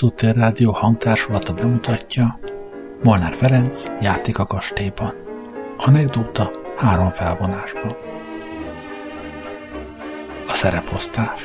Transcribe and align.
Látszótér 0.00 0.34
Rádió 0.34 0.72
hangtársulata 0.72 1.52
bemutatja 1.52 2.38
Molnár 3.02 3.34
Ferenc 3.34 3.84
játék 4.00 4.38
a 4.38 4.46
kastélyban. 4.46 5.14
Anekdóta 5.76 6.50
három 6.76 7.10
felvonásban. 7.10 7.96
A 10.46 10.52
szereposztás. 10.52 11.40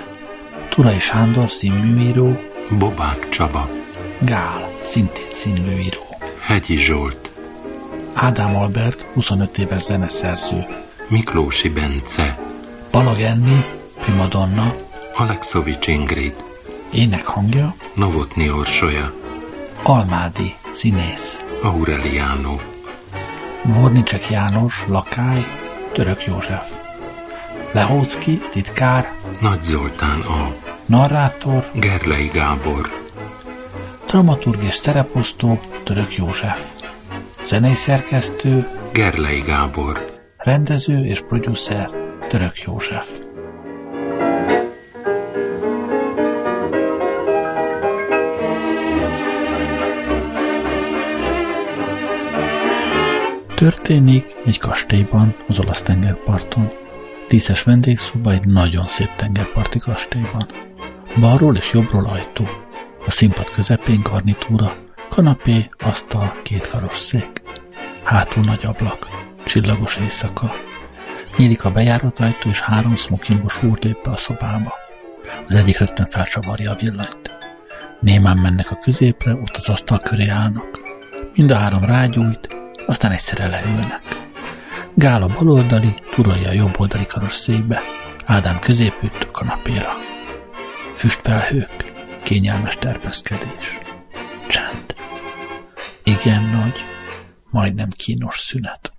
Turai 0.70 1.00
Sándor 1.00 1.50
színműíró. 1.50 2.38
Bobák 2.80 3.30
Csaba. 3.30 3.70
Gál, 4.20 4.70
szintén 4.82 5.32
színműíró. 5.32 6.02
Hegyi 6.40 6.78
Zsolt. 6.78 7.30
Ádám 8.14 8.56
Albert, 8.56 9.02
25 9.14 9.58
éves 9.58 9.84
zeneszerző. 9.84 10.66
Miklósi 11.08 11.70
Bence. 11.70 12.38
Balag 12.92 13.20
Enni, 13.20 13.66
primadonna. 14.02 14.74
Alexovics 15.16 15.88
Ingrid 15.88 16.45
Énekhangja 16.96 17.76
Novotni 17.94 18.50
Orsolya. 18.50 19.14
Almádi, 19.84 20.56
színész. 20.72 21.44
Aureliano 21.62 22.56
Vornicsek 23.64 24.30
János, 24.30 24.84
lakály 24.88 25.46
Török 25.94 26.26
József. 26.26 26.72
Lehócki, 27.72 28.42
titkár. 28.52 29.12
Nagy 29.40 29.62
Zoltán 29.62 30.22
A. 30.22 30.54
Narrátor. 30.86 31.70
Gerlei 31.74 32.28
Gábor. 32.28 32.90
Dramaturg 34.08 34.64
és 34.64 34.76
szereposztó 34.76 35.60
Török 35.84 36.16
József. 36.16 36.72
Zenei 37.46 37.74
szerkesztő. 37.74 38.68
Gerlei 38.94 39.40
Gábor. 39.42 40.20
Rendező 40.38 41.06
és 41.06 41.22
producer 41.22 41.90
Török 42.30 42.62
József 42.62 43.25
Történik 53.56 54.26
egy 54.46 54.58
kastélyban 54.58 55.36
az 55.48 55.60
olasz 55.60 55.82
tengerparton. 55.82 56.68
Díszes 57.28 57.64
vendégszoba 57.64 58.32
egy 58.32 58.48
nagyon 58.48 58.88
szép 58.88 59.16
tengerparti 59.16 59.80
kastélyban. 59.80 60.48
Balról 61.20 61.56
és 61.56 61.74
jobbról 61.74 62.06
ajtó. 62.06 62.46
A 63.06 63.12
színpad 63.12 63.50
közepén 63.50 64.02
garnitúra, 64.02 64.76
kanapé, 65.10 65.68
asztal, 65.78 66.42
két 66.44 66.68
karos 66.68 66.98
szék. 66.98 67.42
Hátul 68.04 68.44
nagy 68.44 68.66
ablak, 68.66 69.08
csillagos 69.46 69.98
éjszaka. 69.98 70.54
Nyílik 71.38 71.64
a 71.64 71.72
bejárat 71.72 72.20
ajtó, 72.20 72.50
és 72.50 72.62
három 72.62 72.96
smokingos 72.96 73.64
úr 73.64 73.78
lép 73.82 74.04
be 74.04 74.12
a 74.12 74.18
szobába. 74.18 74.74
Az 75.48 75.56
egyik 75.56 75.80
rögtön 75.80 76.06
felcsavarja 76.06 76.72
a 76.72 76.78
villanyt. 76.80 77.32
Némán 78.00 78.38
mennek 78.38 78.72
a 78.72 78.78
középre, 78.78 79.34
ott 79.34 79.56
az 79.58 79.70
asztal 79.70 80.00
köré 80.00 80.28
állnak. 80.28 80.80
Mind 81.36 81.52
a 81.52 81.56
három 81.56 81.84
rágyújt, 81.84 82.56
aztán 82.86 83.12
egyszerre 83.12 83.48
leülnek. 83.48 84.02
Gál 84.94 85.22
a 85.22 85.28
baloldali, 85.28 85.94
Turai 86.12 86.46
a 86.46 86.52
jobboldali 86.52 87.06
karos 87.06 87.34
székbe, 87.34 87.82
Ádám 88.26 88.60
középült 88.60 89.24
a 89.24 89.32
kanapéra. 89.32 89.92
Füstfelhők, 90.94 91.94
kényelmes 92.24 92.78
terpeszkedés. 92.78 93.80
Csend. 94.48 94.96
Igen 96.04 96.44
nagy, 96.44 96.80
majdnem 97.50 97.90
kínos 97.90 98.40
szünet. 98.40 98.94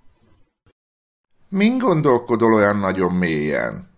Min 1.49 1.77
gondolkodol 1.77 2.53
olyan 2.53 2.77
nagyon 2.77 3.13
mélyen? 3.13 3.89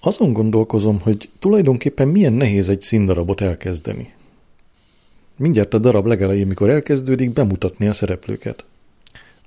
Azon 0.00 0.32
gondolkozom, 0.32 1.00
hogy 1.00 1.30
tulajdonképpen 1.38 2.08
milyen 2.08 2.32
nehéz 2.32 2.68
egy 2.68 2.80
színdarabot 2.80 3.40
elkezdeni. 3.40 4.14
Mindjárt 5.36 5.74
a 5.74 5.78
darab 5.78 6.06
legelején, 6.06 6.46
mikor 6.46 6.70
elkezdődik, 6.70 7.32
bemutatni 7.32 7.88
a 7.88 7.92
szereplőket. 7.92 8.64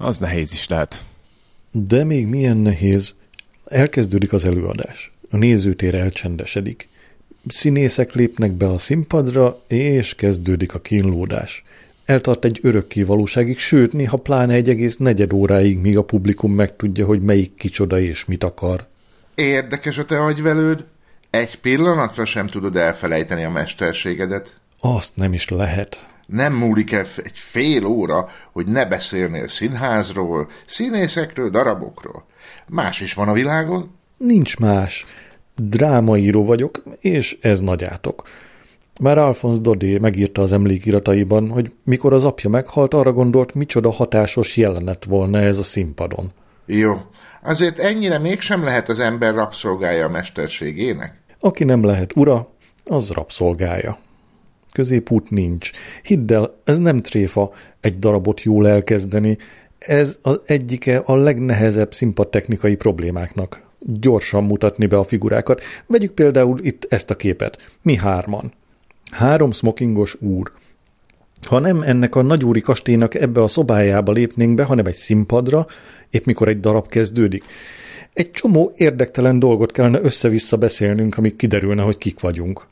Az 0.02 0.20
nehéz 0.20 0.54
is 0.54 0.68
lehet. 0.68 1.04
De 1.72 2.04
még 2.04 2.28
milyen 2.28 2.58
nehéz. 2.58 3.14
Elkezdődik 3.66 4.34
az 4.34 4.46
előadás. 4.46 5.12
A 5.30 5.38
nézőtér 5.38 5.96
elcsendesedik. 5.96 6.90
Színészek 7.48 8.14
lépnek 8.14 8.52
be 8.52 8.70
a 8.70 8.78
színpadra, 8.78 9.62
és 9.68 10.16
kezdődik 10.16 10.74
a 10.74 10.80
kínlódás. 10.80 11.64
Eltart 12.06 12.46
egy 12.46 12.60
örökké 12.62 13.04
valóságig, 13.04 13.60
sőt, 13.60 13.94
néha 13.94 14.18
pláne 14.18 14.54
egy 14.54 14.70
egész 14.70 14.98
negyed 14.98 15.34
óráig, 15.34 15.78
míg 15.78 15.98
a 15.98 16.04
publikum 16.04 16.54
megtudja, 16.54 17.06
hogy 17.06 17.22
melyik 17.22 17.56
kicsoda 17.56 18.00
és 18.00 18.26
mit 18.26 18.44
akar. 18.44 18.88
Érdekes 19.36 19.98
a 19.98 20.06
te 20.06 20.24
agyvelőd? 20.24 20.86
Egy 21.30 21.60
pillanatra 21.60 22.26
sem 22.26 22.48
tudod 22.48 22.76
elfelejteni 22.76 23.44
a 23.44 23.50
mesterségedet. 23.50 24.56
Azt 24.80 25.16
nem 25.16 25.34
is 25.34 25.50
lehet. 25.50 26.11
Nem 26.32 26.54
múlik 26.54 26.92
el 26.92 27.06
egy 27.18 27.32
fél 27.34 27.86
óra, 27.86 28.30
hogy 28.52 28.68
ne 28.68 28.86
beszélnél 28.86 29.48
színházról, 29.48 30.48
színészekről, 30.66 31.50
darabokról. 31.50 32.26
Más 32.68 33.02
is 33.02 33.14
van 33.14 33.28
a 33.28 33.34
világon? 33.34 33.92
Nincs 34.18 34.58
más. 34.58 35.06
Drámaíró 35.56 36.46
vagyok, 36.46 36.84
és 37.00 37.38
ez 37.42 37.60
nagyátok. 37.60 38.24
Már 39.02 39.18
Alphonse 39.18 39.62
Dodé 39.62 39.98
megírta 39.98 40.42
az 40.42 40.54
emlékirataiban, 40.54 41.50
hogy 41.50 41.72
mikor 41.84 42.14
az 42.14 42.24
apja 42.24 42.50
meghalt, 42.50 42.94
arra 42.94 43.14
gondolt, 43.14 43.54
micsoda 43.54 43.92
hatásos 43.92 44.58
jelenet 44.58 45.06
volna 45.06 45.40
ez 45.40 45.58
a 45.58 45.64
színpadon. 45.64 46.32
Jó, 46.66 46.94
azért 47.44 47.80
ennyire 47.80 48.20
mégsem 48.20 48.64
lehet 48.64 48.90
az 48.90 49.00
ember 49.00 49.34
rabszolgája 49.34 50.06
a 50.06 50.10
mesterségének. 50.10 51.22
Aki 51.40 51.64
nem 51.64 51.84
lehet 51.84 52.16
ura, 52.16 52.54
az 52.86 53.10
rabszolgája. 53.10 53.98
Középút 54.72 55.30
nincs. 55.30 55.72
Hidd 56.04 56.34
el, 56.34 56.56
ez 56.64 56.78
nem 56.78 57.02
tréfa 57.02 57.52
egy 57.80 58.00
darabot 58.00 58.44
jól 58.44 58.68
elkezdeni. 58.68 59.38
Ez 59.78 60.18
az 60.22 60.40
egyike 60.46 60.98
a 60.98 61.16
legnehezebb 61.16 61.94
színpadtechnikai 61.94 62.76
problémáknak. 62.76 63.62
Gyorsan 63.80 64.44
mutatni 64.44 64.86
be 64.86 64.98
a 64.98 65.04
figurákat. 65.04 65.62
Vegyük 65.88 66.12
például 66.12 66.60
itt 66.62 66.86
ezt 66.90 67.10
a 67.10 67.16
képet. 67.16 67.58
Mi 67.82 67.96
hárman. 67.96 68.54
Három 69.12 69.52
smokingos 69.52 70.16
úr. 70.20 70.52
Ha 71.48 71.60
nem 71.60 71.82
ennek 71.82 72.16
a 72.16 72.22
nagyúri 72.22 72.62
kastélynak 72.62 73.16
ebbe 73.16 73.44
a 73.44 73.48
szobájába 73.48 74.12
lépnénk 74.12 74.56
be, 74.56 74.64
hanem 74.64 74.86
egy 74.86 74.96
színpadra, 74.96 75.66
épp 76.10 76.26
mikor 76.26 76.48
egy 76.48 76.60
darab 76.60 76.88
kezdődik, 76.88 77.44
egy 78.14 78.32
csomó 78.32 78.74
érdektelen 78.76 79.40
dolgot 79.40 79.72
kellene 79.72 80.02
össze-vissza 80.02 80.58
beszélnünk, 80.58 81.18
amíg 81.18 81.36
kiderülne, 81.36 81.82
hogy 81.82 81.98
kik 81.98 82.20
vagyunk. 82.20 82.68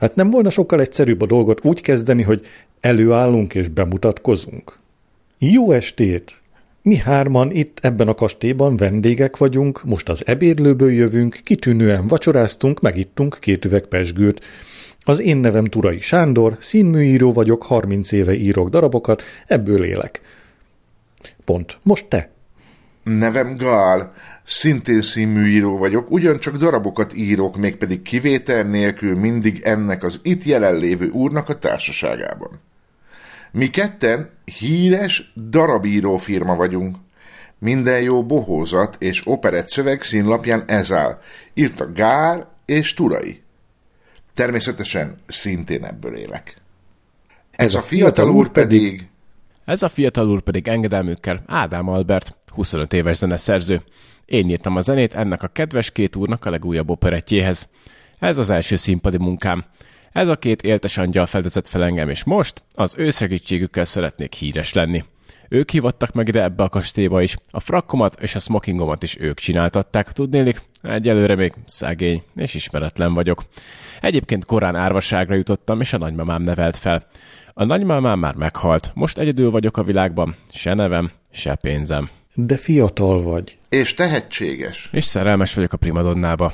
Hát 0.00 0.14
nem 0.14 0.30
volna 0.30 0.50
sokkal 0.50 0.80
egyszerűbb 0.80 1.22
a 1.22 1.26
dolgot 1.26 1.64
úgy 1.64 1.80
kezdeni, 1.80 2.22
hogy 2.22 2.46
előállunk 2.80 3.54
és 3.54 3.68
bemutatkozunk? 3.68 4.78
Jó 5.38 5.70
estét! 5.70 6.40
Mi 6.82 6.96
hárman 6.96 7.50
itt 7.50 7.78
ebben 7.82 8.08
a 8.08 8.14
kastélyban 8.14 8.76
vendégek 8.76 9.36
vagyunk, 9.36 9.84
most 9.84 10.08
az 10.08 10.26
ebédlőből 10.26 10.92
jövünk, 10.92 11.40
kitűnően 11.44 12.06
vacsoráztunk, 12.06 12.80
megittunk 12.80 13.36
két 13.40 13.64
üveg 13.64 13.86
pesgőt. 13.86 14.44
Az 15.00 15.20
én 15.20 15.36
nevem 15.36 15.64
Turai 15.64 16.00
Sándor, 16.00 16.56
színműíró 16.58 17.32
vagyok, 17.32 17.62
30 17.62 18.12
éve 18.12 18.34
írok 18.34 18.68
darabokat, 18.68 19.22
ebből 19.46 19.84
élek. 19.84 20.20
Pont. 21.44 21.78
Most 21.82 22.06
te. 22.08 22.30
Nevem 23.02 23.56
Gál, 23.56 24.12
szintén 24.44 25.02
színműíró 25.02 25.78
vagyok, 25.78 26.10
ugyancsak 26.10 26.56
darabokat 26.56 27.14
írok, 27.14 27.56
mégpedig 27.56 28.02
kivétel 28.02 28.62
nélkül 28.62 29.18
mindig 29.18 29.60
ennek 29.62 30.02
az 30.02 30.20
itt 30.22 30.44
jelenlévő 30.44 31.08
úrnak 31.08 31.48
a 31.48 31.58
társaságában. 31.58 32.60
Mi 33.52 33.70
ketten 33.70 34.30
híres 34.58 35.32
darabíró 35.50 36.16
firma 36.16 36.54
vagyunk. 36.54 36.96
Minden 37.58 38.00
jó 38.00 38.26
bohózat 38.26 38.96
és 38.98 39.22
operett 39.26 39.68
szöveg 39.68 40.02
színlapján 40.02 40.62
ez 40.66 40.92
áll. 40.92 41.18
Írta 41.54 41.92
Gál 41.92 42.52
és 42.64 42.94
Turai. 42.94 43.42
Természetesen 44.34 45.18
szintén 45.26 45.84
ebből 45.84 46.14
élek. 46.14 46.56
Ez 47.50 47.74
a 47.74 47.80
fiatal 47.80 48.28
úr 48.30 48.50
pedig... 48.50 49.08
Ez 49.64 49.82
a 49.82 49.88
fiatal 49.88 50.28
úr 50.28 50.40
pedig 50.40 50.68
engedelmükkel 50.68 51.42
Ádám 51.46 51.88
Albert, 51.88 52.36
25 52.50 52.92
éves 52.92 53.16
zeneszerző. 53.16 53.82
Én 54.24 54.48
írtam 54.48 54.76
a 54.76 54.80
zenét 54.80 55.14
ennek 55.14 55.42
a 55.42 55.48
kedves 55.48 55.90
két 55.90 56.16
úrnak 56.16 56.44
a 56.44 56.50
legújabb 56.50 56.90
operettjéhez. 56.90 57.68
Ez 58.18 58.38
az 58.38 58.50
első 58.50 58.76
színpadi 58.76 59.16
munkám. 59.16 59.64
Ez 60.12 60.28
a 60.28 60.36
két 60.36 60.62
éltes 60.62 60.96
angyal 60.96 61.26
fedezett 61.26 61.68
fel 61.68 61.84
engem, 61.84 62.08
és 62.08 62.24
most 62.24 62.62
az 62.74 62.94
ő 62.96 63.10
segítségükkel 63.10 63.84
szeretnék 63.84 64.32
híres 64.32 64.72
lenni. 64.72 65.04
Ők 65.48 65.70
hivattak 65.70 66.12
meg 66.12 66.28
ide 66.28 66.42
ebbe 66.42 66.62
a 66.62 66.68
kastélyba 66.68 67.22
is, 67.22 67.36
a 67.50 67.60
frakkomat 67.60 68.20
és 68.20 68.34
a 68.34 68.38
smokingomat 68.38 69.02
is 69.02 69.16
ők 69.18 69.38
csináltatták, 69.38 70.12
tudnélik, 70.12 70.60
egyelőre 70.82 71.34
még 71.34 71.52
szegény 71.64 72.22
és 72.34 72.54
ismeretlen 72.54 73.14
vagyok. 73.14 73.42
Egyébként 74.00 74.44
korán 74.44 74.76
árvaságra 74.76 75.34
jutottam, 75.34 75.80
és 75.80 75.92
a 75.92 75.98
nagymamám 75.98 76.42
nevelt 76.42 76.76
fel. 76.76 77.06
A 77.54 77.64
nagymamám 77.64 78.18
már 78.18 78.34
meghalt, 78.34 78.90
most 78.94 79.18
egyedül 79.18 79.50
vagyok 79.50 79.76
a 79.76 79.82
világban, 79.82 80.34
se 80.50 80.74
nevem, 80.74 81.10
se 81.30 81.54
pénzem. 81.54 82.10
De 82.46 82.56
fiatal 82.56 83.22
vagy. 83.22 83.58
És 83.68 83.94
tehetséges. 83.94 84.88
És 84.92 85.04
szerelmes 85.04 85.54
vagyok 85.54 85.72
a 85.72 85.76
primadonnába. 85.76 86.52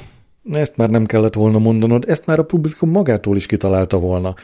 Ezt 0.52 0.76
már 0.76 0.90
nem 0.90 1.06
kellett 1.06 1.34
volna 1.34 1.58
mondanod, 1.58 2.04
ezt 2.08 2.26
már 2.26 2.38
a 2.38 2.44
publikum 2.44 2.90
magától 2.90 3.36
is 3.36 3.46
kitalálta 3.46 3.98
volna. 3.98 4.34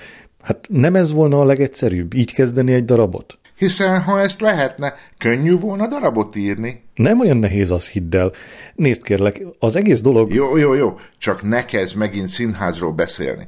Hát 0.43 0.67
nem 0.71 0.94
ez 0.94 1.12
volna 1.12 1.41
a 1.41 1.44
legegyszerűbb, 1.44 2.15
így 2.15 2.33
kezdeni 2.33 2.73
egy 2.73 2.85
darabot? 2.85 3.39
Hiszen 3.56 4.00
ha 4.00 4.21
ezt 4.21 4.41
lehetne, 4.41 4.94
könnyű 5.19 5.56
volna 5.56 5.87
darabot 5.87 6.37
írni. 6.37 6.83
Nem 6.94 7.21
olyan 7.21 7.37
nehéz 7.37 7.71
az, 7.71 7.88
hidd 7.88 8.17
el. 8.17 8.33
Nézd 8.75 9.03
kérlek, 9.03 9.43
az 9.59 9.77
egész 9.77 10.00
dolog... 10.00 10.35
Jó, 10.35 10.56
jó, 10.56 10.75
jó, 10.75 10.99
csak 11.19 11.43
ne 11.43 11.65
kezd 11.65 11.97
megint 11.97 12.29
színházról 12.29 12.93
beszélni. 12.93 13.47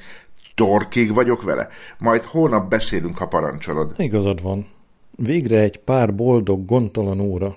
Torkig 0.55 1.15
vagyok 1.15 1.43
vele. 1.43 1.69
Majd 1.99 2.23
holnap 2.23 2.69
beszélünk, 2.71 3.17
ha 3.17 3.27
parancsolod. 3.27 3.93
Igazad 3.97 4.43
van. 4.43 4.67
Végre 5.17 5.61
egy 5.61 5.77
pár 5.77 6.15
boldog, 6.15 6.65
gondtalan 6.65 7.21
óra. 7.21 7.57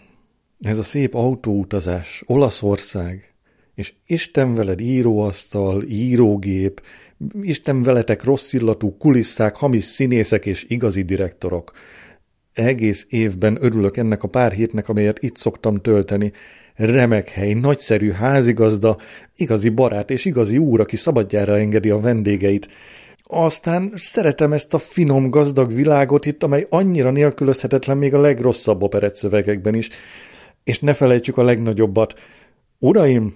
Ez 0.60 0.78
a 0.78 0.84
szép 0.84 1.14
autóutazás, 1.14 2.24
Olaszország, 2.26 3.34
és 3.76 3.94
Isten 4.06 4.56
veled 4.56 4.80
íróasztal, 4.80 5.84
írógép, 5.84 6.82
Isten 7.42 7.84
veletek 7.84 8.24
rossz 8.24 8.54
illatú 8.54 8.98
kulisszák, 8.98 9.56
hamis 9.56 9.84
színészek 9.84 10.46
és 10.46 10.66
igazi 10.68 11.02
direktorok. 11.02 11.72
Egész 12.54 13.06
évben 13.10 13.58
örülök 13.62 13.98
ennek 13.98 14.24
a 14.24 14.28
pár 14.28 14.52
hétnek, 14.52 14.90
amelyet 14.90 15.24
itt 15.24 15.36
szoktam 15.36 15.78
tölteni. 15.78 16.32
Remek 16.76 17.30
hely, 17.30 17.54
nagyszerű 17.54 18.12
házigazda, 18.12 18.98
igazi 19.36 19.70
barát 19.70 20.10
és 20.10 20.26
igazi 20.26 20.58
úr, 20.58 20.80
aki 20.80 20.96
szabadjára 20.96 21.58
engedi 21.58 21.90
a 21.90 22.00
vendégeit. 22.00 22.68
Aztán 23.24 23.92
szeretem 23.96 24.54
ezt 24.54 24.74
a 24.74 24.78
finom, 24.78 25.30
gazdag 25.30 25.74
világot 25.74 26.26
itt, 26.26 26.44
amely 26.44 26.66
annyira 26.70 27.12
nélkülözhetetlen 27.12 27.98
még 27.98 28.14
a 28.14 28.20
legrosszabb 28.20 28.84
operett 28.84 29.16
szövegekben 29.16 29.76
is. 29.76 29.90
És 30.68 30.80
ne 30.80 30.94
felejtsük 30.94 31.38
a 31.38 31.44
legnagyobbat. 31.44 32.20
Uraim, 32.80 33.36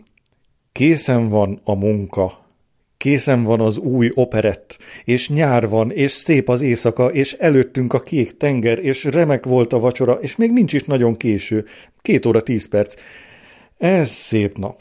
készen 0.71 1.29
van 1.29 1.61
a 1.63 1.75
munka. 1.75 2.45
Készen 2.97 3.43
van 3.43 3.59
az 3.59 3.77
új 3.77 4.11
operett, 4.13 4.77
és 5.03 5.29
nyár 5.29 5.69
van, 5.69 5.91
és 5.91 6.11
szép 6.11 6.49
az 6.49 6.61
éjszaka, 6.61 7.07
és 7.11 7.33
előttünk 7.33 7.93
a 7.93 7.99
kék 7.99 8.37
tenger, 8.37 8.79
és 8.79 9.03
remek 9.03 9.45
volt 9.45 9.73
a 9.73 9.79
vacsora, 9.79 10.13
és 10.13 10.35
még 10.35 10.51
nincs 10.51 10.73
is 10.73 10.83
nagyon 10.83 11.15
késő. 11.15 11.65
Két 12.01 12.25
óra 12.25 12.41
tíz 12.41 12.67
perc. 12.67 12.95
Ez 13.77 14.09
szép 14.09 14.57
nap. 14.57 14.75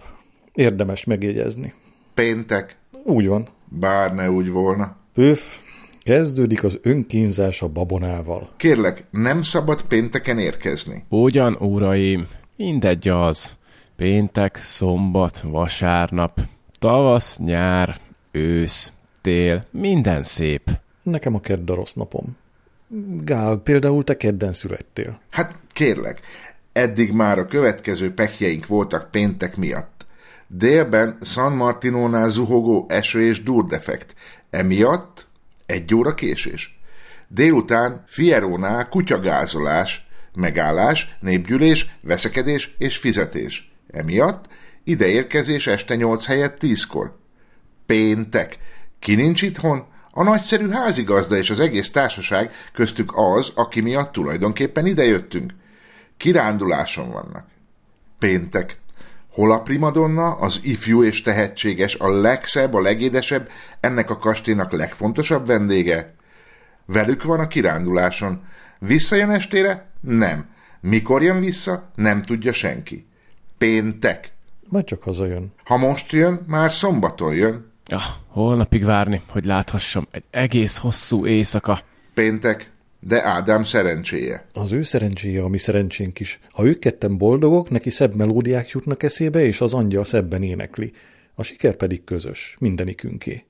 Érdemes 0.54 1.04
megjegyezni. 1.04 1.72
Péntek, 2.14 2.76
Úgy 3.04 3.26
van. 3.26 3.48
bár 3.68 4.14
ne 4.14 4.30
úgy 4.30 4.50
volna. 4.50 4.96
Pöf, 5.14 5.58
kezdődik 6.02 6.64
az 6.64 6.78
önkínzás 6.82 7.62
a 7.62 7.68
babonával. 7.68 8.48
Kérlek, 8.56 9.04
nem 9.10 9.42
szabad 9.42 9.82
pénteken 9.82 10.38
érkezni. 10.38 11.04
Ugyan, 11.08 11.56
uraim, 11.60 12.26
mindegy 12.60 13.08
az. 13.08 13.56
Péntek, 13.96 14.56
szombat, 14.56 15.40
vasárnap, 15.40 16.40
tavasz, 16.78 17.38
nyár, 17.38 17.96
ősz, 18.30 18.92
tél, 19.20 19.64
minden 19.70 20.22
szép. 20.22 20.70
Nekem 21.02 21.34
a 21.34 21.40
kedd 21.40 21.70
a 21.70 21.74
rossz 21.74 21.92
napom. 21.92 22.36
Gál, 23.24 23.56
például 23.56 24.04
te 24.04 24.16
kedden 24.16 24.52
születtél. 24.52 25.20
Hát 25.30 25.56
kérlek, 25.72 26.20
eddig 26.72 27.12
már 27.12 27.38
a 27.38 27.46
következő 27.46 28.14
pekjeink 28.14 28.66
voltak 28.66 29.10
péntek 29.10 29.56
miatt. 29.56 30.06
Délben 30.46 31.18
San 31.22 31.52
Martinónál 31.52 32.28
zuhogó 32.28 32.86
eső 32.88 33.22
és 33.22 33.42
durdefekt. 33.42 34.14
Emiatt 34.50 35.26
egy 35.66 35.94
óra 35.94 36.14
késés. 36.14 36.80
Délután 37.28 38.04
Fierónál 38.06 38.88
kutyagázolás, 38.88 40.08
megállás, 40.34 41.16
népgyűlés, 41.20 41.90
veszekedés 42.00 42.74
és 42.78 42.96
fizetés. 42.96 43.72
Emiatt 43.90 44.44
ideérkezés 44.84 45.66
este 45.66 45.94
nyolc 45.94 46.26
helyett 46.26 46.58
tízkor. 46.58 47.18
Péntek. 47.86 48.58
Ki 48.98 49.14
nincs 49.14 49.42
itthon? 49.42 49.84
A 50.10 50.22
nagyszerű 50.22 50.68
házigazda 50.68 51.36
és 51.36 51.50
az 51.50 51.60
egész 51.60 51.90
társaság, 51.90 52.52
köztük 52.72 53.12
az, 53.14 53.52
aki 53.54 53.80
miatt 53.80 54.12
tulajdonképpen 54.12 54.86
idejöttünk. 54.86 55.54
Kiránduláson 56.16 57.10
vannak. 57.10 57.46
Péntek. 58.18 58.78
Hol 59.30 59.52
a 59.52 59.62
primadonna, 59.62 60.34
az 60.34 60.60
ifjú 60.62 61.02
és 61.02 61.22
tehetséges, 61.22 61.94
a 61.94 62.08
legszebb, 62.08 62.74
a 62.74 62.80
legédesebb, 62.80 63.48
ennek 63.80 64.10
a 64.10 64.18
kastélynak 64.18 64.72
legfontosabb 64.72 65.46
vendége? 65.46 66.14
Velük 66.86 67.24
van 67.24 67.40
a 67.40 67.46
kiránduláson. 67.46 68.44
Visszajön 68.86 69.30
estére? 69.30 69.90
Nem. 70.00 70.48
Mikor 70.80 71.22
jön 71.22 71.40
vissza? 71.40 71.90
Nem 71.94 72.22
tudja 72.22 72.52
senki. 72.52 73.06
Péntek. 73.58 74.32
Majd 74.68 74.84
csak 74.84 75.02
hazajön. 75.02 75.52
Ha 75.64 75.76
most 75.76 76.12
jön, 76.12 76.40
már 76.46 76.72
szombaton 76.72 77.34
jön. 77.34 77.72
Ah, 77.86 78.02
holnapig 78.26 78.84
várni, 78.84 79.20
hogy 79.28 79.44
láthassam. 79.44 80.08
Egy 80.10 80.24
egész 80.30 80.76
hosszú 80.76 81.26
éjszaka. 81.26 81.80
Péntek, 82.14 82.70
de 83.00 83.24
Ádám 83.24 83.64
szerencséje. 83.64 84.46
Az 84.52 84.72
ő 84.72 84.82
szerencséje, 84.82 85.42
a 85.42 85.48
mi 85.48 85.58
szerencsénk 85.58 86.20
is. 86.20 86.40
Ha 86.50 86.64
ők 86.64 86.78
ketten 86.78 87.18
boldogok, 87.18 87.70
neki 87.70 87.90
szebb 87.90 88.14
melódiák 88.14 88.70
jutnak 88.70 89.02
eszébe, 89.02 89.44
és 89.44 89.60
az 89.60 89.74
angyal 89.74 90.04
szebben 90.04 90.42
énekli. 90.42 90.92
A 91.34 91.42
siker 91.42 91.74
pedig 91.74 92.04
közös, 92.04 92.56
mindenikünké. 92.60 93.44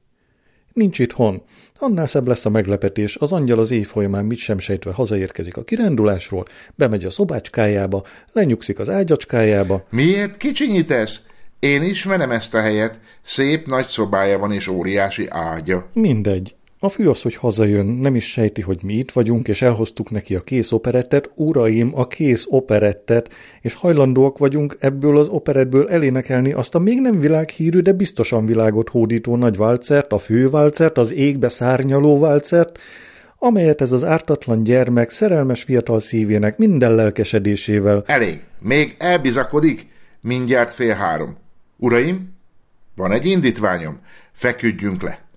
Nincs 0.73 0.99
itthon. 0.99 1.43
Annál 1.79 2.07
szebb 2.07 2.29
lesz 2.29 2.47
a 2.47 2.51
meglepetés, 2.51 3.17
az 3.17 3.33
angyal 3.33 3.59
az 3.59 3.71
éj 3.71 3.83
folyamán 3.83 4.25
mit 4.25 4.39
sem 4.39 4.59
sejtve 4.59 4.93
hazaérkezik 4.93 5.57
a 5.57 5.65
kirándulásról, 5.65 6.45
bemegy 6.75 7.05
a 7.05 7.11
szobácskájába, 7.11 8.03
lenyugszik 8.33 8.79
az 8.79 8.89
ágyacskájába, 8.89 9.87
Miért 9.91 10.37
kicsinyítesz? 10.37 11.27
Én 11.59 11.83
ismerem 11.83 12.31
ezt 12.31 12.55
a 12.55 12.61
helyet. 12.61 13.01
Szép 13.23 13.67
nagy 13.67 13.87
szobája 13.87 14.39
van 14.39 14.53
és 14.53 14.69
óriási 14.69 15.27
ágya. 15.31 15.89
mindegy. 15.93 16.55
A 16.83 16.89
fő 16.89 17.09
az, 17.09 17.23
hogy 17.23 17.35
hazajön, 17.35 17.87
nem 17.87 18.15
is 18.15 18.31
sejti, 18.31 18.61
hogy 18.61 18.79
mi 18.83 18.95
itt 18.95 19.11
vagyunk, 19.11 19.49
és 19.49 19.63
elhoztuk 19.63 20.11
neki 20.11 20.35
a 20.35 20.41
kész 20.41 20.73
operettet, 20.73 21.31
uraim, 21.35 21.93
a 21.95 22.07
kész 22.07 22.47
operettet, 22.49 23.33
és 23.61 23.75
hajlandóak 23.75 24.39
vagyunk 24.39 24.77
ebből 24.79 25.19
az 25.19 25.29
operettből 25.29 25.89
elénekelni 25.89 26.53
azt 26.53 26.75
a 26.75 26.79
még 26.79 27.01
nem 27.01 27.21
világhírű, 27.21 27.81
de 27.81 27.93
biztosan 27.93 28.47
világot 28.47 28.89
hódító 28.89 29.37
nagy 29.37 29.57
válcert, 29.57 30.13
a 30.13 30.19
főválcert, 30.19 30.99
az 30.99 31.13
égbe 31.13 31.49
szárnyaló 31.49 32.19
válcert, 32.19 32.79
amelyet 33.39 33.81
ez 33.81 33.93
az 33.93 34.05
ártatlan 34.05 34.63
gyermek 34.63 35.11
szerelmes 35.11 35.63
fiatal 35.63 36.01
szívének 36.01 36.59
minden 36.59 36.95
lelkesedésével 36.95 38.03
Elég. 38.07 38.41
Még 38.61 38.97
elbizakodik? 38.99 39.87
Mindjárt 40.21 40.75
fél 40.75 40.95
három. 40.95 41.37
Uraim, 41.77 42.35
van 42.97 43.13
egy 43.13 43.27
indítványom. 43.27 43.99
Feküdjünk 44.33 45.03
le. 45.03 45.30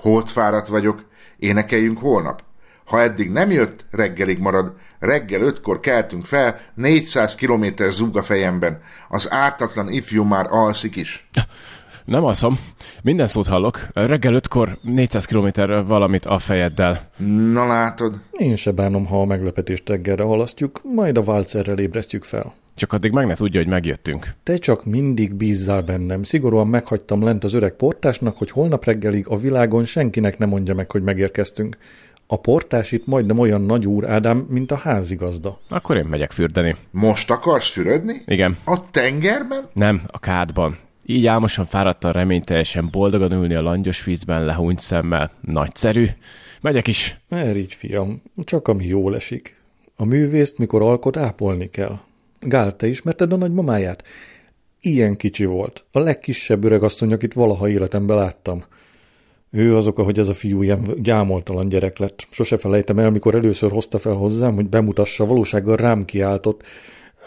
Holt 0.00 0.30
fáradt 0.30 0.68
vagyok. 0.68 1.04
Énekeljünk 1.38 1.98
holnap. 1.98 2.42
Ha 2.84 3.00
eddig 3.00 3.30
nem 3.30 3.50
jött, 3.50 3.84
reggelig 3.90 4.38
marad. 4.38 4.74
Reggel 4.98 5.40
ötkor 5.40 5.80
keltünk 5.80 6.26
fel, 6.26 6.60
400 6.74 7.34
kilométer 7.34 7.92
zúg 7.92 8.16
a 8.16 8.22
fejemben. 8.22 8.80
Az 9.08 9.32
ártatlan 9.32 9.92
ifjú 9.92 10.24
már 10.24 10.46
alszik 10.50 10.96
is. 10.96 11.28
Nem 12.04 12.24
alszom. 12.24 12.58
Minden 13.02 13.26
szót 13.26 13.46
hallok. 13.46 13.86
Reggel 13.92 14.34
ötkor 14.34 14.78
400 14.82 15.24
km 15.24 15.48
valamit 15.86 16.24
a 16.24 16.38
fejeddel. 16.38 17.10
Na 17.52 17.66
látod, 17.66 18.20
én 18.32 18.56
se 18.56 18.70
bánom, 18.70 19.06
ha 19.06 19.20
a 19.20 19.24
meglepetést 19.24 19.88
reggelre 19.88 20.22
halasztjuk, 20.22 20.80
majd 20.82 21.16
a 21.16 21.22
válcerrel 21.22 21.78
ébresztjük 21.78 22.24
fel. 22.24 22.54
Csak 22.80 22.92
addig 22.92 23.12
meg 23.12 23.26
ne 23.26 23.34
tudja, 23.34 23.60
hogy 23.60 23.70
megjöttünk. 23.70 24.34
Te 24.42 24.56
csak 24.56 24.84
mindig 24.84 25.34
bízzál 25.34 25.82
bennem. 25.82 26.22
Szigorúan 26.22 26.66
meghagytam 26.66 27.22
lent 27.22 27.44
az 27.44 27.54
öreg 27.54 27.72
portásnak, 27.72 28.36
hogy 28.38 28.50
holnap 28.50 28.84
reggelig 28.84 29.26
a 29.28 29.36
világon 29.36 29.84
senkinek 29.84 30.38
ne 30.38 30.46
mondja 30.46 30.74
meg, 30.74 30.90
hogy 30.90 31.02
megérkeztünk. 31.02 31.76
A 32.26 32.36
portás 32.36 32.92
itt 32.92 33.06
majdnem 33.06 33.38
olyan 33.38 33.62
nagy 33.62 33.86
úr, 33.86 34.08
Ádám, 34.10 34.46
mint 34.48 34.70
a 34.70 34.76
házigazda. 34.76 35.60
Akkor 35.68 35.96
én 35.96 36.04
megyek 36.04 36.30
fürdeni. 36.30 36.76
most 36.90 37.30
akarsz 37.30 37.70
fürödni? 37.70 38.22
Igen. 38.26 38.56
A 38.64 38.90
tengerben? 38.90 39.64
Nem, 39.72 40.02
a 40.06 40.18
kádban. 40.18 40.78
Így 41.06 41.26
álmosan 41.26 41.64
fáradtan 41.64 42.12
reményteljesen 42.12 42.88
boldogan 42.90 43.32
ülni 43.32 43.54
a 43.54 43.62
langyos 43.62 44.04
vízben 44.04 44.44
lehúnyt 44.44 44.78
szemmel. 44.78 45.30
Nagyszerű. 45.40 46.06
Megyek 46.60 46.86
is. 46.86 47.20
Erigy, 47.28 47.74
fiam, 47.74 48.22
csak 48.44 48.68
ami 48.68 48.86
jól 48.86 49.14
esik. 49.16 49.56
A 49.96 50.04
művészt, 50.04 50.58
mikor 50.58 50.82
alkot, 50.82 51.16
ápolni 51.16 51.68
kell. 51.68 51.98
Gál, 52.40 52.76
te 52.76 52.86
ismerted 52.86 53.32
a 53.32 53.36
nagymamáját? 53.36 54.02
Ilyen 54.80 55.16
kicsi 55.16 55.44
volt. 55.44 55.84
A 55.92 55.98
legkisebb 55.98 56.64
öregasszony, 56.64 57.12
akit 57.12 57.32
valaha 57.32 57.68
életemben 57.68 58.16
láttam. 58.16 58.64
Ő 59.50 59.76
az 59.76 59.86
oka, 59.86 60.02
hogy 60.02 60.18
ez 60.18 60.28
a 60.28 60.34
fiú 60.34 60.62
ilyen 60.62 60.94
gyámoltalan 61.02 61.68
gyerek 61.68 61.98
lett. 61.98 62.26
Sose 62.30 62.56
felejtem 62.56 62.98
el, 62.98 63.10
mikor 63.10 63.34
először 63.34 63.70
hozta 63.70 63.98
fel 63.98 64.12
hozzám, 64.12 64.54
hogy 64.54 64.68
bemutassa, 64.68 65.26
valósággal 65.26 65.76
rám 65.76 66.04
kiáltott. 66.04 66.62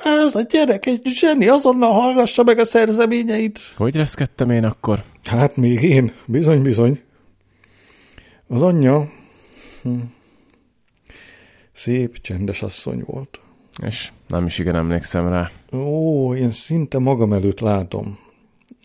Ez 0.04 0.36
a 0.36 0.42
gyerek 0.42 0.86
egy 0.86 1.02
zseni, 1.04 1.48
azonnal 1.48 1.92
hallgassa 1.92 2.44
meg 2.44 2.60
a 2.60 2.66
szerzeményeit. 2.66 3.60
Hogy 3.76 3.96
reszkedtem 3.96 4.50
én 4.50 4.64
akkor? 4.64 5.04
Hát 5.24 5.56
még 5.56 5.82
én, 5.82 6.12
bizony, 6.26 6.62
bizony. 6.62 7.02
Az 8.48 8.62
anyja 8.62 9.10
hm, 9.82 10.00
szép, 11.74 12.22
csendes 12.22 12.62
asszony 12.62 13.04
volt. 13.06 13.43
És 13.82 14.12
nem 14.28 14.46
is 14.46 14.60
igen 14.60 14.76
emlékszem 14.76 15.30
rá. 15.30 15.52
Ó, 15.74 16.36
én 16.36 16.52
szinte 16.52 16.98
magam 16.98 17.34
előtt 17.34 17.60
látom. 17.60 18.18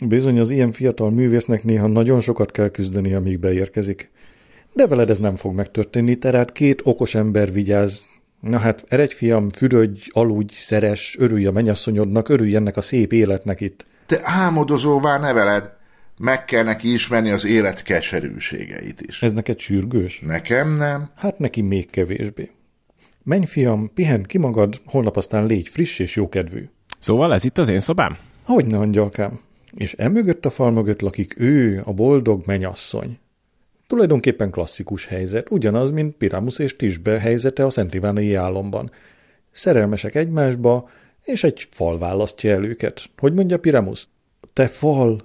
Bizony 0.01 0.39
az 0.39 0.51
ilyen 0.51 0.73
fiatal 0.73 1.11
művésznek 1.11 1.65
néha 1.65 1.87
nagyon 1.87 2.21
sokat 2.21 2.51
kell 2.51 2.69
küzdeni, 2.69 3.15
amíg 3.15 3.39
beérkezik. 3.39 4.11
De 4.73 4.87
veled 4.87 5.11
ez 5.11 5.19
nem 5.19 5.37
fog 5.37 5.55
megtörténni, 5.55 6.15
tehát 6.15 6.53
két 6.53 6.81
okos 6.85 7.15
ember 7.15 7.53
vigyáz. 7.53 8.07
Na 8.41 8.59
hát, 8.59 8.85
eredj 8.89 9.15
fiam, 9.15 9.51
fürödj, 9.51 10.09
aludj, 10.11 10.55
szeres, 10.55 11.17
örülj 11.19 11.47
a 11.47 11.51
mennyasszonyodnak, 11.51 12.29
örülj 12.29 12.57
ennek 12.57 12.77
a 12.77 12.81
szép 12.81 13.13
életnek 13.13 13.61
itt. 13.61 13.87
Te 14.07 14.21
álmodozóvá 14.23 15.19
neveled. 15.19 15.77
Meg 16.19 16.45
kell 16.45 16.65
neki 16.65 16.93
ismerni 16.93 17.31
az 17.31 17.45
élet 17.45 17.83
keserűségeit 17.83 19.01
is. 19.01 19.23
Ez 19.23 19.33
neked 19.33 19.59
sürgős? 19.59 20.21
Nekem 20.27 20.77
nem. 20.77 21.11
Hát 21.17 21.39
neki 21.39 21.61
még 21.61 21.91
kevésbé. 21.91 22.51
Menj, 23.29 23.45
fiam, 23.45 23.91
pihen 23.95 24.23
ki 24.23 24.39
magad, 24.39 24.81
holnap 24.85 25.17
aztán 25.17 25.47
légy 25.47 25.69
friss 25.69 25.99
és 25.99 26.17
jókedvű. 26.17 26.69
Szóval 26.99 27.33
ez 27.33 27.45
itt 27.45 27.59
az 27.59 27.69
én 27.69 27.81
szobám? 27.81 28.17
Hogyne, 28.45 28.79
angyalkám. 28.79 29.41
És 29.75 29.93
emögött 29.93 30.45
a 30.45 30.51
fal 30.51 30.71
mögött 30.71 31.01
lakik 31.01 31.35
ő, 31.39 31.83
a 31.85 31.93
boldog 31.93 32.43
menyasszony. 32.47 33.19
Tulajdonképpen 33.87 34.51
klasszikus 34.51 35.07
helyzet, 35.07 35.51
ugyanaz, 35.51 35.91
mint 35.91 36.15
Piramus 36.15 36.59
és 36.59 36.77
Tisbe 36.77 37.19
helyzete 37.19 37.65
a 37.65 37.71
Szent 37.71 37.95
Ivánai 37.95 38.35
álomban. 38.35 38.91
Szerelmesek 39.51 40.15
egymásba, 40.15 40.89
és 41.25 41.45
egy 41.45 41.69
fal 41.71 41.99
választja 41.99 42.51
el 42.51 42.65
őket. 42.65 43.11
Hogy 43.17 43.33
mondja 43.33 43.59
Piramus? 43.59 44.09
Te 44.53 44.67
fal, 44.67 45.23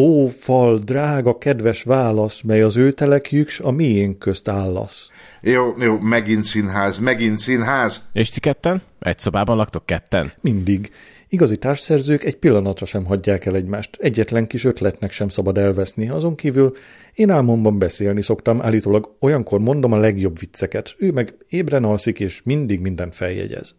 ó 0.00 0.26
fal, 0.26 0.78
drága, 0.78 1.38
kedves 1.38 1.82
válasz, 1.82 2.40
mely 2.40 2.62
az 2.62 2.76
ő 2.76 2.92
telekjük, 2.92 3.50
a 3.62 3.70
miénk 3.70 4.18
közt 4.18 4.48
állasz. 4.48 5.08
Jó, 5.40 5.72
jó, 5.78 5.98
megint 5.98 6.44
színház, 6.44 6.98
megint 6.98 7.38
színház. 7.38 8.08
És 8.12 8.30
ti 8.30 8.40
ketten? 8.40 8.82
Egy 8.98 9.18
szobában 9.18 9.56
laktok 9.56 9.86
ketten? 9.86 10.32
Mindig. 10.40 10.90
Igazi 11.28 11.56
társszerzők 11.56 12.24
egy 12.24 12.36
pillanatra 12.36 12.86
sem 12.86 13.04
hagyják 13.04 13.44
el 13.44 13.54
egymást, 13.54 13.96
egyetlen 14.00 14.46
kis 14.46 14.64
ötletnek 14.64 15.12
sem 15.12 15.28
szabad 15.28 15.58
elveszni. 15.58 16.08
Azon 16.08 16.34
kívül 16.34 16.76
én 17.14 17.30
álmomban 17.30 17.78
beszélni 17.78 18.22
szoktam, 18.22 18.62
állítólag 18.62 19.16
olyankor 19.20 19.60
mondom 19.60 19.92
a 19.92 19.98
legjobb 19.98 20.38
vicceket. 20.38 20.94
Ő 20.98 21.12
meg 21.12 21.34
ébren 21.48 21.84
alszik, 21.84 22.20
és 22.20 22.40
mindig 22.44 22.80
minden 22.80 23.10
feljegyez. 23.10 23.74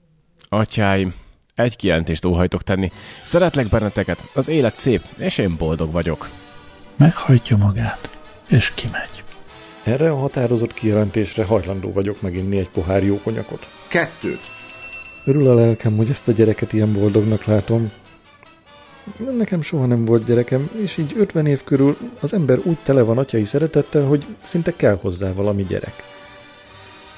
Atyáim, 0.50 1.14
egy 1.62 1.76
kijelentést 1.76 2.26
óhajtok 2.26 2.64
tenni. 2.64 2.92
Szeretlek 3.24 3.68
benneteket, 3.68 4.24
az 4.34 4.48
élet 4.48 4.76
szép, 4.76 5.02
és 5.18 5.38
én 5.38 5.56
boldog 5.58 5.92
vagyok. 5.92 6.30
Meghajtja 6.98 7.58
magát, 7.58 8.18
és 8.48 8.72
kimegy. 8.74 9.24
Erre 9.84 10.12
a 10.12 10.16
határozott 10.16 10.74
kijelentésre 10.74 11.44
hajlandó 11.44 11.92
vagyok 11.92 12.22
meginni 12.22 12.58
egy 12.58 12.70
pohár 12.70 13.04
jó 13.04 13.20
konyakot. 13.24 13.68
Kettőt. 13.88 14.42
Örül 15.26 15.48
a 15.48 15.54
lelkem, 15.54 15.98
hogy 15.98 16.10
ezt 16.10 16.28
a 16.28 16.32
gyereket 16.32 16.74
ilyen 16.74 16.94
boldognak 16.94 17.46
látom. 17.46 17.92
Nekem 19.38 19.62
soha 19.62 19.86
nem 19.86 20.06
volt 20.06 20.26
gyerekem, 20.26 20.70
és 20.82 20.98
így 20.98 21.14
50 21.18 21.46
év 21.46 21.64
körül 21.64 21.98
az 22.20 22.34
ember 22.34 22.60
úgy 22.64 22.78
tele 22.84 23.02
van 23.02 23.18
atyai 23.18 23.44
szeretettel, 23.44 24.04
hogy 24.04 24.26
szinte 24.44 24.76
kell 24.76 24.98
hozzá 25.02 25.34
valami 25.34 25.64
gyerek. 25.64 26.04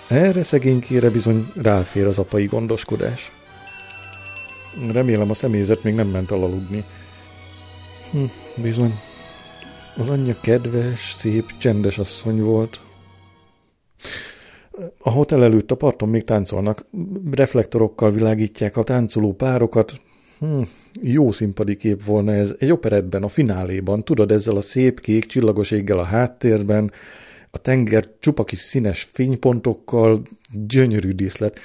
Erre 0.07 0.43
szegénykére 0.43 1.09
bizony 1.09 1.51
ráfér 1.61 2.05
az 2.05 2.17
apai 2.17 2.45
gondoskodás. 2.45 3.31
Remélem 4.91 5.29
a 5.29 5.33
személyzet 5.33 5.83
még 5.83 5.93
nem 5.93 6.07
ment 6.07 6.31
alaludni. 6.31 6.83
Hm, 8.11 8.23
bizony. 8.61 8.99
Az 9.97 10.09
anyja 10.09 10.35
kedves, 10.41 11.13
szép, 11.13 11.51
csendes 11.57 11.97
asszony 11.97 12.41
volt. 12.41 12.79
A 14.97 15.09
hotel 15.09 15.43
előtt 15.43 15.71
a 15.71 15.75
parton 15.75 16.09
még 16.09 16.23
táncolnak, 16.23 16.85
reflektorokkal 17.31 18.11
világítják 18.11 18.77
a 18.77 18.83
táncoló 18.83 19.33
párokat. 19.33 20.01
Hm, 20.39 20.61
jó 21.01 21.31
színpadi 21.31 21.75
kép 21.75 22.03
volna 22.05 22.33
ez, 22.33 22.53
egy 22.59 22.71
operetben, 22.71 23.23
a 23.23 23.27
fináléban, 23.27 24.03
tudod, 24.03 24.31
ezzel 24.31 24.55
a 24.55 24.61
szép 24.61 24.99
kék 24.99 25.25
csillagos 25.25 25.71
éggel 25.71 25.97
a 25.97 26.03
háttérben, 26.03 26.91
a 27.51 27.57
tenger 27.57 28.09
csupa 28.19 28.43
kis 28.43 28.59
színes 28.59 29.09
fénypontokkal, 29.11 30.21
gyönyörű 30.67 31.11
díszlet. 31.11 31.59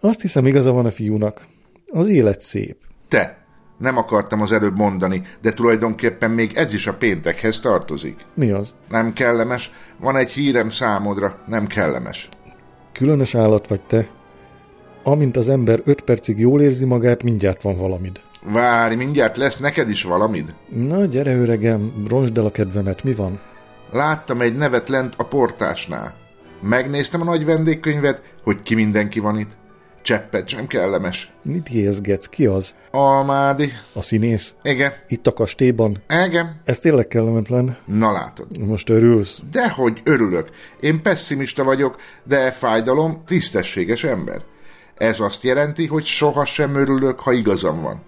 Azt 0.00 0.20
hiszem, 0.20 0.46
igaza 0.46 0.72
van 0.72 0.86
a 0.86 0.90
fiúnak. 0.90 1.46
Az 1.92 2.08
élet 2.08 2.40
szép. 2.40 2.76
Te. 3.08 3.38
Nem 3.78 3.96
akartam 3.96 4.40
az 4.40 4.52
előbb 4.52 4.76
mondani, 4.76 5.22
de 5.42 5.52
tulajdonképpen 5.52 6.30
még 6.30 6.52
ez 6.54 6.72
is 6.72 6.86
a 6.86 6.94
péntekhez 6.94 7.60
tartozik. 7.60 8.16
Mi 8.34 8.50
az? 8.50 8.74
Nem 8.88 9.12
kellemes. 9.12 9.70
Van 10.00 10.16
egy 10.16 10.30
hírem 10.30 10.68
számodra. 10.68 11.38
Nem 11.46 11.66
kellemes. 11.66 12.28
Különös 12.92 13.34
állat 13.34 13.68
vagy 13.68 13.80
te. 13.80 14.08
Amint 15.02 15.36
az 15.36 15.48
ember 15.48 15.80
öt 15.84 16.00
percig 16.00 16.38
jól 16.38 16.60
érzi 16.60 16.84
magát, 16.84 17.22
mindjárt 17.22 17.62
van 17.62 17.76
valamid. 17.76 18.20
Várj, 18.42 18.94
mindjárt 18.94 19.36
lesz 19.36 19.58
neked 19.58 19.90
is 19.90 20.02
valamid. 20.02 20.54
Na, 20.68 21.04
gyere 21.04 21.36
öregem, 21.36 21.92
ronsd 22.08 22.38
el 22.38 22.44
a 22.44 22.50
kedvemet, 22.50 23.04
mi 23.04 23.14
van? 23.14 23.40
Láttam 23.92 24.40
egy 24.40 24.56
nevet 24.56 24.88
lent 24.88 25.14
a 25.16 25.24
portásnál. 25.24 26.14
Megnéztem 26.62 27.20
a 27.20 27.24
nagy 27.24 27.44
vendégkönyvet, 27.44 28.22
hogy 28.42 28.62
ki 28.62 28.74
mindenki 28.74 29.20
van 29.20 29.38
itt. 29.38 29.50
Cseppet 30.02 30.48
sem 30.48 30.66
kellemes. 30.66 31.32
Mit 31.42 31.68
jézgetsz, 31.68 32.26
ki 32.28 32.46
az? 32.46 32.74
Almádi. 32.90 33.72
A 33.92 34.02
színész? 34.02 34.54
Igen. 34.62 34.92
Itt 35.08 35.26
a 35.26 35.32
kastélyban? 35.32 36.02
Igen. 36.26 36.60
Ez 36.64 36.78
tényleg 36.78 37.06
kellemetlen. 37.06 37.76
Na 37.84 38.12
látod. 38.12 38.58
Most 38.58 38.90
örülsz? 38.90 39.40
Dehogy 39.50 40.00
örülök. 40.04 40.50
Én 40.80 41.02
pessimista 41.02 41.64
vagyok, 41.64 41.96
de 42.24 42.50
fájdalom 42.50 43.22
tisztességes 43.26 44.04
ember. 44.04 44.42
Ez 44.96 45.20
azt 45.20 45.42
jelenti, 45.42 45.86
hogy 45.86 46.04
sohasem 46.04 46.74
örülök, 46.74 47.20
ha 47.20 47.32
igazam 47.32 47.82
van. 47.82 48.02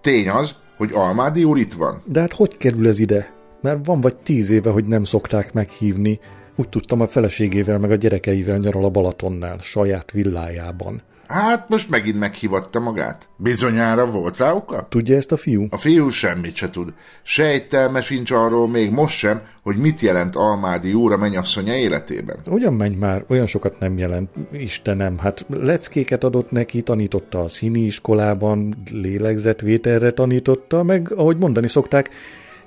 Tény 0.00 0.28
az, 0.28 0.54
hogy 0.76 0.90
Almádi 0.92 1.44
úr 1.44 1.58
itt 1.58 1.72
van. 1.72 2.02
De 2.04 2.20
hát 2.20 2.32
hogy 2.32 2.56
kerül 2.56 2.88
ez 2.88 2.98
ide? 2.98 3.32
Mert 3.60 3.86
van 3.86 4.00
vagy 4.00 4.16
tíz 4.16 4.50
éve, 4.50 4.70
hogy 4.70 4.84
nem 4.84 5.04
szokták 5.04 5.52
meghívni. 5.52 6.20
Úgy 6.56 6.68
tudtam, 6.68 7.00
a 7.00 7.06
feleségével 7.06 7.78
meg 7.78 7.90
a 7.90 7.94
gyerekeivel 7.94 8.58
nyaral 8.58 8.84
a 8.84 8.90
Balatonnál, 8.90 9.58
saját 9.58 10.10
villájában. 10.10 11.02
Hát 11.28 11.68
most 11.68 11.90
megint 11.90 12.18
meghívatta 12.18 12.80
magát. 12.80 13.28
Bizonyára 13.36 14.10
volt 14.10 14.36
rá 14.36 14.52
oka? 14.52 14.86
Tudja 14.90 15.16
ezt 15.16 15.32
a 15.32 15.36
fiú? 15.36 15.66
A 15.70 15.76
fiú 15.76 16.08
semmit 16.08 16.54
se 16.54 16.70
tud. 16.70 16.92
Sejtelme 17.22 18.00
sincs 18.00 18.30
arról 18.30 18.68
még 18.68 18.90
most 18.90 19.18
sem, 19.18 19.42
hogy 19.62 19.76
mit 19.76 20.00
jelent 20.00 20.36
Almádi 20.36 20.92
úr 20.92 21.12
a 21.12 21.16
mennyasszonya 21.16 21.74
életében. 21.74 22.36
Ugyan 22.50 22.72
menj 22.74 22.94
már, 22.94 23.24
olyan 23.28 23.46
sokat 23.46 23.78
nem 23.78 23.98
jelent, 23.98 24.30
Istenem, 24.52 25.18
hát 25.18 25.46
leckéket 25.48 26.24
adott 26.24 26.50
neki, 26.50 26.82
tanította 26.82 27.40
a 27.40 27.48
színi 27.48 27.80
iskolában, 27.80 28.74
lélegzetvételre 28.90 30.10
tanította, 30.10 30.82
meg, 30.82 31.12
ahogy 31.12 31.36
mondani 31.36 31.68
szokták, 31.68 32.10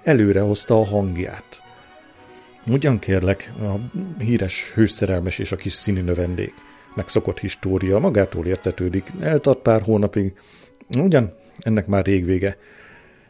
előre 0.04 0.42
hozta 0.42 0.80
a 0.80 0.86
hangját. 0.86 1.62
Ugyan 2.68 3.00
kérlek, 3.00 3.54
a 3.62 4.00
híres 4.24 4.72
hőszerelmes 4.74 5.40
és 5.40 5.52
a 5.52 5.56
kis 5.56 5.74
színi 5.74 6.02
növendék. 6.02 6.54
Megszokott 6.96 7.40
história, 7.40 8.00
magától 8.00 8.46
értetődik, 8.46 9.12
eltart 9.20 9.60
pár 9.60 9.82
hónapig. 9.82 10.34
Ugyan, 10.98 11.34
ennek 11.60 11.88
már 11.88 12.06
rég 12.06 12.26
vége. 12.26 12.58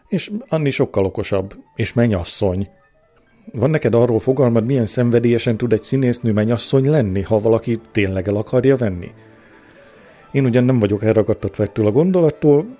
És 0.07 0.31
Anni 0.47 0.69
sokkal 0.69 1.05
okosabb, 1.05 1.55
és 1.75 1.93
mennyasszony. 1.93 2.69
Van 3.53 3.69
neked 3.69 3.93
arról 3.93 4.19
fogalmad, 4.19 4.65
milyen 4.65 4.85
szenvedélyesen 4.85 5.57
tud 5.57 5.73
egy 5.73 5.81
színésznő 5.81 6.31
mennyasszony 6.31 6.89
lenni, 6.89 7.21
ha 7.21 7.39
valaki 7.39 7.79
tényleg 7.91 8.27
el 8.27 8.35
akarja 8.35 8.77
venni? 8.77 9.11
Én 10.31 10.45
ugyan 10.45 10.63
nem 10.63 10.79
vagyok 10.79 11.03
elragadtatva 11.03 11.63
ettől 11.63 11.85
a 11.85 11.91
gondolattól, 11.91 12.77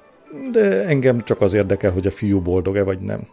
de 0.51 0.85
engem 0.85 1.23
csak 1.23 1.41
az 1.41 1.53
érdekel, 1.53 1.91
hogy 1.91 2.07
a 2.07 2.11
fiú 2.11 2.41
boldog-e 2.41 2.83
vagy 2.83 2.99
nem. 2.99 3.27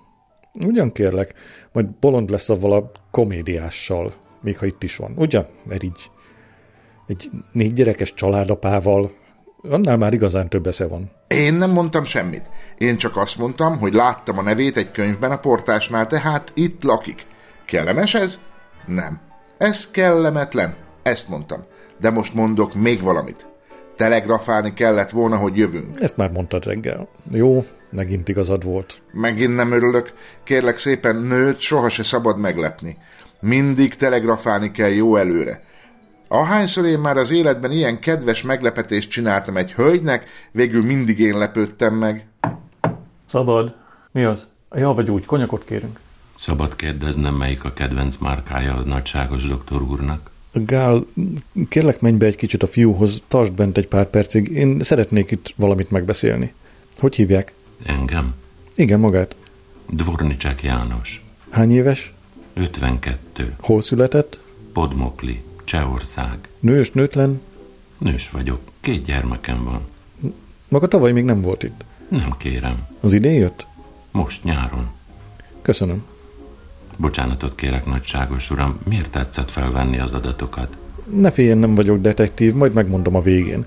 Ugyan 0.66 0.92
kérlek, 0.92 1.34
majd 1.72 1.86
bolond 1.86 2.30
lesz 2.30 2.48
avval 2.48 2.72
a 2.72 2.90
komédiással, 3.10 4.12
még 4.40 4.58
ha 4.58 4.66
itt 4.66 4.82
is 4.82 4.96
van. 4.96 5.12
Ugyan? 5.16 5.46
Mert 5.64 5.82
így 5.82 6.10
egy 7.08 7.30
négy 7.52 7.72
gyerekes 7.72 8.14
családapával, 8.14 9.12
annál 9.62 9.96
már 9.96 10.12
igazán 10.12 10.48
több 10.48 10.66
esze 10.66 10.86
van. 10.86 11.10
Én 11.28 11.54
nem 11.54 11.70
mondtam 11.70 12.04
semmit. 12.04 12.50
Én 12.78 12.96
csak 12.96 13.16
azt 13.16 13.38
mondtam, 13.38 13.78
hogy 13.78 13.94
láttam 13.94 14.38
a 14.38 14.42
nevét 14.42 14.76
egy 14.76 14.90
könyvben 14.90 15.30
a 15.30 15.38
portásnál, 15.38 16.06
tehát 16.06 16.52
itt 16.54 16.82
lakik. 16.82 17.26
Kellemes 17.64 18.14
ez? 18.14 18.38
Nem. 18.86 19.20
Ez 19.58 19.90
kellemetlen. 19.90 20.74
Ezt 21.02 21.28
mondtam. 21.28 21.64
De 22.00 22.10
most 22.10 22.34
mondok 22.34 22.74
még 22.74 23.02
valamit. 23.02 23.46
Telegrafálni 23.96 24.74
kellett 24.74 25.10
volna, 25.10 25.36
hogy 25.36 25.56
jövünk. 25.56 26.00
Ezt 26.00 26.16
már 26.16 26.30
mondtad 26.30 26.64
reggel. 26.64 27.08
Jó, 27.30 27.64
megint 27.90 28.28
igazad 28.28 28.64
volt. 28.64 29.02
Megint 29.12 29.54
nem 29.54 29.72
örülök. 29.72 30.12
Kérlek 30.44 30.78
szépen, 30.78 31.16
nőt 31.16 31.60
soha 31.60 31.88
se 31.88 32.02
szabad 32.02 32.38
meglepni. 32.38 32.96
Mindig 33.40 33.94
telegrafálni 33.94 34.70
kell 34.70 34.90
jó 34.90 35.16
előre. 35.16 35.62
Ahányszor 36.28 36.84
én 36.84 36.98
már 36.98 37.16
az 37.16 37.30
életben 37.30 37.72
ilyen 37.72 37.98
kedves 37.98 38.42
meglepetést 38.42 39.10
csináltam 39.10 39.56
egy 39.56 39.72
hölgynek, 39.72 40.26
végül 40.50 40.84
mindig 40.84 41.18
én 41.18 41.38
lepődtem 41.38 41.94
meg. 41.94 42.26
Szabad. 43.26 43.74
Mi 44.10 44.24
az? 44.24 44.46
Ja, 44.74 44.92
vagy 44.92 45.10
úgy, 45.10 45.24
konyakot 45.24 45.64
kérünk. 45.64 46.00
Szabad 46.34 46.76
kérdeznem, 46.76 47.34
melyik 47.34 47.64
a 47.64 47.72
kedvenc 47.72 48.16
márkája 48.16 48.74
a 48.74 48.80
nagyságos 48.80 49.48
doktor 49.48 49.82
úrnak? 49.82 50.30
Gál, 50.52 51.06
kérlek 51.68 52.00
menj 52.00 52.16
be 52.16 52.26
egy 52.26 52.36
kicsit 52.36 52.62
a 52.62 52.66
fiúhoz, 52.66 53.22
tartsd 53.28 53.52
bent 53.52 53.76
egy 53.76 53.88
pár 53.88 54.06
percig, 54.06 54.48
én 54.48 54.80
szeretnék 54.80 55.30
itt 55.30 55.52
valamit 55.56 55.90
megbeszélni. 55.90 56.52
Hogy 56.98 57.14
hívják? 57.14 57.54
Engem? 57.84 58.34
Igen, 58.74 59.00
magát. 59.00 59.36
Dvornicsák 59.90 60.62
János. 60.62 61.24
Hány 61.50 61.72
éves? 61.72 62.12
52. 62.54 63.54
Hol 63.60 63.82
született? 63.82 64.38
Podmokli, 64.72 65.42
Csehország. 65.68 66.38
Nős, 66.60 66.90
nőtlen? 66.90 67.40
Nős 67.98 68.30
vagyok, 68.30 68.60
két 68.80 69.04
gyermekem 69.04 69.64
van. 69.64 69.80
Maga 70.68 70.88
tavaly 70.88 71.12
még 71.12 71.24
nem 71.24 71.40
volt 71.40 71.62
itt. 71.62 71.84
Nem 72.08 72.34
kérem. 72.38 72.86
Az 73.00 73.12
idén 73.12 73.32
jött? 73.32 73.66
Most 74.10 74.44
nyáron. 74.44 74.88
Köszönöm. 75.62 76.04
Bocsánatot 76.96 77.54
kérek, 77.54 77.86
nagyságos 77.86 78.50
uram, 78.50 78.78
miért 78.84 79.10
tetszett 79.10 79.50
felvenni 79.50 79.98
az 79.98 80.14
adatokat? 80.14 80.76
Ne 81.10 81.30
féljen, 81.30 81.58
nem 81.58 81.74
vagyok 81.74 82.00
detektív, 82.00 82.54
majd 82.54 82.72
megmondom 82.72 83.14
a 83.14 83.22
végén. 83.22 83.66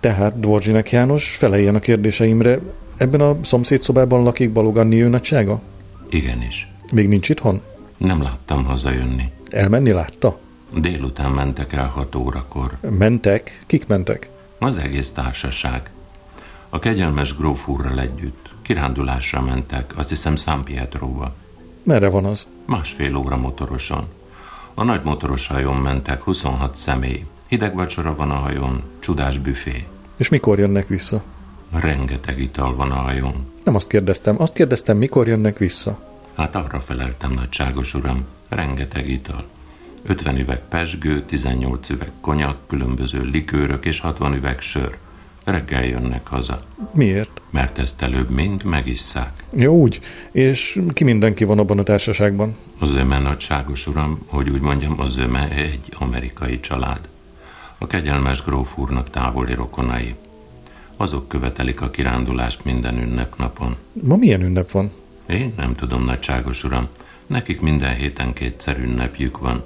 Tehát, 0.00 0.40
Dvorzsinek 0.40 0.90
János, 0.90 1.36
feleljen 1.36 1.74
a 1.74 1.80
kérdéseimre. 1.80 2.58
Ebben 2.96 3.20
a 3.20 3.38
szomszédszobában 3.42 4.22
lakik 4.22 4.52
Baloganni 4.52 5.02
ő 5.02 5.08
nagysága? 5.08 5.62
Igenis. 6.10 6.72
Még 6.92 7.08
nincs 7.08 7.28
itthon? 7.28 7.60
Nem 7.96 8.22
láttam 8.22 8.64
hazajönni. 8.64 9.32
Elmenni 9.50 9.90
látta? 9.90 10.42
Délután 10.76 11.30
mentek 11.30 11.72
el 11.72 11.86
hat 11.86 12.14
órakor. 12.14 12.76
Mentek? 12.90 13.62
Kik 13.66 13.86
mentek? 13.86 14.28
Az 14.58 14.78
egész 14.78 15.10
társaság. 15.10 15.90
A 16.68 16.78
kegyelmes 16.78 17.36
gróf 17.36 17.68
úrral 17.68 18.00
együtt. 18.00 18.54
Kirándulásra 18.62 19.42
mentek, 19.42 19.92
azt 19.96 20.08
hiszem 20.08 20.36
San 20.36 20.64
Pietróba. 20.64 21.34
Merre 21.82 22.08
van 22.08 22.24
az? 22.24 22.46
Másfél 22.64 23.16
óra 23.16 23.36
motoroson. 23.36 24.06
A 24.74 24.84
nagy 24.84 25.02
motoros 25.02 25.46
hajón 25.46 25.76
mentek 25.76 26.22
26 26.22 26.76
személy. 26.76 27.24
Hideg 27.46 27.74
vacsora 27.74 28.14
van 28.14 28.30
a 28.30 28.34
hajón, 28.34 28.82
csodás 28.98 29.38
büfé. 29.38 29.86
És 30.16 30.28
mikor 30.28 30.58
jönnek 30.58 30.86
vissza? 30.86 31.22
Rengeteg 31.72 32.38
ital 32.38 32.74
van 32.74 32.90
a 32.90 32.94
hajón. 32.94 33.52
Nem 33.64 33.74
azt 33.74 33.88
kérdeztem, 33.88 34.40
azt 34.40 34.54
kérdeztem, 34.54 34.96
mikor 34.96 35.26
jönnek 35.26 35.58
vissza. 35.58 35.98
Hát 36.36 36.54
arra 36.54 36.80
feleltem, 36.80 37.30
nagyságos 37.30 37.94
uram, 37.94 38.24
rengeteg 38.48 39.08
ital. 39.08 39.44
50 40.06 40.38
üveg 40.38 40.60
pesgő, 40.68 41.22
18 41.22 41.90
üveg 41.90 42.10
konyak, 42.20 42.56
különböző 42.66 43.22
likőrök 43.22 43.84
és 43.84 44.00
60 44.00 44.34
üveg 44.34 44.60
sör. 44.60 44.96
Reggel 45.44 45.84
jönnek 45.84 46.26
haza, 46.26 46.64
Miért? 46.94 47.40
mert 47.50 47.78
ezt 47.78 48.02
előbb 48.02 48.30
mind 48.30 48.64
megisszák. 48.64 49.32
Jó, 49.56 49.74
úgy. 49.74 50.00
És 50.30 50.80
ki 50.92 51.04
mindenki 51.04 51.44
van 51.44 51.58
abban 51.58 51.78
a 51.78 51.82
társaságban? 51.82 52.56
Az 52.78 52.94
öme 52.94 53.18
nagyságos 53.18 53.86
uram, 53.86 54.18
hogy 54.26 54.48
úgy 54.48 54.60
mondjam, 54.60 55.00
az 55.00 55.16
öme 55.16 55.50
egy 55.50 55.94
amerikai 55.98 56.60
család. 56.60 57.08
A 57.78 57.86
kegyelmes 57.86 58.42
gróf 58.42 58.78
úrnak 58.78 59.10
távoli 59.10 59.54
rokonai. 59.54 60.14
Azok 60.96 61.28
követelik 61.28 61.80
a 61.80 61.90
kirándulást 61.90 62.64
minden 62.64 62.98
ünnepnapon. 62.98 63.76
Ma 63.92 64.16
milyen 64.16 64.42
ünnep 64.42 64.70
van? 64.70 64.90
Én 65.26 65.52
nem 65.56 65.74
tudom, 65.74 66.04
nagyságos 66.04 66.64
uram. 66.64 66.88
Nekik 67.26 67.60
minden 67.60 67.94
héten 67.94 68.32
kétszer 68.32 68.78
ünnepjük 68.78 69.38
van. 69.38 69.64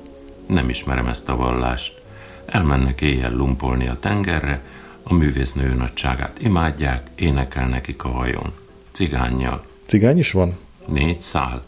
Nem 0.49 0.69
ismerem 0.69 1.07
ezt 1.07 1.29
a 1.29 1.37
vallást. 1.37 2.01
Elmennek 2.47 3.01
éjjel 3.01 3.33
lumpolni 3.33 3.89
a 3.89 3.99
tengerre, 4.01 4.63
a 5.03 5.15
művésznő 5.15 5.75
nagyságát 5.75 6.39
imádják, 6.43 7.11
énekel 7.15 7.69
nekik 7.69 8.05
a 8.05 8.09
hajón. 8.09 8.53
Cigánnyal. 8.93 9.65
Cigány 9.87 10.19
is 10.19 10.33
van? 10.33 10.57
Négy 10.87 11.21
szál. 11.21 11.63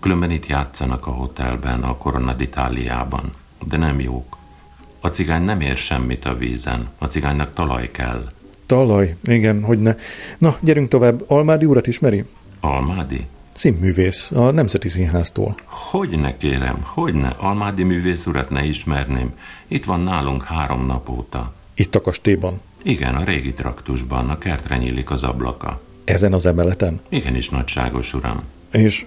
Különben 0.00 0.30
itt 0.30 0.46
játszanak 0.46 1.06
a 1.06 1.10
hotelben, 1.10 1.82
a 1.82 1.96
Corona 1.96 2.34
d'Italiában. 2.34 3.34
De 3.66 3.76
nem 3.76 4.00
jók. 4.00 4.36
A 5.00 5.08
cigány 5.08 5.42
nem 5.42 5.60
ér 5.60 5.76
semmit 5.76 6.24
a 6.24 6.36
vízen. 6.36 6.88
A 6.98 7.06
cigánynak 7.06 7.54
talaj 7.54 7.90
kell. 7.90 8.32
Talaj, 8.66 9.16
igen, 9.24 9.64
hogy 9.64 9.78
ne. 9.78 9.94
Na, 10.38 10.56
gyerünk 10.60 10.88
tovább. 10.88 11.24
Almádi 11.26 11.64
urat 11.64 11.86
ismeri? 11.86 12.24
Almádi? 12.60 13.26
Színművész, 13.52 14.30
a 14.30 14.50
Nemzeti 14.50 14.88
Színháztól. 14.88 15.54
Hogy 15.64 16.18
ne 16.18 16.36
kérem, 16.36 16.80
hogy 16.82 17.14
ne, 17.14 17.28
Almádi 17.28 17.82
művész 17.82 18.26
urat 18.26 18.50
ne 18.50 18.64
ismerném. 18.64 19.34
Itt 19.68 19.84
van 19.84 20.00
nálunk 20.00 20.44
három 20.44 20.86
nap 20.86 21.08
óta. 21.08 21.52
Itt 21.74 21.94
a 21.94 22.00
kastélyban. 22.00 22.60
Igen, 22.82 23.14
a 23.14 23.24
régi 23.24 23.52
traktusban, 23.52 24.30
a 24.30 24.38
kertre 24.38 24.76
nyílik 24.76 25.10
az 25.10 25.22
ablaka. 25.24 25.80
Ezen 26.04 26.32
az 26.32 26.46
emeleten. 26.46 27.00
Igenis, 27.08 27.48
nagyságos 27.48 28.14
uram. 28.14 28.42
És 28.72 29.06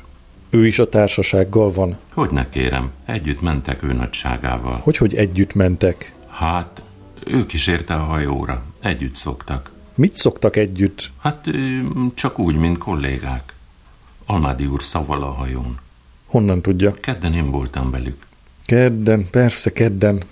ő 0.50 0.68
is 0.68 0.80
a 0.80 0.90
társasággal 0.90 1.72
van. 1.72 1.98
Hogy 2.14 2.30
ne 2.30 2.50
kérem, 2.50 2.92
együtt 3.06 3.42
mentek 3.42 3.84
ő 3.84 3.94
nagyságával. 3.94 4.80
Hogy, 4.84 4.98
hogy 4.98 5.16
együtt 5.16 5.54
mentek? 5.54 6.14
Hát, 6.30 6.82
ő 7.26 7.46
kísérte 7.46 7.94
a 7.94 8.04
hajóra. 8.04 8.64
Együtt 8.82 9.16
szoktak. 9.16 9.72
Mit 9.96 10.16
szoktak 10.16 10.56
együtt? 10.56 11.12
Hát 11.22 11.46
csak 12.14 12.40
úgy, 12.40 12.56
mint 12.56 12.78
kollégák. 12.78 13.55
Almádi 14.26 14.66
úr 14.66 14.84
szaval 14.84 15.24
a 15.24 15.32
hajón. 15.32 15.80
Honnan 16.26 16.62
tudja? 16.62 16.94
Kedden 16.94 17.34
én 17.34 17.50
voltam 17.50 17.92
velük. 17.92 18.26
Kedden, 18.66 19.30
persze, 19.30 19.72
kedden. 19.72 20.24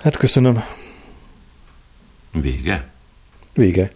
Hát 0.00 0.16
köszönöm. 0.16 0.62
Vége? 2.32 2.90
Vége. 3.54 3.90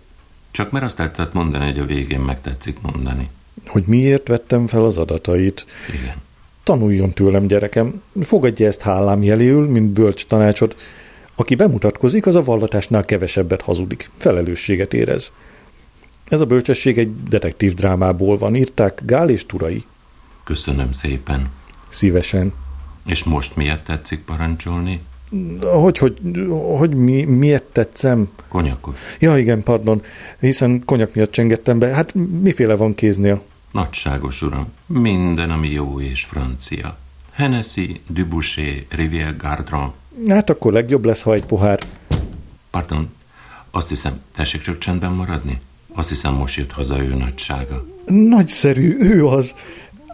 Csak 0.50 0.70
mert 0.70 0.84
azt 0.84 0.96
tetszett 0.96 1.32
mondani, 1.32 1.64
hogy 1.64 1.78
a 1.78 1.84
végén 1.84 2.20
megtetszik 2.20 2.80
mondani. 2.80 3.30
Hogy 3.66 3.84
miért 3.87 4.28
vettem 4.28 4.66
fel 4.66 4.84
az 4.84 4.98
adatait? 4.98 5.66
Igen. 6.02 6.16
Tanuljon 6.62 7.10
tőlem, 7.10 7.46
gyerekem. 7.46 8.02
Fogadja 8.20 8.66
ezt 8.66 8.80
hálám 8.80 9.22
jeléül, 9.22 9.68
mint 9.68 9.90
bölcs 9.90 10.26
tanácsot. 10.26 10.76
Aki 11.34 11.54
bemutatkozik, 11.54 12.26
az 12.26 12.34
a 12.34 12.42
vallatásnál 12.42 13.04
kevesebbet 13.04 13.62
hazudik. 13.62 14.10
Felelősséget 14.16 14.94
érez. 14.94 15.32
Ez 16.28 16.40
a 16.40 16.46
bölcsesség 16.46 16.98
egy 16.98 17.22
detektív 17.22 17.74
drámából 17.74 18.38
van. 18.38 18.54
Írták 18.54 19.02
Gál 19.04 19.28
és 19.28 19.46
Turai. 19.46 19.84
Köszönöm 20.44 20.92
szépen. 20.92 21.50
Szívesen. 21.88 22.52
És 23.06 23.24
most 23.24 23.56
miért 23.56 23.84
tetszik 23.84 24.24
parancsolni? 24.24 25.00
Hogy, 25.60 25.98
hogy, 25.98 26.18
hogy 26.78 26.94
mi, 26.94 27.22
miért 27.22 27.62
tetszem? 27.64 28.30
Konyakot. 28.48 28.96
Ja, 29.18 29.38
igen, 29.38 29.62
pardon, 29.62 30.02
hiszen 30.40 30.82
konyak 30.84 31.14
miatt 31.14 31.30
csengettem 31.30 31.78
be. 31.78 31.87
Hát 31.87 32.14
miféle 32.40 32.76
van 32.76 32.94
kéznél? 32.94 33.42
Nagyságos 33.72 34.42
uram, 34.42 34.72
minden, 34.87 35.50
ami 35.50 35.70
jó 35.70 36.00
és 36.00 36.24
francia. 36.24 36.98
Hennessy, 37.32 38.00
Dubouché, 38.06 38.87
Rivière 38.88 39.34
Gardron. 39.38 39.92
Hát 40.28 40.50
akkor 40.50 40.72
legjobb 40.72 41.04
lesz, 41.04 41.22
ha 41.22 41.34
egy 41.34 41.44
pohár. 41.44 41.78
Pardon, 42.70 43.12
azt 43.70 43.88
hiszem, 43.88 44.20
tessék 44.34 44.60
csak 44.62 44.78
csendben 44.78 45.12
maradni? 45.12 45.58
Azt 45.94 46.09
hiszem, 46.09 46.35
most 46.35 46.57
jött 46.57 46.72
haza 46.72 46.98
ő 46.98 47.14
nagysága. 47.14 47.85
Nagyszerű, 48.07 48.96
ő 49.00 49.26
az. 49.26 49.54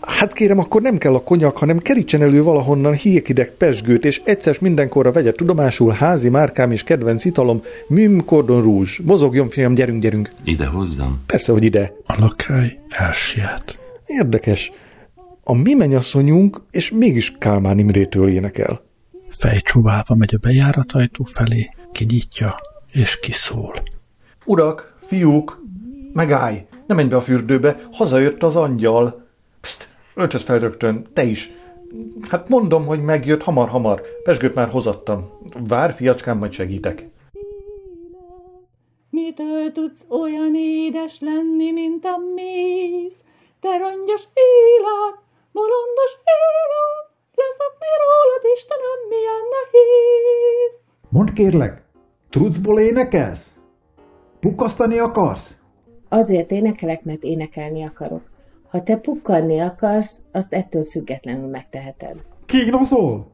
Hát 0.01 0.33
kérem, 0.33 0.59
akkor 0.59 0.83
nem 0.83 0.99
kell 0.99 1.15
a 1.15 1.23
konyak, 1.23 1.59
hanem 1.59 1.79
kerítsen 1.79 2.23
elő 2.23 2.43
valahonnan 2.43 2.93
híjekideg 2.93 3.51
pesgőt, 3.51 4.05
és 4.05 4.21
egyszer 4.25 4.57
mindenkorra 4.61 5.13
vegye 5.13 5.33
tudomásul 5.33 5.93
házi 5.93 6.29
márkám 6.29 6.71
és 6.71 6.83
kedvenc 6.83 7.25
italom, 7.25 7.63
Müm 7.89 8.25
Cordon 8.25 8.63
Rouge. 8.63 8.91
Mozogjon, 9.03 9.49
fiam, 9.49 9.75
gyerünk, 9.75 10.03
gyerünk. 10.03 10.31
Ide 10.45 10.67
hozzam? 10.67 11.21
Persze, 11.27 11.53
hogy 11.53 11.65
ide. 11.65 11.93
A 12.07 12.21
lakály 12.21 12.79
elsiet. 12.89 13.79
Érdekes. 14.07 14.73
A 15.45 15.55
mi 15.55 15.75
mennyasszonyunk, 15.75 16.63
és 16.71 16.91
mégis 16.91 17.35
Kálmán 17.39 17.79
Imrétől 17.79 18.29
énekel. 18.29 18.81
Fejcsóválva 19.29 20.15
megy 20.15 20.35
a 20.35 20.39
bejáratajtó 20.39 21.25
felé, 21.25 21.71
kinyitja 21.93 22.55
és 22.93 23.19
kiszól. 23.21 23.73
Urak, 24.45 24.95
fiúk, 25.07 25.60
megállj! 26.13 26.67
Ne 26.87 26.95
menj 26.95 27.09
be 27.09 27.17
a 27.17 27.21
fürdőbe, 27.21 27.89
hazajött 27.93 28.43
az 28.43 28.57
angyal. 28.57 29.27
Pszt, 29.61 29.89
öltöd 30.15 30.41
fel 30.41 30.59
rögtön, 30.59 31.07
te 31.13 31.23
is. 31.23 31.51
Hát 32.29 32.49
mondom, 32.49 32.87
hogy 32.87 33.03
megjött 33.03 33.43
hamar-hamar. 33.43 34.03
Pesgőt 34.23 34.55
már 34.55 34.69
hozattam. 34.69 35.31
Vár, 35.69 35.93
fiacskám, 35.93 36.39
majd 36.39 36.53
segítek. 36.53 37.09
Mitől 39.11 39.73
tudsz 39.73 40.05
olyan 40.09 40.55
édes 40.55 41.21
lenni, 41.21 41.71
mint 41.71 42.05
a 42.05 42.17
méz? 42.35 43.15
Te 43.61 43.79
rongyos 43.79 44.25
élet, 44.35 45.17
bolondos 45.53 46.13
élet, 46.25 47.09
leszokni 47.35 47.93
rólad, 48.03 48.55
Istenem, 48.55 49.01
milyen 49.09 49.45
nehéz. 49.55 50.77
Mondd 51.09 51.35
kérlek, 51.35 51.83
trucból 52.31 52.81
énekelsz? 52.81 53.45
Pukkasztani 54.41 54.99
akarsz? 54.99 55.60
Azért 56.13 56.51
énekelek, 56.51 57.05
mert 57.05 57.23
énekelni 57.23 57.83
akarok. 57.83 58.23
Ha 58.69 58.83
te 58.83 58.97
pukkanni 58.97 59.59
akarsz, 59.59 60.21
azt 60.33 60.55
ettől 60.55 60.85
függetlenül 60.85 61.49
megteheted. 61.49 62.15
Kínoszol? 62.47 63.33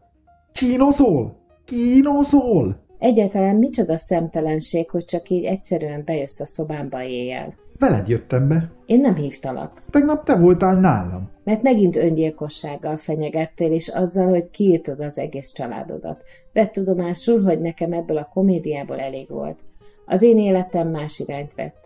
Kínoszol? 0.52 1.36
Kínoszol? 1.64 2.84
Egyáltalán 2.98 3.56
micsoda 3.56 3.96
szemtelenség, 3.96 4.90
hogy 4.90 5.04
csak 5.04 5.28
így 5.28 5.44
egyszerűen 5.44 6.02
bejössz 6.04 6.40
a 6.40 6.46
szobámba 6.46 7.02
éjjel. 7.02 7.54
Veled 7.78 8.08
jöttem 8.08 8.48
be. 8.48 8.70
Én 8.86 9.00
nem 9.00 9.14
hívtalak, 9.14 9.82
Tegnap 9.90 10.24
te 10.24 10.34
voltál 10.36 10.74
nálam. 10.74 11.30
mert 11.44 11.62
megint 11.62 11.96
öngyilkossággal 11.96 12.96
fenyegettél, 12.96 13.72
és 13.72 13.88
azzal, 13.88 14.28
hogy 14.28 14.50
kiírtod 14.50 15.00
az 15.00 15.18
egész 15.18 15.52
családodat. 15.52 16.22
Vett 16.52 16.72
tudomásul, 16.72 17.42
hogy 17.42 17.60
nekem 17.60 17.92
ebből 17.92 18.16
a 18.16 18.30
komédiából 18.32 18.98
elég 19.00 19.28
volt. 19.28 19.58
Az 20.06 20.22
én 20.22 20.38
életem 20.38 20.88
más 20.88 21.18
irányt 21.18 21.54
vett. 21.54 21.85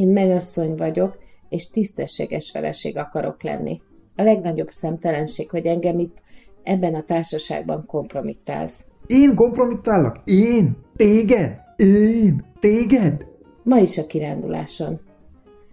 Én 0.00 0.08
menyasszony 0.08 0.74
vagyok, 0.76 1.18
és 1.48 1.70
tisztességes 1.70 2.50
feleség 2.50 2.96
akarok 2.96 3.42
lenni. 3.42 3.80
A 4.16 4.22
legnagyobb 4.22 4.70
szemtelenség, 4.70 5.50
hogy 5.50 5.66
engem 5.66 5.98
itt 5.98 6.18
Ebben 6.62 6.94
a 6.94 7.02
társaságban 7.02 7.86
kompromittálsz. 7.86 8.84
Én 9.06 9.34
kompromittálok? 9.34 10.20
Én? 10.24 10.76
Téged? 10.96 11.58
Én? 11.76 12.44
Téged? 12.60 13.24
Ma 13.62 13.78
is 13.78 13.98
a 13.98 14.06
kiránduláson. 14.06 15.00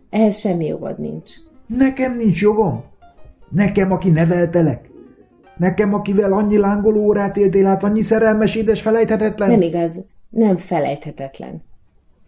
Ehhez 0.10 0.40
semmi 0.40 0.66
jogod 0.66 1.00
nincs. 1.00 1.32
Nekem 1.66 2.18
nincs 2.18 2.42
jogom? 2.42 2.84
Nekem, 3.50 3.92
aki 3.92 4.10
neveltelek? 4.10 4.90
Nekem, 5.58 5.94
akivel 5.94 6.34
annyi 6.34 6.58
lángoló 6.58 7.06
órát 7.06 7.38
éltél 7.38 7.66
át, 7.66 7.84
annyi 7.84 8.02
szerelmes, 8.02 8.56
édes, 8.56 8.82
felejthetetlen? 8.82 9.50
Nem 9.50 9.62
igaz, 9.62 10.06
nem 10.30 10.58
felejthetetlen. 10.58 11.63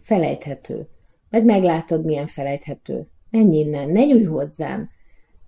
Felejthető. 0.00 0.88
Meg 1.30 1.44
meglátod, 1.44 2.04
milyen 2.04 2.26
felejthető. 2.26 3.06
Menj 3.30 3.56
innen, 3.56 3.88
ne 3.88 4.04
nyújj 4.04 4.24
hozzám. 4.24 4.90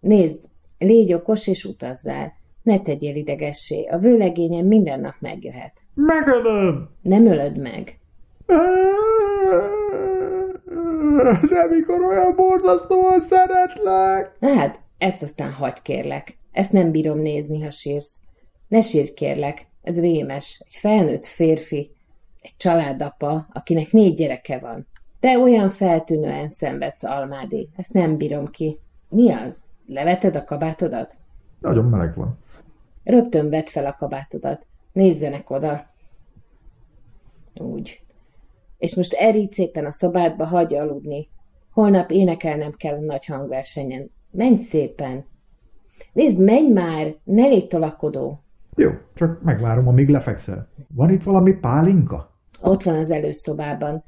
Nézd, 0.01 0.45
légy 0.79 1.12
okos 1.12 1.47
és 1.47 1.64
utazzál. 1.64 2.33
Ne 2.62 2.79
tegyél 2.79 3.16
idegessé, 3.16 3.85
a 3.85 3.99
vőlegényem 3.99 4.66
minden 4.66 5.01
nap 5.01 5.14
megjöhet. 5.21 5.73
Megölöm! 5.95 6.88
Nem 7.03 7.27
ölöd 7.27 7.59
meg. 7.59 8.01
De 11.49 11.66
mikor 11.71 12.03
olyan 12.03 12.35
borzasztóan 12.37 13.21
szeretlek! 13.21 14.37
Hát, 14.40 14.81
ezt 14.99 15.23
aztán 15.23 15.53
hagyd 15.53 15.83
kérlek. 15.83 16.38
Ezt 16.53 16.73
nem 16.73 16.90
bírom 16.90 17.18
nézni, 17.18 17.62
ha 17.62 17.71
sírsz. 17.71 18.18
Ne 18.68 18.81
sírj 18.81 19.12
kérlek, 19.14 19.66
ez 19.83 20.01
rémes. 20.01 20.62
Egy 20.66 20.75
felnőtt 20.75 21.25
férfi, 21.25 21.90
egy 22.40 22.55
családapa, 22.57 23.47
akinek 23.53 23.92
négy 23.92 24.14
gyereke 24.14 24.59
van. 24.59 24.87
Te 25.22 25.38
olyan 25.38 25.70
feltűnően 25.70 26.48
szenvedsz, 26.48 27.04
Almádi. 27.04 27.68
Ezt 27.76 27.92
nem 27.92 28.16
bírom 28.16 28.46
ki. 28.46 28.78
Mi 29.08 29.32
az? 29.32 29.64
Leveted 29.87 30.37
a 30.37 30.44
kabátodat? 30.44 31.16
Nagyon 31.61 31.85
meleg 31.85 32.14
van. 32.14 32.38
Rögtön 33.04 33.50
vedd 33.50 33.64
fel 33.64 33.87
a 33.87 33.94
kabátodat. 33.94 34.66
Nézzenek 34.92 35.50
oda. 35.50 35.87
Úgy. 37.54 38.02
És 38.78 38.94
most 38.94 39.12
erígy 39.12 39.50
szépen 39.50 39.85
a 39.85 39.90
szobádba, 39.90 40.44
hagyj 40.44 40.76
aludni. 40.76 41.28
Holnap 41.70 42.11
énekelnem 42.11 42.72
kell 42.72 42.94
a 42.94 43.00
nagy 43.00 43.26
hangversenyen. 43.26 44.11
Menj 44.30 44.56
szépen. 44.56 45.24
Nézd, 46.12 46.40
menj 46.40 46.72
már, 46.72 47.14
ne 47.24 47.46
légy 47.46 47.66
tolakodó. 47.66 48.42
Jó, 48.76 48.90
csak 49.14 49.42
megvárom, 49.42 49.88
amíg 49.88 50.08
lefekszel. 50.08 50.68
Van 50.94 51.11
itt 51.11 51.22
valami 51.22 51.52
pálinka? 51.52 52.37
Ott 52.62 52.82
van 52.82 52.94
az 52.94 53.11
előszobában. 53.11 54.04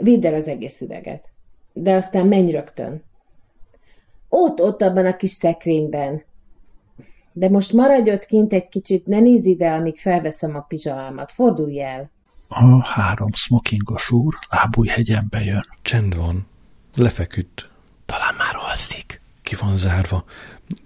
Vidd 0.00 0.26
el 0.26 0.34
az 0.34 0.48
egész 0.48 0.80
üveget. 0.80 1.24
De 1.72 1.94
aztán 1.94 2.26
menj 2.26 2.50
rögtön. 2.50 3.02
Ott, 4.28 4.60
ott 4.60 4.82
abban 4.82 5.06
a 5.06 5.16
kis 5.16 5.30
szekrényben. 5.30 6.22
De 7.32 7.48
most 7.48 7.72
maradj 7.72 8.10
ott 8.10 8.24
kint 8.26 8.52
egy 8.52 8.68
kicsit, 8.68 9.06
ne 9.06 9.20
nézz 9.20 9.44
ide, 9.44 9.70
amíg 9.72 9.98
felveszem 9.98 10.56
a 10.56 10.60
pizsamámat. 10.60 11.32
Fordulj 11.32 11.82
el. 11.82 12.10
A 12.48 12.84
három 12.86 13.32
smokingos 13.32 14.10
úr 14.10 14.38
lábújhegyenbe 14.50 15.40
jön. 15.40 15.66
Csend 15.82 16.16
van. 16.16 16.46
Lefeküdt. 16.94 17.68
Talán 18.06 18.34
már 18.34 18.56
alszik. 18.68 19.20
Ki 19.42 19.56
van 19.60 19.76
zárva. 19.76 20.24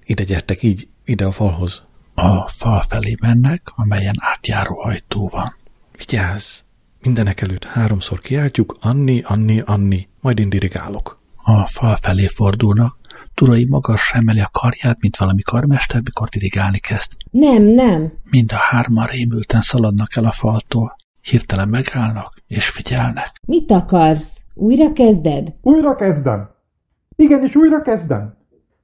Ide 0.05 0.25
gyertek, 0.25 0.63
így, 0.63 0.89
ide 1.05 1.27
a 1.27 1.33
falhoz. 1.33 1.83
A 2.15 2.49
fal 2.49 2.81
felé 2.81 3.15
mennek, 3.21 3.63
amelyen 3.75 4.15
átjáró 4.19 4.81
ajtó 4.81 5.29
van. 5.29 5.57
Vigyázz! 5.97 6.64
Mindenek 7.05 7.41
előtt 7.41 7.65
háromszor 7.65 8.21
kiáltjuk, 8.21 8.77
Anni, 8.81 9.23
Anni, 9.27 9.63
Anni, 9.65 10.09
majd 10.21 10.39
én 10.39 10.49
dirigálok. 10.49 11.19
A 11.37 11.67
fal 11.67 11.97
felé 11.97 12.27
fordulnak, 12.27 12.97
Turai 13.35 13.67
magasra 13.69 14.19
emeli 14.19 14.41
a 14.41 14.49
karját, 14.53 15.01
mint 15.01 15.17
valami 15.17 15.43
karmester, 15.43 16.01
mikor 16.05 16.29
dirigálni 16.29 16.79
kezd. 16.79 17.13
Nem, 17.31 17.63
nem. 17.63 18.13
Mind 18.31 18.53
a 18.53 18.57
hárman 18.57 19.07
rémülten 19.07 19.61
szaladnak 19.61 20.17
el 20.17 20.25
a 20.25 20.31
faltól. 20.31 20.97
Hirtelen 21.23 21.69
megállnak, 21.69 22.35
és 22.47 22.69
figyelnek. 22.69 23.29
Mit 23.47 23.71
akarsz? 23.71 24.41
Újra 24.55 24.93
kezded? 24.93 25.55
Újra 25.61 25.95
kezdem. 25.95 26.51
Igenis, 27.17 27.55
újra 27.55 27.83
kezdem. 27.83 28.37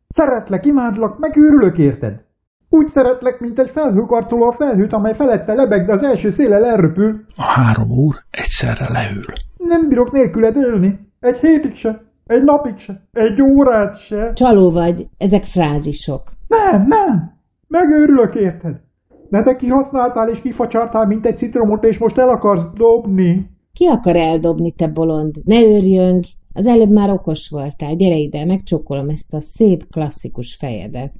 Szeretlek, 0.08 0.66
imádlak, 0.66 1.18
megőrülök 1.18 1.78
érted. 1.78 2.24
Úgy 2.72 2.88
szeretlek, 2.88 3.40
mint 3.40 3.58
egy 3.58 3.70
felhőkarcoló 3.70 4.44
a 4.44 4.52
felhőt, 4.52 4.92
amely 4.92 5.14
felette 5.14 5.54
lebeg, 5.54 5.86
de 5.86 5.92
az 5.92 6.02
első 6.02 6.30
szélel 6.30 6.64
elröpül. 6.64 7.24
A 7.36 7.42
három 7.42 7.90
úr 7.90 8.14
egyszerre 8.30 8.86
leül. 8.92 9.24
Nem 9.56 9.88
bírok 9.88 10.12
nélküled 10.12 10.56
élni. 10.56 10.98
Egy 11.20 11.38
hétig 11.38 11.74
se. 11.74 12.02
Egy 12.26 12.42
napig 12.42 12.78
se. 12.78 13.02
Egy 13.12 13.42
órát 13.42 14.00
se. 14.00 14.32
Csaló 14.32 14.70
vagy, 14.70 15.08
ezek 15.18 15.44
frázisok. 15.44 16.22
Nem, 16.48 16.86
nem. 16.86 17.38
Megőrülök 17.68 18.34
érted. 18.34 18.80
De 19.28 19.42
te 19.42 19.56
kihasználtál 19.56 20.28
és 20.28 20.40
kifacsartál, 20.40 21.06
mint 21.06 21.26
egy 21.26 21.36
citromot, 21.36 21.84
és 21.84 21.98
most 21.98 22.18
el 22.18 22.28
akarsz 22.28 22.66
dobni. 22.74 23.50
Ki 23.72 23.86
akar 23.86 24.16
eldobni, 24.16 24.72
te 24.72 24.88
bolond? 24.88 25.34
Ne 25.44 25.62
őrjöng! 25.62 26.24
Az 26.52 26.66
előbb 26.66 26.90
már 26.90 27.10
okos 27.10 27.48
voltál. 27.48 27.94
Gyere 27.94 28.16
ide, 28.16 28.44
megcsókolom 28.44 29.08
ezt 29.08 29.34
a 29.34 29.40
szép, 29.40 29.84
klasszikus 29.90 30.54
fejedet. 30.54 31.12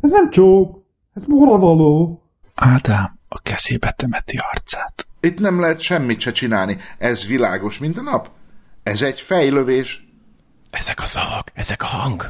Ez 0.00 0.10
nem 0.10 0.30
csók. 0.30 0.82
Ez 1.14 1.24
való. 1.26 2.22
Ádám 2.54 3.18
a 3.28 3.38
kezébe 3.38 3.90
temeti 3.96 4.38
arcát. 4.52 5.06
Itt 5.20 5.38
nem 5.38 5.60
lehet 5.60 5.80
semmit 5.80 6.20
se 6.20 6.32
csinálni. 6.32 6.76
Ez 6.98 7.26
világos, 7.26 7.78
mint 7.78 7.96
a 7.98 8.02
nap. 8.02 8.30
Ez 8.82 9.02
egy 9.02 9.20
fejlövés. 9.20 10.08
Ezek 10.70 10.98
a 10.98 11.06
szavak, 11.06 11.50
ezek 11.54 11.82
a 11.82 11.86
hang. 11.86 12.26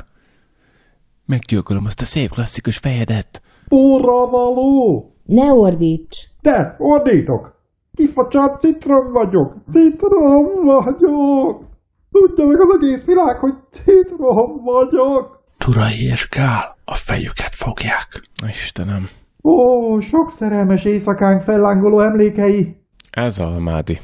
Meggyilkolom 1.27 1.85
azt 1.85 2.01
a 2.01 2.05
szép 2.05 2.31
klasszikus 2.31 2.79
fejedet. 2.79 3.43
való. 3.69 5.13
Ne 5.25 5.53
ordíts! 5.53 6.17
De, 6.41 6.77
ordítok. 6.79 7.55
Kifacsart 7.95 8.61
citrom 8.61 9.13
vagyok. 9.13 9.55
Citrom 9.71 10.65
vagyok. 10.65 11.65
Tudja 12.11 12.47
meg 12.47 12.61
az 12.61 12.69
egész 12.81 13.05
világ, 13.05 13.39
hogy 13.39 13.55
citrom 13.71 14.63
vagyok. 14.65 15.38
Turai 15.73 16.03
és 16.11 16.29
Gál 16.29 16.77
a 16.85 16.95
fejüket 16.95 17.55
fogják. 17.55 18.23
Istenem, 18.49 19.09
Ó, 19.43 20.01
sok 20.01 20.31
szerelmes 20.31 20.85
éjszakánk 20.85 21.43
fellángoló 21.43 22.01
emlékei. 22.03 22.77
ez 23.11 23.39
Almádi. 23.39 23.99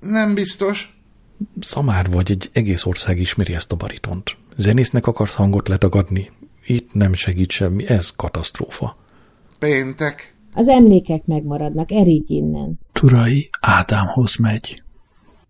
Nem 0.00 0.34
biztos. 0.34 1.00
Szamár 1.60 2.10
vagy, 2.10 2.30
egy 2.30 2.50
egész 2.52 2.84
ország 2.84 3.18
ismeri 3.18 3.54
ezt 3.54 3.72
a 3.72 3.76
baritont. 3.76 4.36
Zenésznek 4.56 5.06
akarsz 5.06 5.34
hangot 5.34 5.68
letagadni? 5.68 6.30
Itt 6.66 6.94
nem 6.94 7.12
segít 7.12 7.50
semmi, 7.50 7.88
ez 7.88 8.10
katasztrófa. 8.16 8.96
Péntek. 9.58 10.36
Az 10.54 10.68
emlékek 10.68 11.26
megmaradnak, 11.26 11.90
erígy 11.92 12.30
innen. 12.30 12.78
Turai 12.92 13.50
Ádámhoz 13.60 14.36
megy. 14.36 14.82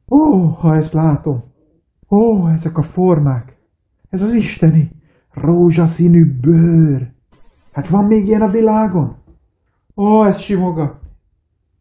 Ó, 0.09 0.47
ha 0.47 0.77
ezt 0.77 0.93
látom. 0.93 1.45
Ó, 2.11 2.49
ezek 2.49 2.79
a 2.79 2.83
formák. 2.83 3.57
Ez 4.11 4.23
az 4.23 4.33
isteni, 4.33 4.99
rózsaszínű 5.41 6.25
bőr. 6.41 7.13
Hát 7.73 7.89
van 7.89 8.05
még 8.05 8.27
ilyen 8.27 8.43
a 8.43 8.49
világon? 8.49 9.17
Ó, 9.97 10.25
ez 10.25 10.39
simogat. 10.39 10.95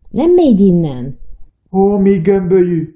Nem 0.10 0.32
mégy 0.32 0.60
innen! 0.60 1.20
Ó, 1.72 1.98
mi 1.98 2.18
gömbölyű. 2.18 2.96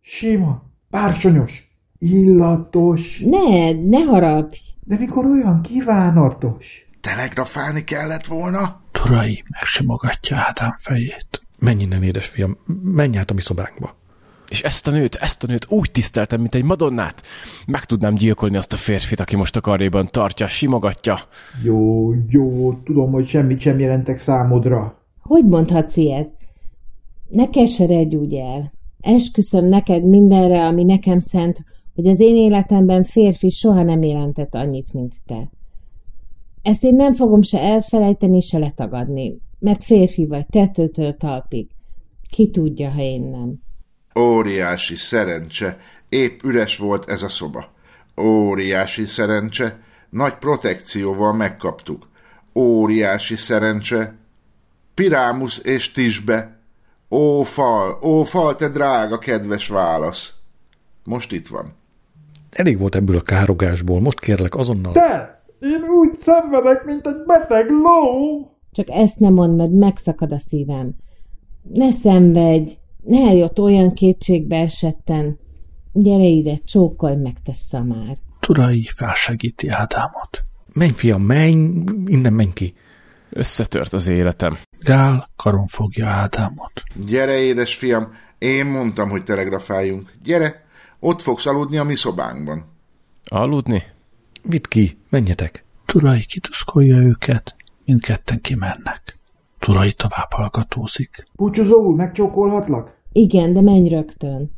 Sima, 0.00 0.62
bársonyos, 0.90 1.52
illatos. 1.98 3.20
Ne, 3.24 3.72
ne 3.72 4.04
harapj! 4.04 4.58
De 4.84 4.96
mikor 4.98 5.24
olyan 5.24 5.62
kívánatos. 5.62 6.66
Telegrafálni 7.00 7.84
kellett 7.84 8.26
volna? 8.26 8.80
Turai 8.90 9.42
megsimogatja 9.50 10.36
Ádám 10.36 10.72
fejét. 10.74 11.42
Menj 11.58 11.82
innen, 11.82 12.02
édesfiam, 12.02 12.56
menj 12.82 13.18
át 13.18 13.30
a 13.30 13.34
mi 13.34 13.40
szobánkba. 13.40 13.94
És 14.54 14.62
ezt 14.62 14.86
a 14.86 14.90
nőt, 14.90 15.14
ezt 15.14 15.42
a 15.42 15.46
nőt 15.46 15.66
úgy 15.68 15.90
tiszteltem, 15.90 16.40
mint 16.40 16.54
egy 16.54 16.64
madonnát. 16.64 17.22
Meg 17.66 17.84
tudnám 17.84 18.14
gyilkolni 18.14 18.56
azt 18.56 18.72
a 18.72 18.76
férfit, 18.76 19.20
aki 19.20 19.36
most 19.36 19.56
a 19.56 19.60
karjában 19.60 20.08
tartja, 20.10 20.48
simogatja. 20.48 21.18
Jó, 21.64 22.12
jó, 22.28 22.72
tudom, 22.74 23.12
hogy 23.12 23.26
semmit 23.26 23.60
sem 23.60 23.78
jelentek 23.78 24.18
számodra. 24.18 24.98
Hogy 25.20 25.46
mondhatsz 25.46 25.96
ilyet? 25.96 26.32
Ne 27.28 27.50
keseredj 27.50 28.16
úgy 28.16 28.34
el. 28.34 28.72
Esküszöm 29.00 29.64
neked 29.64 30.04
mindenre, 30.04 30.66
ami 30.66 30.84
nekem 30.84 31.18
szent, 31.18 31.64
hogy 31.94 32.06
az 32.06 32.20
én 32.20 32.36
életemben 32.36 33.04
férfi 33.04 33.50
soha 33.50 33.82
nem 33.82 34.02
jelentett 34.02 34.54
annyit, 34.54 34.92
mint 34.92 35.14
te. 35.26 35.50
Ezt 36.62 36.84
én 36.84 36.94
nem 36.94 37.14
fogom 37.14 37.42
se 37.42 37.60
elfelejteni, 37.60 38.40
se 38.40 38.58
letagadni, 38.58 39.38
mert 39.58 39.84
férfi 39.84 40.26
vagy 40.26 40.46
tetőtől 40.46 41.16
talpig. 41.16 41.68
Ki 42.30 42.50
tudja, 42.50 42.90
ha 42.90 43.00
én 43.00 43.22
nem. 43.22 43.63
Óriási 44.18 44.94
szerencse. 44.94 45.78
Épp 46.08 46.42
üres 46.42 46.76
volt 46.76 47.08
ez 47.08 47.22
a 47.22 47.28
szoba. 47.28 47.72
Óriási 48.16 49.04
szerencse. 49.04 49.78
Nagy 50.10 50.34
protekcióval 50.34 51.32
megkaptuk. 51.32 52.08
Óriási 52.54 53.36
szerencse. 53.36 54.14
Pirámus 54.94 55.58
és 55.58 55.92
Tisbe. 55.92 56.58
Ó 57.10 57.42
fal, 57.42 57.98
ó 58.02 58.22
fal, 58.22 58.56
te 58.56 58.68
drága, 58.68 59.18
kedves 59.18 59.68
válasz. 59.68 60.34
Most 61.04 61.32
itt 61.32 61.48
van. 61.48 61.74
Elég 62.50 62.78
volt 62.78 62.94
ebből 62.94 63.16
a 63.16 63.20
károgásból, 63.20 64.00
most 64.00 64.20
kérlek 64.20 64.54
azonnal... 64.54 64.92
Te! 64.92 65.42
Én 65.60 65.82
úgy 65.82 66.18
szenvedek, 66.20 66.84
mint 66.84 67.06
egy 67.06 67.22
beteg 67.26 67.70
ló. 67.70 68.56
Csak 68.72 68.90
ezt 68.90 69.18
nem 69.18 69.32
mondd, 69.32 69.56
mert 69.56 69.70
megszakad 69.70 70.32
a 70.32 70.38
szívem. 70.38 70.90
Ne 71.62 71.90
szenvedj, 71.90 72.72
ne 73.04 73.28
eljött 73.28 73.60
olyan 73.60 73.92
kétségbe 73.92 74.56
esetten. 74.56 75.38
Gyere 75.92 76.24
ide, 76.24 76.56
csókolj 76.56 77.16
meg, 77.16 77.36
te 77.44 77.54
szamár. 77.54 78.16
Turai 78.40 78.88
felsegíti 78.94 79.68
Ádámot. 79.68 80.42
Menj, 80.72 80.90
fiam, 80.90 81.22
menj, 81.22 81.82
innen 82.06 82.32
menj 82.32 82.50
ki. 82.52 82.74
Összetört 83.30 83.92
az 83.92 84.06
életem. 84.06 84.58
Gál 84.80 85.30
karon 85.36 85.66
fogja 85.66 86.06
Ádámot. 86.06 86.82
Gyere, 87.06 87.38
édesfiam, 87.38 88.12
én 88.38 88.66
mondtam, 88.66 89.10
hogy 89.10 89.24
telegrafáljunk. 89.24 90.12
Gyere, 90.22 90.64
ott 91.00 91.20
fogsz 91.20 91.46
aludni 91.46 91.76
a 91.76 91.84
mi 91.84 91.96
szobánkban. 91.96 92.64
Aludni? 93.24 93.82
Vidd 94.42 94.68
ki, 94.68 94.98
menjetek. 95.08 95.64
Turai 95.86 96.24
kituszkolja 96.24 96.96
őket, 96.96 97.56
mindketten 97.84 98.40
kimennek. 98.40 99.18
Turai 99.58 99.92
tovább 99.92 100.32
hallgatózik. 100.32 101.24
Búcsúzó 101.32 101.76
úr, 101.76 101.94
megcsókolhatlak? 101.94 102.93
Igen, 103.16 103.52
de 103.52 103.60
menj 103.60 103.88
rögtön. 103.88 104.50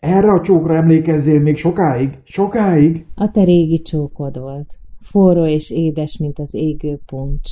Erre 0.00 0.32
a 0.32 0.40
csókra 0.40 0.76
emlékezzél 0.76 1.40
még 1.40 1.56
sokáig? 1.56 2.18
Sokáig? 2.24 3.06
A 3.14 3.30
te 3.30 3.44
régi 3.44 3.82
csókod 3.82 4.38
volt. 4.38 4.78
Forró 5.00 5.46
és 5.46 5.70
édes, 5.70 6.16
mint 6.16 6.38
az 6.38 6.54
égő 6.54 7.00
puncs. 7.06 7.50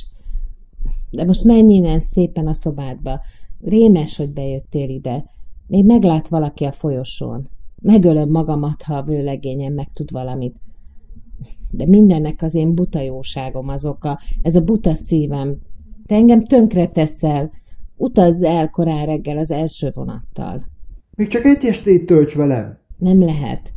De 1.09 1.25
most 1.25 1.43
menj 1.43 1.73
innen 1.73 1.99
szépen 1.99 2.47
a 2.47 2.53
szobádba. 2.53 3.19
Rémes, 3.61 4.17
hogy 4.17 4.33
bejöttél 4.33 4.89
ide. 4.89 5.25
Még 5.67 5.85
meglát 5.85 6.27
valaki 6.27 6.63
a 6.63 6.71
folyosón. 6.71 7.47
Megölöm 7.81 8.29
magamat, 8.29 8.81
ha 8.81 8.95
a 8.95 9.03
vőlegényem 9.03 9.73
megtud 9.73 10.11
valamit. 10.11 10.55
De 11.71 11.85
mindennek 11.85 12.41
az 12.41 12.53
én 12.53 12.75
buta 12.75 13.01
jóságom 13.01 13.69
az 13.69 13.85
oka, 13.85 14.19
ez 14.41 14.55
a 14.55 14.63
buta 14.63 14.93
szívem. 14.93 15.57
Te 16.05 16.15
engem 16.15 16.45
tönkre 16.45 16.87
teszel. 16.87 17.51
Utazz 17.97 18.41
el 18.41 18.69
korán 18.69 19.05
reggel 19.05 19.37
az 19.37 19.51
első 19.51 19.91
vonattal. 19.93 20.65
Még 21.15 21.27
csak 21.27 21.45
egy 21.45 21.65
estét 21.65 22.05
tölts 22.05 22.35
velem. 22.35 22.77
Nem 22.97 23.19
lehet. 23.19 23.73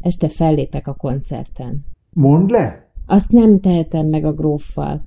Este 0.00 0.28
fellépek 0.28 0.88
a 0.88 0.94
koncerten. 0.94 1.84
Mondd 2.12 2.50
le. 2.50 2.90
Azt 3.06 3.32
nem 3.32 3.60
tehetem 3.60 4.06
meg 4.06 4.24
a 4.24 4.32
gróffal. 4.32 5.04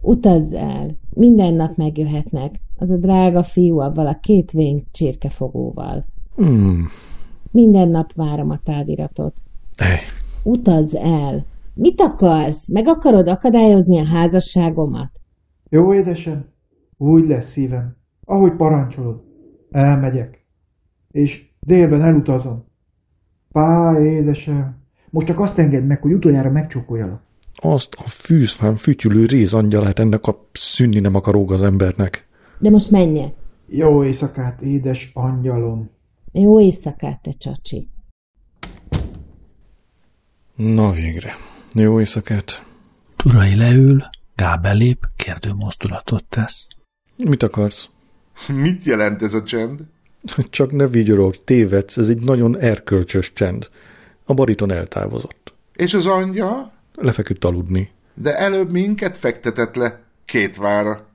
Utazz 0.00 0.52
el. 0.52 0.96
Minden 1.10 1.54
nap 1.54 1.76
megjöhetnek. 1.76 2.54
Az 2.76 2.90
a 2.90 2.96
drága 2.96 3.42
fiú 3.42 3.78
avval 3.78 4.06
a 4.06 4.18
két 4.20 4.50
vén 4.50 4.86
csirkefogóval. 4.90 6.04
Hmm. 6.34 6.86
Minden 7.50 7.88
nap 7.88 8.12
várom 8.12 8.50
a 8.50 8.58
táviratot. 8.58 9.34
Ej, 9.76 9.98
Utazz 10.42 10.94
el. 10.94 11.44
Mit 11.74 12.00
akarsz? 12.00 12.68
Meg 12.68 12.86
akarod 12.86 13.28
akadályozni 13.28 13.98
a 13.98 14.04
házasságomat? 14.04 15.10
Jó, 15.68 15.94
édesem? 15.94 16.51
Úgy 17.02 17.26
lesz 17.26 17.50
szívem. 17.50 17.96
Ahogy 18.24 18.56
parancsolod. 18.56 19.22
Elmegyek. 19.70 20.46
És 21.10 21.50
délben 21.60 22.02
elutazom. 22.02 22.64
Pá, 23.52 24.00
édesem. 24.00 24.76
Most 25.10 25.26
csak 25.26 25.40
azt 25.40 25.58
engedd 25.58 25.82
meg, 25.82 26.02
hogy 26.02 26.12
utoljára 26.12 26.50
megcsókoljalak. 26.50 27.22
azt 27.54 27.94
a 27.94 28.02
fűzfán 28.02 28.76
fütyülő 28.76 29.26
rézangyalát 29.26 29.98
ennek 29.98 30.26
a 30.26 30.48
szűnni 30.52 31.00
nem 31.00 31.14
akaró 31.14 31.48
az 31.48 31.62
embernek. 31.62 32.26
De 32.58 32.70
most 32.70 32.90
menjek. 32.90 33.34
Jó 33.66 34.04
éjszakát, 34.04 34.60
édes 34.60 35.10
angyalom. 35.14 35.90
Jó 36.32 36.60
éjszakát, 36.60 37.22
te 37.22 37.32
csacsi. 37.32 37.88
Na 40.56 40.90
végre. 40.90 41.30
Jó 41.74 41.98
éjszakát. 41.98 42.64
Turai 43.16 43.56
leül, 43.56 44.02
Gál 44.34 44.58
belép, 44.58 45.06
kérdő 45.16 45.52
mozdulatot 45.52 46.24
tesz. 46.24 46.68
Mit 47.16 47.42
akarsz? 47.42 47.88
Mit 48.62 48.84
jelent 48.84 49.22
ez 49.22 49.34
a 49.34 49.42
csend? 49.42 49.80
Csak 50.50 50.72
ne 50.72 50.86
vigyorog, 50.86 51.44
tévedsz, 51.44 51.96
ez 51.96 52.08
egy 52.08 52.20
nagyon 52.20 52.58
erkölcsös 52.58 53.32
csend. 53.32 53.68
A 54.24 54.34
bariton 54.34 54.72
eltávozott. 54.72 55.54
És 55.74 55.94
az 55.94 56.06
angyal? 56.06 56.72
Lefeküdt 56.94 57.44
aludni. 57.44 57.90
De 58.14 58.36
előbb 58.36 58.70
minket 58.70 59.18
fektetett 59.18 59.74
le 59.74 60.00
két 60.24 60.56
vára. 60.56 61.06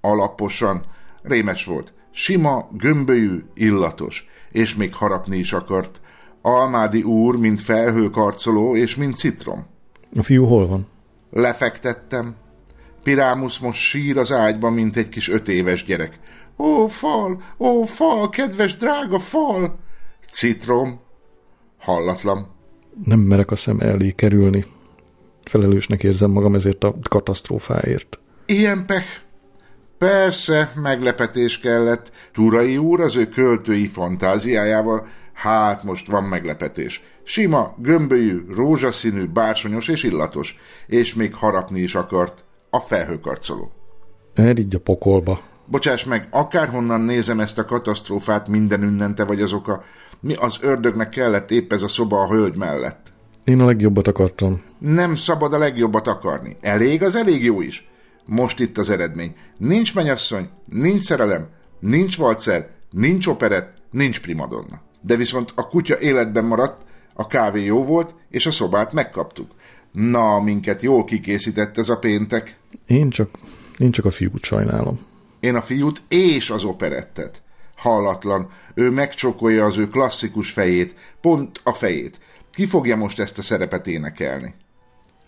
Alaposan. 0.00 0.84
Rémes 1.22 1.64
volt. 1.64 1.92
Sima, 2.10 2.68
gömbölyű, 2.72 3.44
illatos. 3.54 4.28
És 4.50 4.74
még 4.74 4.94
harapni 4.94 5.36
is 5.36 5.52
akart. 5.52 6.00
Almádi 6.42 7.02
úr, 7.02 7.36
mint 7.36 7.60
felhőkarcoló, 7.60 8.76
és 8.76 8.96
mint 8.96 9.16
citrom. 9.16 9.66
A 10.16 10.22
fiú 10.22 10.44
hol 10.44 10.66
van? 10.66 10.86
Lefektettem. 11.30 12.34
Pirámus 13.02 13.58
most 13.58 13.80
sír 13.80 14.18
az 14.18 14.32
ágyban, 14.32 14.72
mint 14.72 14.96
egy 14.96 15.08
kis 15.08 15.28
öt 15.28 15.48
éves 15.48 15.84
gyerek. 15.84 16.18
Ó, 16.58 16.86
fal! 16.86 17.42
Ó, 17.58 17.82
fal! 17.82 18.28
Kedves, 18.28 18.76
drága 18.76 19.18
fal! 19.18 19.78
Citrom. 20.30 21.00
Hallatlan. 21.78 22.46
Nem 23.04 23.20
merek 23.20 23.50
a 23.50 23.56
szem 23.56 23.80
elé 23.80 24.10
kerülni. 24.10 24.64
Felelősnek 25.44 26.02
érzem 26.02 26.30
magam 26.30 26.54
ezért 26.54 26.84
a 26.84 26.94
katasztrófáért. 27.08 28.18
Ilyen 28.46 28.86
pech. 28.86 29.06
Persze, 29.98 30.72
meglepetés 30.74 31.58
kellett. 31.58 32.12
Turai 32.32 32.76
úr 32.76 33.00
az 33.00 33.16
ő 33.16 33.28
költői 33.28 33.86
fantáziájával, 33.86 35.06
hát 35.32 35.84
most 35.84 36.06
van 36.06 36.24
meglepetés. 36.24 37.02
Sima, 37.22 37.74
gömbölyű, 37.78 38.44
rózsaszínű, 38.54 39.26
bársonyos 39.26 39.88
és 39.88 40.02
illatos, 40.02 40.58
és 40.86 41.14
még 41.14 41.34
harapni 41.34 41.80
is 41.80 41.94
akart. 41.94 42.44
A 42.70 42.80
felhőkarcoló. 42.80 43.70
Elígy 44.34 44.74
a 44.74 44.78
pokolba. 44.78 45.40
Bocsáss 45.66 46.04
meg, 46.04 46.28
akárhonnan 46.30 47.00
nézem 47.00 47.40
ezt 47.40 47.58
a 47.58 47.64
katasztrófát, 47.64 48.48
minden 48.48 48.82
ünnente 48.82 49.24
vagy 49.24 49.42
az 49.42 49.52
oka. 49.52 49.82
Mi 50.20 50.34
az 50.34 50.58
ördögnek 50.60 51.08
kellett 51.08 51.50
épp 51.50 51.72
ez 51.72 51.82
a 51.82 51.88
szoba 51.88 52.20
a 52.20 52.28
hölgy 52.28 52.56
mellett? 52.56 53.12
Én 53.44 53.60
a 53.60 53.64
legjobbat 53.64 54.06
akartam. 54.06 54.62
Nem 54.78 55.14
szabad 55.14 55.52
a 55.52 55.58
legjobbat 55.58 56.06
akarni. 56.06 56.56
Elég 56.60 57.02
az 57.02 57.16
elég 57.16 57.44
jó 57.44 57.60
is. 57.60 57.88
Most 58.24 58.60
itt 58.60 58.78
az 58.78 58.90
eredmény. 58.90 59.36
Nincs 59.56 59.94
menyasszony, 59.94 60.48
nincs 60.64 61.02
szerelem, 61.02 61.48
nincs 61.80 62.16
valcer, 62.16 62.68
nincs 62.90 63.26
operett, 63.26 63.74
nincs 63.90 64.20
primadonna. 64.20 64.80
De 65.00 65.16
viszont 65.16 65.52
a 65.54 65.68
kutya 65.68 65.98
életben 65.98 66.44
maradt, 66.44 66.82
a 67.14 67.26
kávé 67.26 67.64
jó 67.64 67.84
volt, 67.84 68.14
és 68.28 68.46
a 68.46 68.50
szobát 68.50 68.92
megkaptuk. 68.92 69.50
Na, 69.92 70.40
minket 70.40 70.82
jól 70.82 71.04
kikészített 71.04 71.78
ez 71.78 71.88
a 71.88 71.98
péntek. 71.98 72.56
Én 72.86 73.10
csak, 73.10 73.30
én 73.78 73.90
csak 73.90 74.04
a 74.04 74.10
fiút 74.10 74.44
sajnálom. 74.44 75.00
Én 75.40 75.54
a 75.54 75.62
fiút 75.62 76.02
és 76.08 76.50
az 76.50 76.64
operettet. 76.64 77.42
Hallatlan. 77.76 78.50
Ő 78.74 78.90
megcsokolja 78.90 79.64
az 79.64 79.78
ő 79.78 79.88
klasszikus 79.88 80.50
fejét, 80.50 80.94
pont 81.20 81.60
a 81.64 81.72
fejét. 81.72 82.20
Ki 82.52 82.66
fogja 82.66 82.96
most 82.96 83.18
ezt 83.18 83.38
a 83.38 83.42
szerepet 83.42 83.86
énekelni? 83.86 84.54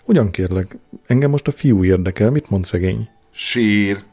Ugyan 0.04 0.30
kérlek, 0.30 0.76
engem 1.06 1.30
most 1.30 1.48
a 1.48 1.52
fiú 1.52 1.84
érdekel, 1.84 2.30
mit 2.30 2.50
mond 2.50 2.64
szegény? 2.64 3.08
Sír. 3.30 4.04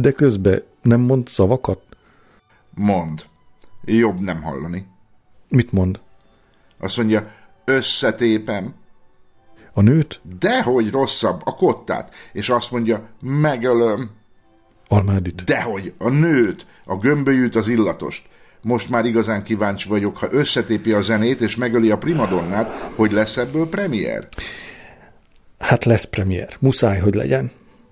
De 0.00 0.10
közben 0.10 0.62
nem 0.82 1.00
mond 1.00 1.28
szavakat? 1.28 1.82
Mond. 2.74 3.24
Jobb 3.84 4.20
nem 4.20 4.42
hallani. 4.42 4.86
Mit 5.48 5.72
mond? 5.72 6.00
Azt 6.78 6.96
mondja, 6.96 7.32
összetépem. 7.64 8.74
A 9.72 9.80
nőt? 9.80 10.20
Dehogy 10.38 10.90
rosszabb, 10.90 11.40
a 11.44 11.54
kottát. 11.54 12.14
És 12.32 12.48
azt 12.48 12.70
mondja, 12.70 13.08
megölöm. 13.20 14.10
Almádit. 14.88 15.44
Dehogy, 15.44 15.92
a 15.98 16.08
nőt, 16.10 16.66
a 16.84 16.96
gömbölyűt, 16.96 17.54
az 17.54 17.68
illatost. 17.68 18.28
Most 18.62 18.90
már 18.90 19.04
igazán 19.04 19.42
kíváncsi 19.42 19.88
vagyok, 19.88 20.16
ha 20.16 20.26
összetépi 20.30 20.92
a 20.92 21.02
zenét 21.02 21.40
és 21.40 21.56
megöli 21.56 21.90
a 21.90 21.98
primadonnát, 21.98 22.70
hogy 22.94 23.12
lesz 23.12 23.36
ebből 23.36 23.68
premier. 23.68 24.28
Hát 25.58 25.84
lesz 25.84 26.04
premier. 26.04 26.56
Muszáj, 26.58 26.98
hogy 26.98 27.14
legyen. 27.14 27.50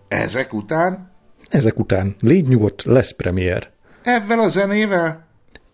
Ezek 0.08 0.52
után? 0.52 1.12
Ezek 1.48 1.78
után. 1.78 2.16
Légy 2.20 2.48
nyugodt, 2.48 2.82
lesz 2.82 3.10
premier. 3.10 3.70
Ezzel 4.02 4.40
a 4.40 4.48
zenével? 4.48 5.28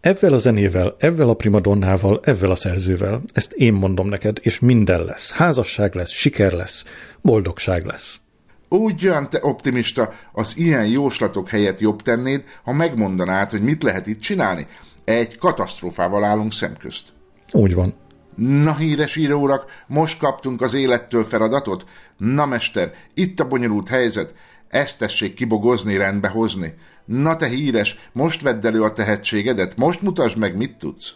Ezzel 0.07 0.33
a 0.33 0.39
zenével, 0.39 0.97
ezzel 0.99 1.29
a 1.29 1.35
primadonnával, 1.35 2.21
ezzel 2.23 2.51
a 2.51 2.55
szerzővel. 2.55 3.21
Ezt 3.33 3.53
én 3.53 3.73
mondom 3.73 4.09
neked, 4.09 4.39
és 4.41 4.61
minden 4.61 5.05
lesz. 5.05 5.33
Házasság 5.33 5.95
lesz, 5.95 6.11
siker 6.11 6.53
lesz, 6.53 6.85
boldogság 7.23 7.85
lesz. 7.85 8.21
Ugyan, 8.69 9.31
te 9.31 9.39
optimista, 9.43 10.13
az 10.33 10.57
ilyen 10.57 10.87
jóslatok 10.87 11.49
helyett 11.49 11.81
jobb 11.81 12.03
tennéd, 12.03 12.45
ha 12.65 12.73
megmondanád, 12.73 13.51
hogy 13.51 13.63
mit 13.63 13.83
lehet 13.83 14.07
itt 14.07 14.21
csinálni. 14.21 14.67
Egy 15.05 15.39
katasztrófával 15.39 16.25
állunk 16.25 16.53
szemközt. 16.53 17.13
Úgy 17.53 17.75
van. 17.75 17.95
Na, 18.37 18.77
híres 18.77 19.17
írórak, 19.17 19.65
most 19.87 20.19
kaptunk 20.19 20.61
az 20.61 20.75
élettől 20.75 21.25
feladatot? 21.25 21.85
Na, 22.17 22.47
mester, 22.47 22.93
itt 23.15 23.41
a 23.41 23.49
bonyolult 23.49 23.89
helyzet. 23.89 24.35
Ezt 24.69 24.99
tessék 24.99 25.35
kibogozni, 25.35 25.97
rendbe 25.97 26.29
hozni. 26.29 26.75
Na, 27.07 27.37
te 27.37 27.47
híres, 27.47 27.97
most 28.13 28.43
vedd 28.43 28.67
elő 28.67 28.83
a 28.83 28.93
tehetségedet, 28.93 29.77
most 29.77 30.03
mutasd 30.03 30.39
meg, 30.39 30.57
mit 30.57 30.77
tudsz. 30.77 31.15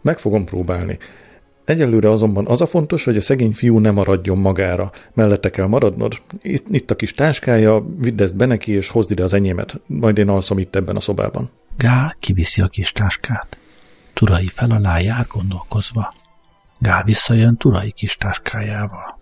Meg 0.00 0.18
fogom 0.18 0.44
próbálni. 0.44 0.98
Egyelőre 1.64 2.10
azonban 2.10 2.46
az 2.46 2.60
a 2.60 2.66
fontos, 2.66 3.04
hogy 3.04 3.16
a 3.16 3.20
szegény 3.20 3.52
fiú 3.52 3.78
ne 3.78 3.90
maradjon 3.90 4.38
magára. 4.38 4.92
Mellette 5.14 5.50
kell 5.50 5.66
maradnod. 5.66 6.22
Itt, 6.42 6.66
itt 6.68 6.90
a 6.90 6.96
kis 6.96 7.14
táskája, 7.14 7.86
vidd 7.98 8.22
ezt 8.22 8.36
be 8.36 8.46
neki, 8.46 8.72
és 8.72 8.88
hozd 8.88 9.10
ide 9.10 9.22
az 9.22 9.32
enyémet. 9.32 9.80
Majd 9.86 10.18
én 10.18 10.28
alszom 10.28 10.58
itt 10.58 10.74
ebben 10.74 10.96
a 10.96 11.00
szobában. 11.00 11.50
Gál 11.76 12.16
kiviszi 12.20 12.60
a 12.60 12.66
kis 12.66 12.92
táskát. 12.92 13.58
Turai 14.12 14.46
fel 14.46 14.70
alá 14.70 14.98
jár 14.98 15.26
gondolkozva. 15.32 16.14
Gál 16.78 17.04
visszajön 17.04 17.56
Turai 17.56 17.90
kis 17.90 18.16
táskájával. 18.16 19.18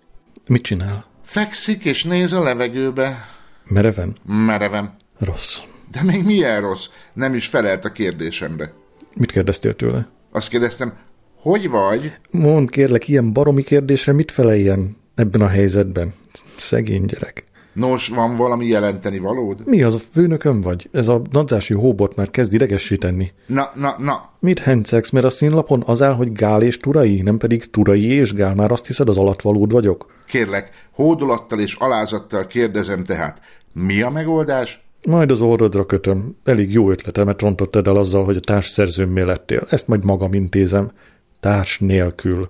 Mit 0.47 0.63
csinál? 0.63 1.05
Fekszik 1.23 1.85
és 1.85 2.03
néz 2.03 2.33
a 2.33 2.43
levegőbe. 2.43 3.25
Mereven? 3.63 4.15
Mereven. 4.25 4.95
Rossz. 5.19 5.59
De 5.91 6.03
még 6.03 6.23
milyen 6.23 6.61
rossz? 6.61 6.89
Nem 7.13 7.33
is 7.33 7.47
felelt 7.47 7.85
a 7.85 7.91
kérdésemre. 7.91 8.73
Mit 9.13 9.31
kérdeztél 9.31 9.75
tőle? 9.75 10.07
Azt 10.31 10.49
kérdeztem, 10.49 10.93
hogy 11.39 11.69
vagy? 11.69 12.13
Mond 12.31 12.69
kérlek, 12.69 13.07
ilyen 13.07 13.33
baromi 13.33 13.63
kérdésre 13.63 14.11
mit 14.11 14.31
feleljen 14.31 14.97
ebben 15.15 15.41
a 15.41 15.47
helyzetben? 15.47 16.13
Szegény 16.57 17.05
gyerek. 17.05 17.43
Nos, 17.73 18.07
van 18.07 18.35
valami 18.35 18.65
jelenteni 18.65 19.19
valód? 19.19 19.65
Mi 19.65 19.83
az 19.83 19.93
a 19.93 19.99
főnököm 20.11 20.61
vagy? 20.61 20.89
Ez 20.91 21.07
a 21.07 21.21
nadzási 21.31 21.73
hóbot 21.73 22.15
már 22.15 22.31
kezd 22.31 22.53
idegessíteni. 22.53 23.33
Na, 23.47 23.69
na, 23.73 23.95
na. 23.97 24.29
Mit 24.39 24.59
hencegsz, 24.59 25.09
mert 25.09 25.25
a 25.25 25.29
színlapon 25.29 25.83
az 25.85 26.01
áll, 26.01 26.13
hogy 26.13 26.31
Gál 26.31 26.61
és 26.61 26.77
Turai, 26.77 27.21
nem 27.21 27.37
pedig 27.37 27.69
Turai 27.69 28.05
és 28.05 28.33
Gál, 28.33 28.55
már 28.55 28.71
azt 28.71 28.87
hiszed 28.87 29.09
az 29.09 29.17
alatvalód 29.17 29.71
vagyok? 29.71 30.13
Kérlek, 30.27 30.69
hódolattal 30.91 31.59
és 31.59 31.75
alázattal 31.75 32.47
kérdezem 32.47 33.03
tehát, 33.03 33.41
mi 33.73 34.01
a 34.01 34.09
megoldás? 34.09 34.84
Majd 35.05 35.31
az 35.31 35.41
orrodra 35.41 35.85
kötöm. 35.85 36.37
Elég 36.43 36.71
jó 36.71 36.89
ötletemet 36.89 37.41
rontottad 37.41 37.87
el 37.87 37.95
azzal, 37.95 38.25
hogy 38.25 38.35
a 38.35 38.39
társszerzőmmé 38.39 39.21
lettél. 39.21 39.67
Ezt 39.69 39.87
majd 39.87 40.05
magam 40.05 40.33
intézem. 40.33 40.91
Társ 41.39 41.79
nélkül. 41.79 42.49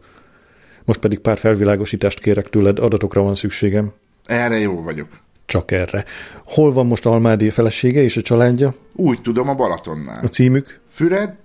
Most 0.85 0.99
pedig 0.99 1.19
pár 1.19 1.37
felvilágosítást 1.37 2.19
kérek 2.19 2.49
tőled, 2.49 2.79
adatokra 2.79 3.21
van 3.21 3.35
szükségem. 3.35 3.91
Erre 4.25 4.57
jó 4.57 4.81
vagyok. 4.81 5.07
Csak 5.45 5.71
erre. 5.71 6.05
Hol 6.45 6.73
van 6.73 6.85
most 6.85 7.05
Almádé 7.05 7.49
felesége 7.49 8.01
és 8.01 8.17
a 8.17 8.21
családja? 8.21 8.73
Úgy 8.93 9.21
tudom 9.21 9.49
a 9.49 9.55
Balatonnál. 9.55 10.23
A 10.23 10.27
címük? 10.27 10.79
Füred? 10.89 11.35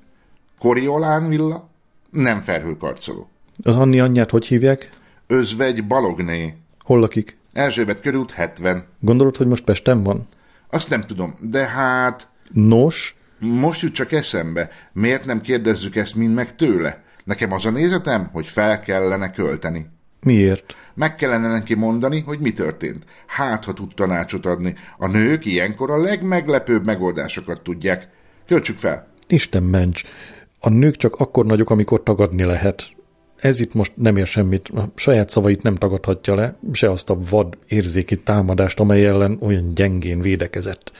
Koriolán 0.59 1.29
villa? 1.29 1.69
Nem 2.11 2.41
felhőkarcoló. 2.41 3.29
Az 3.63 3.77
Anni 3.77 4.01
anyját 4.01 4.31
hogy 4.31 4.47
hívják? 4.47 4.89
Özvegy 5.27 5.87
Balogné. 5.87 6.55
Hol 6.85 7.01
lakik? 7.01 7.39
Erzsébet 7.53 8.01
körút 8.01 8.31
70. 8.31 8.85
Gondolod, 9.01 9.37
hogy 9.37 9.47
most 9.47 9.65
Pesten 9.65 10.03
van? 10.03 10.27
Azt 10.71 10.91
nem 10.91 11.01
tudom, 11.01 11.35
de 11.41 11.67
hát 11.67 12.29
Nos, 12.53 13.15
most 13.39 13.83
jut 13.83 13.95
csak 13.95 14.13
eszembe. 14.13 14.71
Miért 14.93 15.25
nem 15.25 15.41
kérdezzük 15.41 15.97
ezt 15.97 16.15
mind 16.15 16.35
meg 16.35 16.57
tőle? 16.57 17.03
Nekem 17.25 17.53
az 17.53 17.65
a 17.65 17.71
nézetem, 17.71 18.29
hogy 18.33 18.47
fel 18.47 18.81
kellene 18.81 19.31
költeni. 19.31 19.87
miért? 20.21 20.75
Meg 20.95 21.15
kellene 21.15 21.49
neki 21.49 21.75
mondani, 21.75 22.21
hogy 22.21 22.39
mi 22.39 22.53
történt. 22.53 23.05
Hát, 23.27 23.65
ha 23.65 23.73
tud 23.73 23.95
tanácsot 23.95 24.47
adni. 24.47 24.75
A 24.99 25.07
nők 25.07 25.45
ilyenkor 25.45 25.91
a 25.91 25.97
legmeglepőbb 25.97 26.85
megoldásokat 26.85 27.63
tudják. 27.63 28.09
Költsük 28.47 28.79
fel. 28.79 29.09
Isten 29.29 29.63
ments. 29.63 30.05
A 30.61 30.69
nők 30.69 30.97
csak 30.97 31.15
akkor 31.15 31.47
nagyok, 31.47 31.71
amikor 31.71 32.03
tagadni 32.03 32.45
lehet. 32.45 32.87
Ez 33.41 33.61
itt 33.61 33.75
most 33.75 33.93
nem 33.95 34.17
ér 34.17 34.27
semmit. 34.27 34.69
A 34.69 34.89
saját 34.95 35.31
szavait 35.31 35.63
nem 35.63 35.75
tagadhatja 35.75 36.35
le, 36.35 36.57
se 36.73 36.91
azt 36.91 37.11
a 37.11 37.19
vad 37.31 37.59
érzéki 37.69 38.21
támadást, 38.21 38.81
amely 38.81 39.07
ellen 39.07 39.39
olyan 39.41 39.75
gyengén 39.75 40.21
védekezett. 40.21 40.93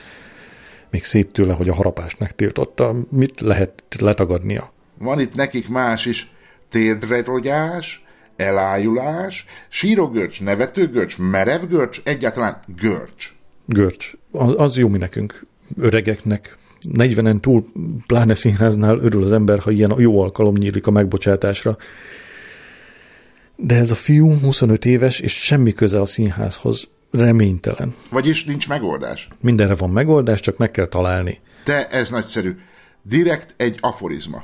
Még 0.89 1.03
szép 1.03 1.31
tőle, 1.31 1.53
hogy 1.53 1.69
a 1.69 1.73
harapást 1.73 2.19
megtiltotta. 2.19 2.95
Mit 3.09 3.41
lehet 3.41 3.83
letagadnia? 3.99 4.71
Van 4.97 5.19
itt 5.19 5.35
nekik 5.35 5.69
más 5.69 6.05
is. 6.05 6.31
Térdre 6.69 7.23
rogyás, 7.23 8.03
elájulás, 8.35 9.45
sírogörcs, 9.69 10.41
nevetőgörcs, 10.41 11.17
merevgörcs, 11.17 12.01
egyáltalán 12.03 12.59
görcs. 12.81 13.33
Görcs. 13.65 14.11
Az, 14.31 14.53
az 14.57 14.77
jó 14.77 14.87
mi 14.87 14.97
nekünk, 14.97 15.45
öregeknek. 15.77 16.57
40-en 16.93 17.39
túl, 17.39 17.65
pláne 18.07 18.33
színháznál 18.33 18.99
örül 18.99 19.23
az 19.23 19.31
ember, 19.31 19.59
ha 19.59 19.71
ilyen 19.71 19.93
jó 19.97 20.21
alkalom 20.21 20.55
nyílik 20.55 20.87
a 20.87 20.91
megbocsátásra. 20.91 21.77
De 23.63 23.75
ez 23.75 23.91
a 23.91 23.95
fiú 23.95 24.33
25 24.39 24.85
éves, 24.85 25.19
és 25.19 25.33
semmi 25.33 25.73
köze 25.73 26.01
a 26.01 26.05
színházhoz. 26.05 26.87
Reménytelen. 27.11 27.93
Vagyis 28.09 28.45
nincs 28.45 28.67
megoldás. 28.67 29.27
Mindenre 29.41 29.75
van 29.75 29.89
megoldás, 29.89 30.39
csak 30.39 30.57
meg 30.57 30.71
kell 30.71 30.87
találni. 30.87 31.39
De 31.65 31.87
ez 31.87 32.09
nagyszerű. 32.09 32.57
Direkt 33.01 33.53
egy 33.57 33.77
aforizma. 33.79 34.43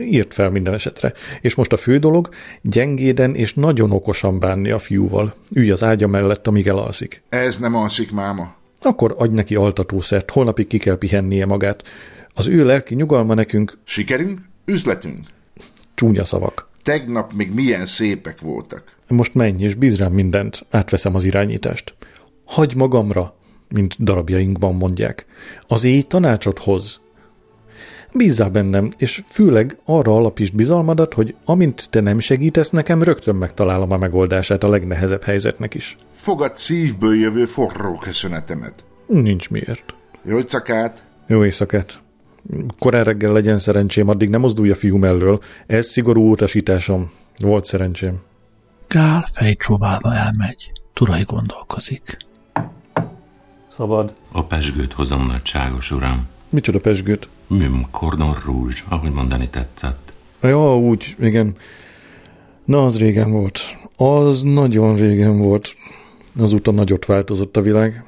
Írt 0.00 0.34
fel 0.34 0.50
minden 0.50 0.74
esetre. 0.74 1.12
És 1.40 1.54
most 1.54 1.72
a 1.72 1.76
fő 1.76 1.98
dolog, 1.98 2.28
gyengéden 2.62 3.34
és 3.34 3.54
nagyon 3.54 3.90
okosan 3.90 4.38
bánni 4.38 4.70
a 4.70 4.78
fiúval. 4.78 5.34
Ülj 5.52 5.70
az 5.70 5.82
ágya 5.82 6.06
mellett, 6.06 6.46
amíg 6.46 6.66
elalszik. 6.66 7.22
Ez 7.28 7.58
nem 7.58 7.74
alszik 7.74 8.12
máma. 8.12 8.54
Akkor 8.82 9.14
adj 9.18 9.34
neki 9.34 9.54
altatószert, 9.54 10.30
holnapig 10.30 10.66
ki 10.66 10.78
kell 10.78 10.98
pihennie 10.98 11.46
magát. 11.46 11.82
Az 12.34 12.46
ő 12.46 12.64
lelki 12.64 12.94
nyugalma 12.94 13.34
nekünk 13.34 13.78
Sikerünk, 13.84 14.40
üzletünk. 14.64 15.26
csúnya 15.94 16.24
szavak. 16.24 16.67
Tegnap 16.82 17.32
még 17.32 17.54
milyen 17.54 17.86
szépek 17.86 18.40
voltak. 18.40 18.96
Most 19.08 19.34
menj 19.34 19.64
és 19.64 19.74
bíz 19.74 19.98
rám 19.98 20.12
mindent, 20.12 20.66
átveszem 20.70 21.14
az 21.14 21.24
irányítást. 21.24 21.94
Hagy 22.44 22.74
magamra, 22.76 23.34
mint 23.68 23.96
darabjainkban 23.98 24.74
mondják. 24.74 25.26
Az 25.66 25.84
éj 25.84 26.02
tanácsot 26.02 26.58
hoz. 26.58 27.00
Bízzál 28.12 28.50
bennem, 28.50 28.88
és 28.96 29.22
főleg 29.26 29.78
arra 29.84 30.16
alapítsd 30.16 30.54
bizalmadat, 30.54 31.14
hogy 31.14 31.34
amint 31.44 31.90
te 31.90 32.00
nem 32.00 32.18
segítesz 32.18 32.70
nekem, 32.70 33.02
rögtön 33.02 33.34
megtalálom 33.34 33.92
a 33.92 33.96
megoldását 33.96 34.64
a 34.64 34.68
legnehezebb 34.68 35.22
helyzetnek 35.22 35.74
is. 35.74 35.96
Fogad 36.12 36.56
szívből 36.56 37.14
jövő 37.14 37.46
forró 37.46 37.94
köszönetemet. 37.94 38.84
Nincs 39.06 39.50
miért. 39.50 39.84
Jó 40.22 40.40
cakát! 40.40 41.04
Jó 41.26 41.44
éjszakát. 41.44 42.00
Korán 42.78 43.04
reggel 43.04 43.32
legyen 43.32 43.58
szerencsém, 43.58 44.08
addig 44.08 44.28
nem 44.28 44.40
mozdulj 44.40 44.70
a 44.70 44.74
fiú 44.74 44.96
mellől. 44.96 45.40
Ez 45.66 45.86
szigorú 45.86 46.30
utasításom. 46.30 47.10
Volt 47.42 47.64
szerencsém. 47.64 48.20
Gál 48.88 49.26
fejcsóválva 49.32 50.14
elmegy. 50.14 50.72
Turai 50.92 51.22
gondolkozik. 51.22 52.16
Szabad. 53.68 54.14
A 54.32 54.44
pesgőt 54.44 54.92
hozom, 54.92 55.26
nagyságos 55.26 55.90
uram. 55.90 56.26
Micsoda 56.48 56.78
pesgőt? 56.78 57.28
Müm 57.46 57.86
cordon 57.90 58.36
rouge, 58.44 58.74
ahogy 58.88 59.12
mondani 59.12 59.48
tetszett. 59.48 60.12
Ja, 60.42 60.78
úgy, 60.78 61.16
igen. 61.18 61.56
Na, 62.64 62.84
az 62.84 62.98
régen 62.98 63.30
volt. 63.30 63.60
Az 63.96 64.42
nagyon 64.42 64.96
régen 64.96 65.38
volt. 65.38 65.74
Azóta 66.38 66.70
nagyot 66.70 67.06
változott 67.06 67.56
a 67.56 67.62
világ. 67.62 68.04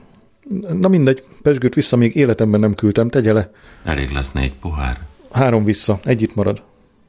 Na 0.73 0.89
mindegy, 0.89 1.23
pesgőt 1.43 1.75
vissza 1.75 1.97
még 1.97 2.15
életemben 2.15 2.61
nem 2.61 2.75
küldtem, 2.75 3.09
tegye 3.09 3.33
le. 3.33 3.51
Elég 3.85 4.11
lesz 4.11 4.33
négy 4.33 4.53
pohár. 4.53 5.07
Három 5.33 5.65
vissza, 5.65 5.99
egy 6.05 6.23
itt 6.23 6.35
marad. 6.35 6.63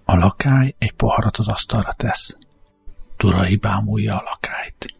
A 0.05 0.15
lakály 0.15 0.75
egy 0.77 0.91
poharat 0.91 1.37
az 1.37 1.47
asztalra 1.47 1.93
tesz. 1.97 2.37
Turai 3.17 3.55
bámulja 3.55 4.15
a 4.15 4.23
lakályt. 4.25 4.93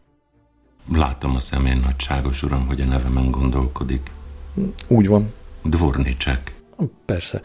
Látom 0.92 1.34
a 1.34 1.40
szemén, 1.40 1.76
nagyságos 1.84 2.42
uram, 2.42 2.66
hogy 2.66 2.80
a 2.80 2.84
nevemen 2.84 3.30
gondolkodik. 3.30 4.10
Úgy 4.86 5.06
van. 5.06 5.32
Dvornicsek. 5.62 6.54
Persze. 7.04 7.40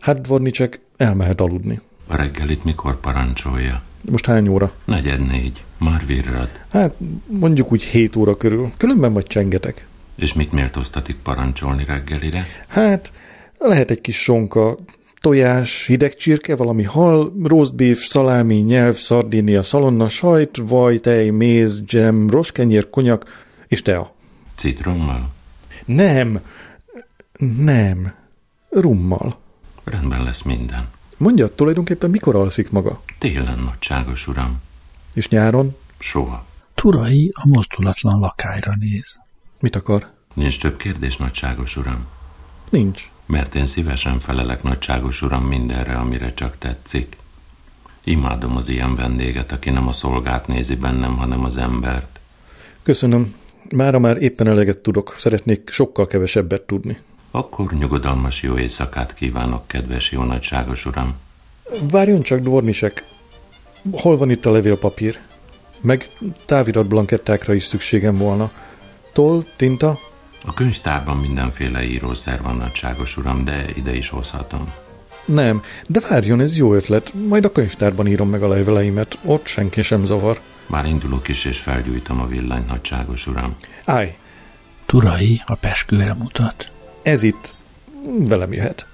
Hát 0.00 0.20
Dvornicsek 0.20 0.80
elmehet 0.96 1.40
aludni. 1.40 1.80
A 2.06 2.16
reggelit 2.16 2.64
mikor 2.64 3.00
parancsolja? 3.00 3.82
Most 4.10 4.26
hány 4.26 4.48
óra? 4.48 4.72
Negyed 4.84 5.26
négy. 5.26 5.64
Már 5.78 6.06
virrad. 6.06 6.48
Hát 6.70 6.94
mondjuk 7.26 7.72
úgy 7.72 7.82
7 7.82 8.16
óra 8.16 8.36
körül. 8.36 8.72
Különben 8.76 9.12
majd 9.12 9.26
csengetek. 9.26 9.86
És 10.22 10.32
mit 10.32 10.52
méltóztatik 10.52 11.16
parancsolni 11.16 11.84
reggelire? 11.84 12.46
Hát 12.66 13.12
lehet 13.58 13.90
egy 13.90 14.00
kis 14.00 14.22
sonka, 14.22 14.78
tojás, 15.20 15.86
hideg 15.86 16.14
csirke, 16.14 16.56
valami 16.56 16.82
hal, 16.82 17.32
roast 17.44 17.74
beef, 17.74 18.04
szalámi, 18.04 18.54
nyelv, 18.54 18.94
szardínia, 18.94 19.62
szalonna, 19.62 20.08
sajt, 20.08 20.56
vaj, 20.56 20.98
tej, 20.98 21.30
méz, 21.30 21.80
dzsem, 21.80 22.30
roskenyér, 22.30 22.90
konyak 22.90 23.24
és 23.68 23.82
tea. 23.82 24.14
Citrommal? 24.54 25.30
Nem, 25.84 26.40
nem, 27.56 28.14
rummal. 28.68 29.38
Rendben 29.84 30.22
lesz 30.22 30.42
minden. 30.42 30.88
Mondja, 31.16 31.54
tulajdonképpen 31.54 32.10
mikor 32.10 32.34
alszik 32.34 32.70
maga? 32.70 33.02
Télen, 33.18 33.58
nagyságos 33.58 34.26
uram. 34.28 34.60
És 35.14 35.28
nyáron? 35.28 35.76
Soha. 35.98 36.46
Turai 36.74 37.30
a 37.32 37.46
mozdulatlan 37.46 38.18
lakályra 38.18 38.74
néz. 38.78 39.21
Mit 39.62 39.76
akar? 39.76 40.06
Nincs 40.34 40.60
több 40.60 40.76
kérdés, 40.76 41.16
nagyságos 41.16 41.76
uram. 41.76 42.06
Nincs. 42.70 43.10
Mert 43.26 43.54
én 43.54 43.66
szívesen 43.66 44.18
felelek, 44.18 44.62
nagyságos 44.62 45.22
uram, 45.22 45.44
mindenre, 45.44 45.94
amire 45.96 46.34
csak 46.34 46.58
tetszik. 46.58 47.16
Imádom 48.04 48.56
az 48.56 48.68
ilyen 48.68 48.94
vendéget, 48.94 49.52
aki 49.52 49.70
nem 49.70 49.88
a 49.88 49.92
szolgát 49.92 50.46
nézi 50.46 50.74
bennem, 50.74 51.16
hanem 51.16 51.44
az 51.44 51.56
embert. 51.56 52.20
Köszönöm. 52.82 53.34
Mára 53.70 53.98
már 53.98 54.22
éppen 54.22 54.46
eleget 54.46 54.78
tudok. 54.78 55.14
Szeretnék 55.18 55.70
sokkal 55.70 56.06
kevesebbet 56.06 56.62
tudni. 56.62 56.98
Akkor 57.30 57.72
nyugodalmas 57.72 58.42
jó 58.42 58.58
éjszakát 58.58 59.14
kívánok, 59.14 59.66
kedves 59.66 60.10
jó 60.10 60.22
nagyságos 60.22 60.86
uram. 60.86 61.14
Várjon 61.90 62.22
csak, 62.22 62.40
Dvornisek. 62.40 63.04
hol 63.92 64.16
van 64.16 64.30
itt 64.30 64.46
a 64.46 64.50
levélpapír? 64.50 65.18
Meg 65.80 66.08
táviratblankettákra 66.44 67.54
is 67.54 67.64
szükségem 67.64 68.16
volna. 68.18 68.50
Toll, 69.12 69.44
tinta? 69.56 69.98
A 70.44 70.52
könyvtárban 70.54 71.16
mindenféle 71.16 71.82
írószer 71.84 72.42
van, 72.42 72.56
nagyságos 72.56 73.16
uram, 73.16 73.44
de 73.44 73.64
ide 73.76 73.94
is 73.96 74.08
hozhatom. 74.08 74.64
Nem, 75.24 75.62
de 75.86 76.00
várjon, 76.08 76.40
ez 76.40 76.56
jó 76.56 76.74
ötlet. 76.74 77.12
Majd 77.28 77.44
a 77.44 77.52
könyvtárban 77.52 78.06
írom 78.06 78.28
meg 78.30 78.42
a 78.42 78.48
leveleimet. 78.48 79.18
Ott 79.24 79.46
senki 79.46 79.82
sem 79.82 80.04
zavar. 80.04 80.40
Már 80.66 80.86
indulok 80.86 81.28
is, 81.28 81.44
és 81.44 81.58
felgyújtom 81.58 82.20
a 82.20 82.26
villanyt, 82.26 82.68
nagyságos 82.68 83.26
uram. 83.26 83.56
Állj, 83.84 84.16
Turai 84.86 85.42
a 85.46 85.54
peskőre 85.54 86.14
mutat. 86.14 86.70
ez 87.02 87.22
itt. 87.22 87.54
Velem 88.18 88.52
jöhet. 88.52 88.86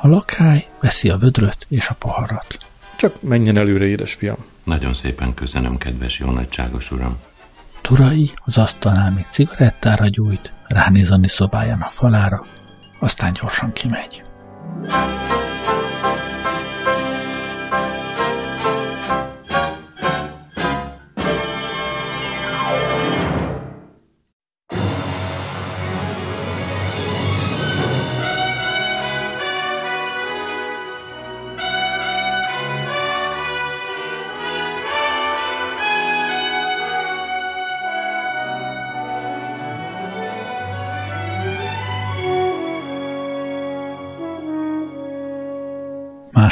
A 0.00 0.08
lakály 0.08 0.66
veszi 0.80 1.08
a 1.10 1.16
vödröt 1.16 1.66
és 1.68 1.88
a 1.88 1.94
poharat. 1.94 2.58
Csak 2.96 3.22
menjen 3.22 3.56
előre, 3.56 3.84
édesfiam. 3.86 4.36
Nagyon 4.64 4.94
szépen 4.94 5.34
köszönöm, 5.34 5.78
kedves 5.78 6.18
jó 6.18 6.30
nagyságos 6.30 6.90
uram. 6.90 7.16
Turai 7.86 8.32
az 8.44 8.58
asztalnál 8.58 9.10
még 9.10 9.26
cigarettára 9.30 10.06
gyújt, 10.08 10.52
ránéz 10.66 11.10
Anni 11.10 11.28
szobájának 11.28 11.90
falára, 11.90 12.44
aztán 12.98 13.32
gyorsan 13.32 13.72
kimegy. 13.72 14.22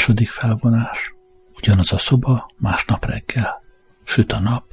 Második 0.04 0.30
felvonás. 0.30 1.14
Ugyanaz 1.56 1.92
a 1.92 1.98
szoba, 1.98 2.50
másnap 2.56 3.04
reggel. 3.04 3.62
Süt 4.04 4.32
a 4.32 4.40
nap. 4.40 4.64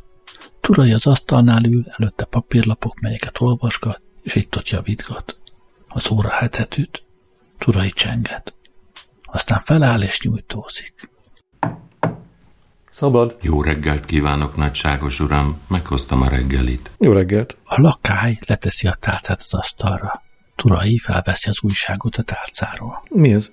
Turai 0.61 0.93
az 0.93 1.07
asztalnál 1.07 1.63
ül, 1.63 1.83
előtte 1.97 2.25
papírlapok, 2.25 2.99
melyeket 2.99 3.41
olvasgat, 3.41 4.01
és 4.21 4.35
itt 4.35 4.57
ott 4.57 4.69
javítgat. 4.69 5.37
Az 5.87 6.11
óra 6.11 6.29
hetet 6.29 6.77
üt. 6.77 7.03
Turai 7.57 7.89
csenget. 7.89 8.55
Aztán 9.23 9.59
feláll 9.59 10.01
és 10.01 10.21
nyújtózik. 10.21 11.09
Szabad. 12.89 13.37
Jó 13.41 13.61
reggelt 13.61 14.05
kívánok, 14.05 14.55
nagyságos 14.55 15.19
uram, 15.19 15.61
meghoztam 15.67 16.21
a 16.21 16.29
reggelit. 16.29 16.89
Jó 16.97 17.11
reggelt. 17.11 17.57
A 17.63 17.81
lakály 17.81 18.39
leteszi 18.45 18.87
a 18.87 18.97
tálcát 18.99 19.41
az 19.41 19.53
asztalra. 19.53 20.21
Turai 20.55 20.97
felveszi 20.97 21.49
az 21.49 21.57
újságot 21.61 22.15
a 22.15 22.23
tálcáról. 22.23 23.03
Mi 23.09 23.33
ez? 23.33 23.51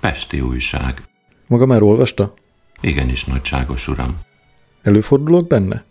Pesti 0.00 0.40
újság. 0.40 1.08
Maga 1.50 1.66
már 1.66 1.82
olvasta? 1.82 2.34
Igenis, 2.80 3.24
nagyságos 3.24 3.88
uram. 3.88 4.20
Előfordulok 4.82 5.46
benne? 5.46 5.84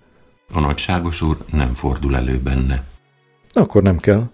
A 0.52 0.60
nagyságos 0.60 1.22
úr 1.22 1.38
nem 1.52 1.74
fordul 1.74 2.16
elő 2.16 2.40
benne. 2.40 2.84
Akkor 3.52 3.82
nem 3.82 3.98
kell. 3.98 4.30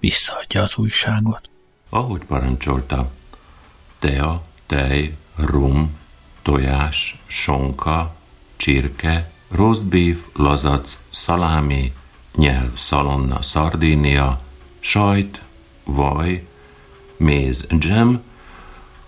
Visszaadja 0.00 0.62
az 0.62 0.76
újságot. 0.76 1.50
Ahogy 1.88 2.24
parancsolta, 2.24 3.10
tea, 3.98 4.42
tej, 4.66 5.16
rum, 5.36 5.96
tojás, 6.42 7.20
sonka, 7.26 8.14
csirke, 8.56 9.30
roast 9.48 9.84
beef, 9.84 10.18
lazac, 10.32 10.98
szalámi, 11.10 11.92
nyelv, 12.34 12.76
szalonna, 12.76 13.42
szardínia, 13.42 14.40
sajt, 14.80 15.42
vaj, 15.84 16.46
méz, 17.16 17.66
dzsem, 17.70 18.22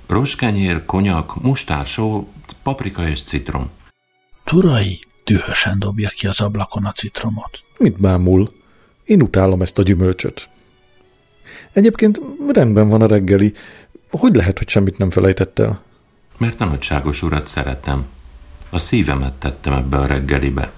roskenyér, 0.07 0.85
konyak, 0.85 1.43
mustársó, 1.43 2.29
paprika 2.63 3.09
és 3.09 3.23
citrom. 3.23 3.71
Turai 4.45 5.01
dühösen 5.25 5.79
dobja 5.79 6.09
ki 6.09 6.27
az 6.27 6.41
ablakon 6.41 6.85
a 6.85 6.93
citromot. 6.93 7.61
Mit 7.79 8.01
bámul? 8.01 8.53
Én 9.05 9.23
utálom 9.23 9.63
ezt 9.63 9.79
a 9.79 9.83
gyümölcsöt. 9.83 10.49
Egyébként 11.73 12.21
rendben 12.49 12.89
van 12.89 13.03
a 13.03 13.07
reggeli. 13.07 13.53
Hogy 14.11 14.35
lehet, 14.35 14.59
hogy 14.59 14.69
semmit 14.69 14.99
nem 14.99 15.11
felejtett 15.11 15.59
el? 15.59 15.83
Mert 16.37 16.61
a 16.61 16.65
nagyságos 16.65 17.23
urat 17.23 17.47
szeretem. 17.47 18.07
A 18.71 18.79
szívemet 18.79 19.33
tettem 19.33 19.73
ebbe 19.73 19.97
a 19.97 20.07
reggelibe. 20.07 20.73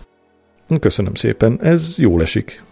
Köszönöm 0.81 1.15
szépen, 1.15 1.59
ez 1.63 1.95
jól 1.99 2.23
esik. 2.23 2.63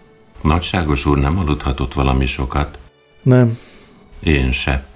A 0.43 0.47
nagyságos 0.47 1.07
úr 1.07 1.19
nem 1.19 1.39
aludhatott 1.39 1.95
valami 1.95 2.27
sokat. 2.27 2.79
Nem, 3.23 3.59
Én 4.25 4.53
se. 4.53 4.87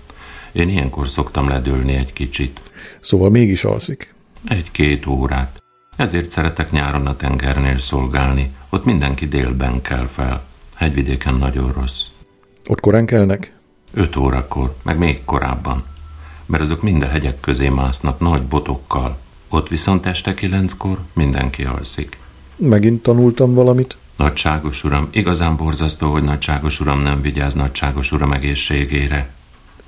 Én 0.58 0.68
ilyenkor 0.68 1.08
szoktam 1.08 1.48
ledőlni 1.48 1.94
egy 1.94 2.12
kicsit. 2.12 2.60
szóval 3.00 3.30
mégis 3.30 3.64
alszik. 3.64 4.14
Egy-két 4.48 5.06
órát. 5.06 5.62
Ezért 5.96 6.30
szeretek 6.30 6.70
nyáron 6.70 7.06
a 7.06 7.16
tengernél 7.16 7.78
szolgálni. 7.78 8.50
Ott 8.68 8.84
mindenki 8.84 9.26
délben 9.28 9.82
kell 9.82 10.06
fel. 10.06 10.44
Hegyvidéken 10.74 11.34
nagyon 11.34 11.72
rossz. 11.72 12.04
Ott 12.68 12.80
korán 12.80 13.06
kelnek? 13.06 13.52
Öt 13.94 14.16
órakor, 14.16 14.74
meg 14.82 14.98
még 14.98 15.24
korábban. 15.24 15.84
Mert 16.46 16.62
azok 16.62 16.82
mind 16.82 17.02
a 17.02 17.06
hegyek 17.06 17.40
közé 17.40 17.68
másznak 17.68 18.20
nagy 18.20 18.42
botokkal. 18.42 19.18
Ott 19.48 19.68
viszont 19.68 20.06
este 20.06 20.34
kilenckor 20.34 20.98
mindenki 21.12 21.64
alszik. 21.64 22.18
Megint 22.56 23.02
tanultam 23.02 23.54
valamit. 23.54 23.96
Nagyságos 24.16 24.84
uram, 24.84 25.08
igazán 25.10 25.56
borzasztó, 25.56 26.12
hogy 26.12 26.22
nagyságos 26.22 26.80
uram 26.80 27.00
nem 27.00 27.20
vigyáz 27.20 27.54
nagyságos 27.54 28.12
uram 28.12 28.32
egészségére. 28.32 29.30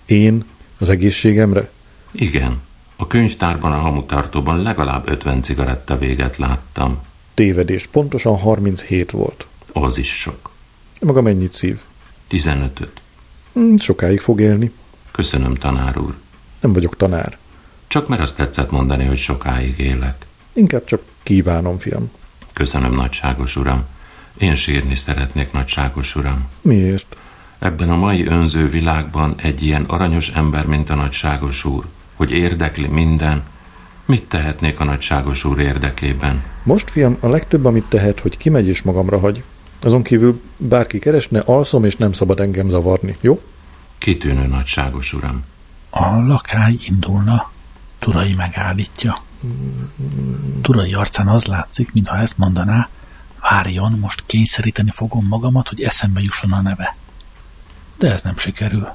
Én 0.07 0.45
az 0.81 0.89
egészségemre? 0.89 1.71
Igen, 2.11 2.61
a 2.97 3.07
könyvtárban, 3.07 3.73
a 3.73 3.79
hamutartóban 3.79 4.63
legalább 4.63 5.09
50 5.09 5.43
cigaretta 5.43 5.97
véget 5.99 6.37
láttam. 6.37 6.99
Tévedés. 7.35 7.87
Pontosan 7.87 8.37
37 8.39 9.11
volt. 9.11 9.47
Az 9.73 9.99
is 9.99 10.21
sok. 10.21 10.51
Maga 11.01 11.21
mennyit 11.23 11.53
szív? 11.53 11.81
15-öt. 12.31 13.01
Hm, 13.53 13.77
Sokáig 13.77 14.21
fog 14.21 14.41
élni. 14.41 14.73
Köszönöm, 15.11 15.55
tanár 15.55 15.99
úr. 15.99 16.15
Nem 16.61 16.73
vagyok 16.73 16.97
tanár. 16.97 17.39
Csak 17.87 18.09
mert 18.09 18.23
azt 18.23 18.37
tetszett 18.37 18.71
mondani, 18.71 19.05
hogy 19.05 19.19
sokáig 19.19 19.79
élek. 19.79 20.27
Inkább 20.53 20.85
csak 20.85 21.03
kívánom, 21.23 21.79
fiam. 21.79 22.11
Köszönöm, 22.53 22.95
nagyságos 22.95 23.57
uram. 23.57 23.85
Én 24.39 24.55
sírni 24.55 24.95
szeretnék, 24.95 25.53
nagyságos 25.53 26.17
uram. 26.17 26.49
Miért? 26.61 27.17
Ebben 27.61 27.91
a 27.91 27.97
mai 27.97 28.27
önző 28.27 28.69
világban 28.69 29.35
egy 29.37 29.63
ilyen 29.63 29.85
aranyos 29.85 30.29
ember, 30.29 30.67
mint 30.67 30.91
a 30.91 30.95
nagyságos 30.95 31.65
úr, 31.65 31.87
hogy 32.15 32.31
érdekli 32.31 32.87
minden, 32.87 33.43
mit 34.05 34.29
tehetnék 34.29 34.81
a 34.81 34.85
nagyságos 34.85 35.45
úr 35.45 35.59
érdekében? 35.59 36.43
Most, 36.63 36.91
fiam, 36.91 37.17
a 37.21 37.29
legtöbb, 37.29 37.65
amit 37.65 37.85
tehet, 37.85 38.21
hogy 38.21 38.37
kimegy 38.37 38.69
és 38.69 38.83
magamra 38.83 39.19
hagy. 39.19 39.43
Azon 39.83 40.03
kívül 40.03 40.43
bárki 40.57 40.99
keresne, 40.99 41.41
alszom, 41.41 41.85
és 41.85 41.97
nem 41.97 42.13
szabad 42.13 42.41
engem 42.41 42.69
zavarni, 42.69 43.17
jó? 43.21 43.43
Kitűnő 43.99 44.47
nagyságos 44.47 45.13
uram. 45.13 45.45
A 45.91 46.17
lakály 46.27 46.77
indulna. 46.89 47.51
Turai 47.99 48.35
megállítja. 48.35 49.17
Turai 50.63 50.95
arcán 50.95 51.29
az 51.29 51.45
látszik, 51.45 51.93
mintha 51.93 52.17
ezt 52.17 52.39
mondaná, 52.39 52.89
várjon, 53.41 53.99
most 54.01 54.23
kényszeríteni 54.27 54.91
fogom 54.91 55.27
magamat, 55.27 55.69
hogy 55.69 55.83
eszembe 55.83 56.21
jusson 56.21 56.53
a 56.53 56.61
neve. 56.61 56.97
De 58.01 58.11
ez 58.11 58.23
nem 58.23 58.37
sikerül. 58.37 58.89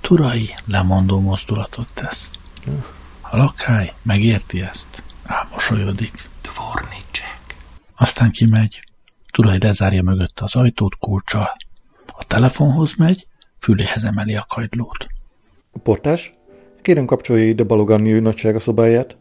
Turai 0.00 0.54
lemondó 0.66 1.20
mozdulatot 1.20 1.88
tesz. 1.94 2.30
A 3.20 3.36
lakály 3.36 3.92
megérti 4.02 4.60
ezt, 4.60 5.02
elmosolyodik. 5.26 6.28
Dvornicek. 6.42 7.56
Aztán 7.96 8.30
kimegy. 8.30 8.82
Turai 9.32 9.58
lezárja 9.58 10.02
mögötte 10.02 10.44
az 10.44 10.56
ajtót 10.56 10.96
kulcsal. 10.98 11.56
A 12.06 12.24
telefonhoz 12.24 12.94
megy, 12.94 13.26
füléhez 13.58 14.04
emeli 14.04 14.36
a 14.36 14.44
kagylót. 14.48 15.06
Portás? 15.82 16.32
Kérem 16.82 17.04
kapcsolja 17.04 17.48
ide 17.48 17.64
Baloganni 17.64 18.12
ő 18.12 18.20
nagysága 18.20 18.60
szobáját. 18.60 19.16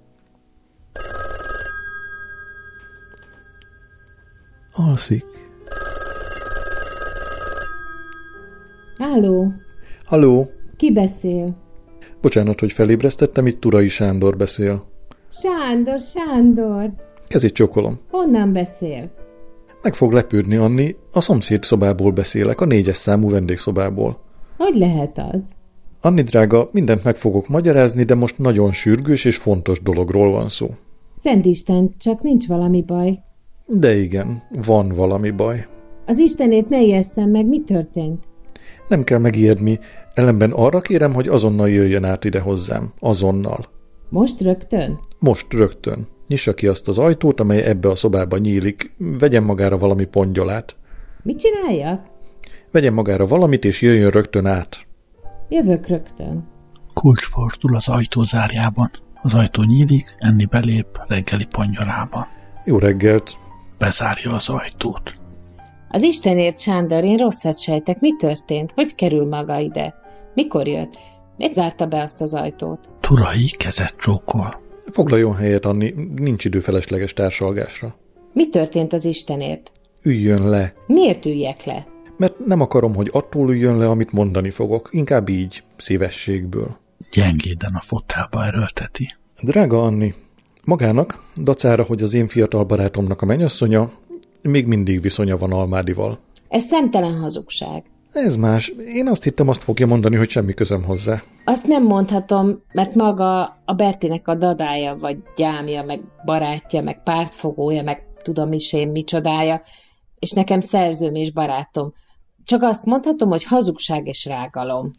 Alszik. 4.71 5.46
Háló, 8.97 9.51
Halló, 10.05 10.45
ki 10.77 10.91
beszél? 10.91 11.55
bocsánat, 12.21 12.59
hogy 12.59 12.71
felébresztettem, 12.71 13.47
itt 13.47 13.59
Turai 13.59 13.87
Sándor 13.87 14.37
beszél. 14.37 14.83
Sándor, 15.29 15.99
Sándor, 15.99 16.89
Kezét 17.27 17.53
csókolom. 17.53 17.99
honnan 18.09 18.53
beszél? 18.53 19.09
Meg 19.81 19.93
fog 19.95 20.11
lepődni, 20.11 20.55
Anni, 20.55 20.95
a 21.11 21.19
szomszéd 21.21 21.63
szobából 21.63 22.11
beszélek, 22.11 22.61
a 22.61 22.65
négyes 22.65 22.95
számú 22.95 23.29
vendégszobából. 23.29 24.19
Hogy 24.57 24.75
lehet 24.75 25.19
az? 25.33 25.43
Anni 26.01 26.21
drága, 26.21 26.69
mindent 26.71 27.03
meg 27.03 27.15
fogok 27.15 27.47
magyarázni, 27.47 28.03
de 28.03 28.15
most 28.15 28.37
nagyon 28.37 28.71
sürgős 28.71 29.25
és 29.25 29.37
fontos 29.37 29.81
dologról 29.81 30.31
van 30.31 30.49
szó. 30.49 30.67
Szent 31.15 31.45
Isten, 31.45 31.95
csak 31.97 32.21
nincs 32.21 32.47
valami 32.47 32.81
baj. 32.81 33.19
De 33.65 33.95
igen, 33.97 34.43
van 34.65 34.87
valami 34.89 35.31
baj. 35.31 35.65
Az 36.05 36.17
Istenét 36.19 36.69
ne 36.69 36.81
ijesszem 36.81 37.29
meg, 37.29 37.45
mi 37.45 37.61
történt? 37.61 38.23
Nem 38.88 39.03
kell 39.03 39.19
megijedni, 39.19 39.79
ellenben 40.13 40.51
arra 40.51 40.81
kérem, 40.81 41.13
hogy 41.13 41.27
azonnal 41.27 41.69
jöjjön 41.69 42.03
át 42.03 42.23
ide 42.23 42.39
hozzám. 42.39 42.91
Azonnal. 42.99 43.65
Most 44.09 44.41
rögtön? 44.41 44.99
Most 45.19 45.53
rögtön. 45.53 46.07
Nyissa 46.27 46.53
ki 46.53 46.67
azt 46.67 46.88
az 46.88 46.97
ajtót, 46.97 47.39
amely 47.39 47.61
ebbe 47.63 47.89
a 47.89 47.95
szobába 47.95 48.38
nyílik. 48.38 48.91
Vegyen 48.97 49.43
magára 49.43 49.77
valami 49.77 50.05
pongyolát. 50.05 50.75
Mit 51.23 51.39
csináljak? 51.39 52.05
Vegyen 52.71 52.93
magára 52.93 53.25
valamit, 53.25 53.65
és 53.65 53.81
jöjjön 53.81 54.09
rögtön 54.09 54.45
át. 54.45 54.85
Jövök 55.49 55.88
rögtön. 55.88 56.47
Kulcs 56.93 57.23
fordul 57.23 57.75
az 57.75 57.88
ajtó 57.88 58.23
zárjában. 58.23 58.89
Az 59.21 59.33
ajtó 59.33 59.63
nyílik, 59.63 60.15
enni 60.17 60.45
belép 60.45 60.88
reggeli 61.07 61.45
pongyolában. 61.45 62.27
Jó 62.65 62.77
reggelt! 62.77 63.38
Bezárja 63.77 64.31
az 64.31 64.49
ajtót. 64.49 65.11
Az 65.89 66.03
Istenért, 66.03 66.59
Sándor, 66.59 67.03
én 67.03 67.17
rosszat 67.17 67.59
sejtek. 67.59 67.99
Mi 67.99 68.15
történt? 68.15 68.71
Hogy 68.75 68.95
kerül 68.95 69.27
maga 69.27 69.59
ide? 69.59 69.95
Mikor 70.33 70.67
jött? 70.67 70.97
Miért 71.38 71.55
zárta 71.55 71.85
be 71.85 72.01
azt 72.01 72.21
az 72.21 72.33
ajtót? 72.33 72.89
Turai 72.99 73.49
kezet 73.57 73.95
csókol. 73.97 74.61
Foglaljon 74.91 75.35
helyet, 75.35 75.65
Anni, 75.65 75.93
nincs 76.15 76.45
idő 76.45 76.59
felesleges 76.59 77.13
társalgásra. 77.13 77.95
Mi 78.33 78.49
történt 78.49 78.93
az 78.93 79.05
Istenért? 79.05 79.71
Üljön 80.01 80.49
le, 80.49 80.73
Miért 80.88 81.25
üljek 81.25 81.63
le? 81.63 81.88
mert 82.17 82.45
nem 82.45 82.61
akarom, 82.61 82.95
hogy 82.95 83.09
attól 83.11 83.49
üljön 83.49 83.77
le, 83.77 83.89
amit 83.89 84.11
mondani 84.11 84.49
fogok. 84.49 84.89
Inkább 84.91 85.29
így, 85.29 85.63
szívességből. 85.77 86.77
Gyengéden 87.11 87.73
a 87.73 87.81
fotelba 87.81 88.45
erőlteti. 88.45 89.15
Drága 89.41 89.83
Anni, 89.83 90.13
magának, 90.65 91.23
dacára, 91.41 91.83
hogy 91.83 92.01
az 92.01 92.13
én 92.13 92.27
fiatal 92.27 92.63
barátomnak 92.63 93.21
a 93.21 93.25
mennyasszonya, 93.25 93.91
még 94.41 94.67
mindig 94.67 95.01
viszonya 95.01 95.38
van 95.38 95.51
Almádival. 95.51 96.19
Ez 96.49 96.63
szemtelen 96.63 97.19
hazugság. 97.19 97.83
Ez 98.13 98.35
más. 98.35 98.73
Én 98.93 99.07
azt 99.07 99.23
hittem, 99.23 99.49
azt 99.49 99.63
fogja 99.63 99.88
mondani, 99.88 100.15
hogy 100.15 100.29
semmi 100.29 100.53
közöm 100.53 100.83
hozzá. 100.83 101.23
Azt 101.43 101.67
nem 101.67 101.83
mondhatom, 101.83 102.61
mert 102.73 102.95
maga 102.95 103.41
a 103.65 103.73
Bertinek 103.73 104.27
a 104.27 104.35
dadája, 104.35 104.95
vagy 104.95 105.17
gyámja, 105.35 105.83
meg 105.83 106.01
barátja, 106.25 106.81
meg 106.81 107.03
pártfogója, 107.03 107.83
meg 107.83 108.03
tudom 108.21 108.53
is 108.53 108.73
én 108.73 108.88
micsodája, 108.89 109.61
és 110.19 110.31
nekem 110.31 110.59
szerzőm 110.59 111.15
és 111.15 111.31
barátom. 111.31 111.93
Csak 112.43 112.61
azt 112.61 112.85
mondhatom, 112.85 113.29
hogy 113.29 113.43
hazugság 113.43 114.07
és 114.07 114.25
rágalom. 114.25 114.91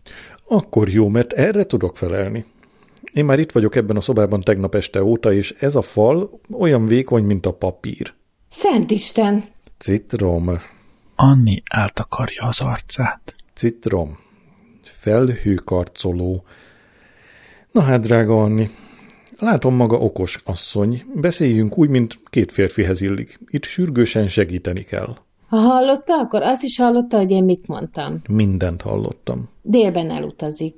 Akkor 0.49 0.89
jó, 0.89 1.09
mert 1.09 1.33
erre 1.33 1.65
tudok 1.65 1.97
felelni. 1.97 2.45
Én 3.13 3.25
már 3.25 3.39
itt 3.39 3.53
vagyok 3.53 3.77
ebben 3.77 3.97
a 3.97 4.01
szobában 4.01 4.41
tegnap 4.41 4.75
este 4.75 5.03
óta, 5.03 5.33
és 5.33 5.55
ez 5.61 5.77
a 5.77 5.83
fal 5.83 6.41
olyan 6.59 6.87
vékony, 6.87 7.25
mint 7.25 7.47
a 7.47 7.53
papír. 7.53 8.15
Szent 8.49 8.91
Isten! 8.91 9.45
Citrom, 9.79 10.51
Anni 11.17 11.63
eltakarja 11.71 12.47
az 12.47 12.61
arcát. 12.61 13.35
citrom, 13.55 14.19
felhőkarcoló. 14.83 16.45
Na 17.73 17.81
hát, 17.81 18.01
drága 18.01 18.43
Anni, 18.43 18.71
látom 19.39 19.75
maga 19.75 19.97
okos 19.99 20.41
asszony, 20.45 21.03
beszéljünk 21.15 21.79
úgy, 21.79 21.89
mint 21.89 22.19
két 22.25 22.53
férfihez 22.53 23.01
illik. 23.01 23.39
Itt 23.51 23.65
sürgősen 23.65 24.29
segíteni 24.29 24.83
kell. 24.83 25.17
Ha 25.49 25.57
hallotta, 25.57 26.19
akkor 26.19 26.43
azt 26.43 26.63
is 26.63 26.79
hallotta, 26.79 27.17
hogy 27.17 27.31
én 27.31 27.45
mit 27.45 27.67
mondtam. 27.67 28.21
Mindent 28.29 28.83
hallottam. 28.83 29.49
Délben 29.63 30.11
elutazik. 30.11 30.75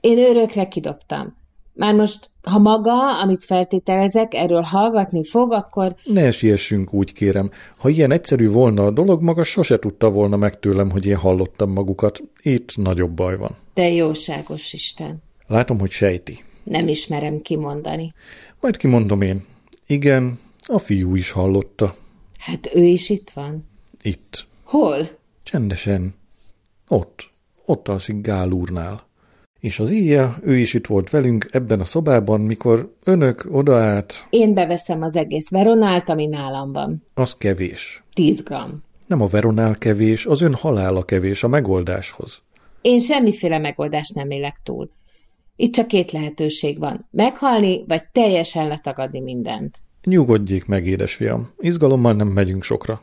Én 0.00 0.18
örökre 0.18 0.68
kidobtam. 0.68 1.36
Már 1.74 1.94
most, 1.94 2.30
ha 2.42 2.58
maga, 2.58 3.20
amit 3.20 3.44
feltételezek, 3.44 4.34
erről 4.34 4.60
hallgatni 4.62 5.24
fog, 5.24 5.52
akkor 5.52 5.94
Ne 6.04 6.30
siessünk 6.30 6.92
úgy, 6.92 7.12
kérem. 7.12 7.50
Ha 7.76 7.88
ilyen 7.88 8.10
egyszerű 8.10 8.48
volna 8.48 8.86
a 8.86 8.90
dolog, 8.90 9.22
maga 9.22 9.44
sose 9.44 9.78
tudta 9.78 10.10
volna 10.10 10.36
meg 10.36 10.58
tőlem, 10.60 10.90
hogy 10.90 11.06
én 11.06 11.16
hallottam 11.16 11.72
magukat. 11.72 12.22
Itt 12.42 12.76
nagyobb 12.76 13.10
baj 13.10 13.36
van. 13.36 13.56
te 13.74 13.90
jóságos 13.90 14.72
Isten. 14.72 15.22
Látom, 15.46 15.78
hogy 15.78 15.90
sejti. 15.90 16.44
Nem 16.62 16.88
ismerem 16.88 17.40
kimondani. 17.40 18.14
Majd 18.60 18.76
kimondom 18.76 19.20
én. 19.20 19.44
Igen, 19.86 20.38
a 20.66 20.78
fiú 20.78 21.14
is 21.14 21.30
hallotta. 21.30 21.94
Hát 22.38 22.70
ő 22.74 22.82
is 22.82 23.10
itt 23.10 23.30
van. 23.30 23.68
Itt. 24.02 24.46
Hol? 24.64 25.08
Csendesen. 25.42 26.14
Ott. 26.88 27.30
Ott 27.64 27.88
alszik 27.88 28.20
Gál 28.20 28.50
úrnál. 28.50 29.06
És 29.62 29.78
az 29.80 29.90
éjjel 29.90 30.36
ő 30.42 30.56
is 30.56 30.74
itt 30.74 30.86
volt 30.86 31.10
velünk 31.10 31.46
ebben 31.50 31.80
a 31.80 31.84
szobában, 31.84 32.40
mikor 32.40 32.94
önök 33.04 33.46
odaállt, 33.50 34.26
Én 34.30 34.54
beveszem 34.54 35.02
az 35.02 35.16
egész 35.16 35.50
veronált, 35.50 36.08
ami 36.08 36.26
nálam 36.26 36.72
van. 36.72 37.06
az 37.14 37.36
kevés. 37.36 38.02
10 38.12 38.42
gram. 38.44 38.82
Nem 39.06 39.20
a 39.20 39.26
veronál 39.26 39.74
kevés, 39.74 40.26
az 40.26 40.40
ön 40.40 40.54
halála 40.54 41.02
kevés 41.02 41.42
a 41.42 41.48
megoldáshoz. 41.48 42.42
Én 42.80 43.00
semmiféle 43.00 43.58
megoldást 43.58 44.14
nem 44.14 44.30
élek 44.30 44.56
túl. 44.64 44.90
Itt 45.56 45.72
csak 45.72 45.86
két 45.86 46.12
lehetőség 46.12 46.78
van. 46.78 47.06
Meghalni, 47.10 47.84
vagy 47.86 48.02
teljesen 48.12 48.68
letagadni 48.68 49.20
mindent. 49.20 49.78
Nyugodjék 50.04 50.66
meg, 50.66 50.86
édesfiam. 50.86 51.50
Izgalommal 51.58 52.12
nem 52.12 52.28
megyünk 52.28 52.62
sokra. 52.62 53.02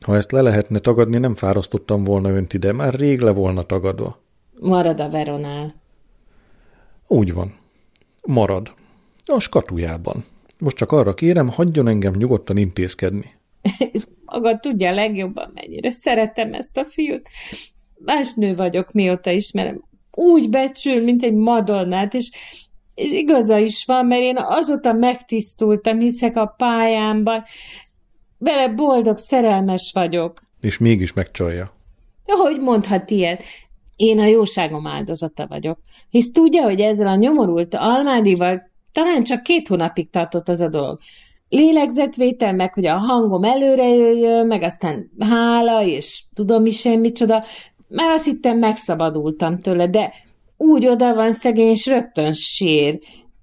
Ha 0.00 0.16
ezt 0.16 0.32
le 0.32 0.40
lehetne 0.40 0.78
tagadni, 0.78 1.18
nem 1.18 1.34
fárasztottam 1.34 2.04
volna 2.04 2.30
önt 2.30 2.54
ide, 2.54 2.72
már 2.72 2.94
rég 2.94 3.20
le 3.20 3.30
volna 3.30 3.62
tagadva. 3.62 4.26
Marad 4.60 5.00
a 5.00 5.08
veronál. 5.08 5.74
Úgy 7.06 7.32
van. 7.32 7.54
Marad. 8.26 8.74
A 9.26 9.40
skatujában. 9.40 10.24
Most 10.58 10.76
csak 10.76 10.92
arra 10.92 11.14
kérem, 11.14 11.48
hagyjon 11.48 11.88
engem 11.88 12.14
nyugodtan 12.14 12.56
intézkedni. 12.56 13.34
Ez 13.92 14.08
maga 14.24 14.58
tudja 14.58 14.92
legjobban, 14.92 15.50
mennyire 15.54 15.90
szeretem 15.90 16.54
ezt 16.54 16.76
a 16.76 16.84
fiút. 16.84 17.28
Más 18.04 18.34
nő 18.34 18.54
vagyok, 18.54 18.92
mióta 18.92 19.30
ismerem. 19.30 19.84
Úgy 20.10 20.50
becsül, 20.50 21.02
mint 21.02 21.22
egy 21.22 21.34
madonnát, 21.34 22.14
és, 22.14 22.30
és 22.94 23.10
igaza 23.10 23.58
is 23.58 23.84
van, 23.84 24.06
mert 24.06 24.22
én 24.22 24.36
azóta 24.38 24.92
megtisztultam, 24.92 25.98
hiszek 25.98 26.36
a 26.36 26.54
pályámban. 26.56 27.42
Vele 28.38 28.68
boldog, 28.68 29.16
szerelmes 29.16 29.90
vagyok. 29.94 30.40
És 30.60 30.78
mégis 30.78 31.12
megcsalja. 31.12 31.72
Hogy 32.24 32.60
mondhat 32.60 33.10
ilyet? 33.10 33.42
Én 33.98 34.18
a 34.18 34.24
jóságom 34.24 34.86
áldozata 34.86 35.46
vagyok. 35.46 35.78
Hisz 36.10 36.32
tudja, 36.32 36.62
hogy 36.62 36.80
ezzel 36.80 37.06
a 37.06 37.14
nyomorult 37.14 37.74
almádival 37.74 38.70
talán 38.92 39.24
csak 39.24 39.42
két 39.42 39.68
hónapig 39.68 40.10
tartott 40.10 40.48
az 40.48 40.60
a 40.60 40.68
dolog. 40.68 40.98
Lélegzetvétel, 41.48 42.52
meg 42.52 42.74
hogy 42.74 42.86
a 42.86 42.96
hangom 42.96 43.44
előre 43.44 43.88
jöjjön, 43.88 44.46
meg 44.46 44.62
aztán 44.62 45.10
hála, 45.18 45.82
és 45.82 46.24
tudom 46.34 46.66
is 46.66 46.84
én 46.84 47.00
micsoda. 47.00 47.44
Már 47.88 48.10
azt 48.10 48.24
hittem 48.24 48.58
megszabadultam 48.58 49.58
tőle, 49.58 49.86
de 49.86 50.12
úgy 50.56 50.86
oda 50.86 51.14
van 51.14 51.32
szegény, 51.32 51.68
és 51.68 51.86
rögtön 51.86 52.32
sír. 52.32 52.98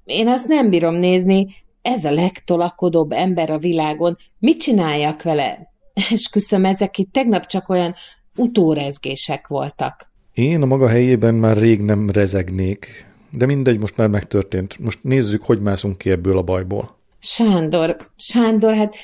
Én 0.05 0.27
azt 0.27 0.47
nem 0.47 0.69
bírom 0.69 0.95
nézni. 0.95 1.47
Ez 1.81 2.05
a 2.05 2.11
legtolakodóbb 2.11 3.11
ember 3.11 3.49
a 3.49 3.57
világon. 3.57 4.17
Mit 4.39 4.59
csináljak 4.59 5.23
vele? 5.23 5.71
Esküszöm, 6.11 6.65
ezek 6.65 6.97
itt 6.97 7.13
tegnap 7.13 7.45
csak 7.45 7.69
olyan 7.69 7.93
utórezgések 8.37 9.47
voltak. 9.47 10.13
Én 10.35 10.61
a 10.61 10.65
maga 10.65 10.87
helyében 10.87 11.35
már 11.35 11.57
rég 11.57 11.81
nem 11.81 12.09
rezegnék, 12.09 13.05
de 13.29 13.45
mindegy, 13.45 13.79
most 13.79 13.97
már 13.97 14.07
megtörtént. 14.07 14.79
Most 14.79 15.03
nézzük, 15.03 15.41
hogy 15.41 15.59
mászunk 15.59 15.97
ki 15.97 16.09
ebből 16.09 16.37
a 16.37 16.41
bajból. 16.41 16.97
Sándor, 17.19 18.09
Sándor, 18.15 18.75
hát 18.75 18.95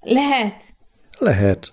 lehet? 0.00 0.62
Lehet. 1.18 1.72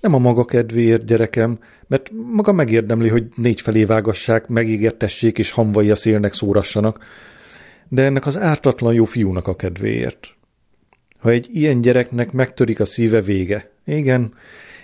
Nem 0.00 0.14
a 0.14 0.18
maga 0.18 0.44
kedvéért, 0.44 1.04
gyerekem, 1.04 1.58
mert 1.86 2.10
maga 2.32 2.52
megérdemli, 2.52 3.08
hogy 3.08 3.24
négy 3.34 3.60
felé 3.60 3.84
vágassák, 3.84 4.48
megégetessék 4.48 5.38
és 5.38 5.50
hamvai 5.50 5.90
a 5.90 5.94
szélnek 5.94 6.32
szórassanak, 6.32 7.04
de 7.88 8.02
ennek 8.02 8.26
az 8.26 8.38
ártatlan 8.38 8.94
jó 8.94 9.04
fiúnak 9.04 9.48
a 9.48 9.56
kedvéért. 9.56 10.28
Ha 11.18 11.30
egy 11.30 11.48
ilyen 11.52 11.80
gyereknek 11.80 12.32
megtörik 12.32 12.80
a 12.80 12.84
szíve 12.84 13.20
vége. 13.20 13.70
Igen, 13.84 14.34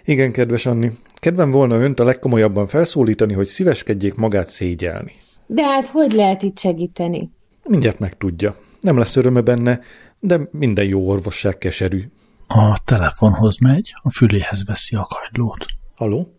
igen, 0.04 0.32
kedves 0.32 0.66
Anni, 0.66 0.90
kedvem 1.18 1.50
volna 1.50 1.80
önt 1.80 2.00
a 2.00 2.04
legkomolyabban 2.04 2.66
felszólítani, 2.66 3.32
hogy 3.32 3.46
szíveskedjék 3.46 4.14
magát 4.14 4.48
szégyelni. 4.48 5.12
De 5.46 5.62
hát 5.62 5.86
hogy 5.86 6.12
lehet 6.12 6.42
itt 6.42 6.58
segíteni? 6.58 7.30
Mindjárt 7.64 7.98
megtudja. 7.98 8.56
Nem 8.80 8.98
lesz 8.98 9.16
öröme 9.16 9.40
benne, 9.40 9.80
de 10.20 10.40
minden 10.50 10.84
jó 10.84 11.08
orvosság 11.08 11.58
keserű. 11.58 12.02
A 12.46 12.78
telefonhoz 12.84 13.58
megy, 13.58 13.94
a 14.02 14.10
füléhez 14.10 14.64
veszi 14.66 14.96
a 14.96 15.06
kagylót. 15.08 15.66
Haló? 15.94 16.32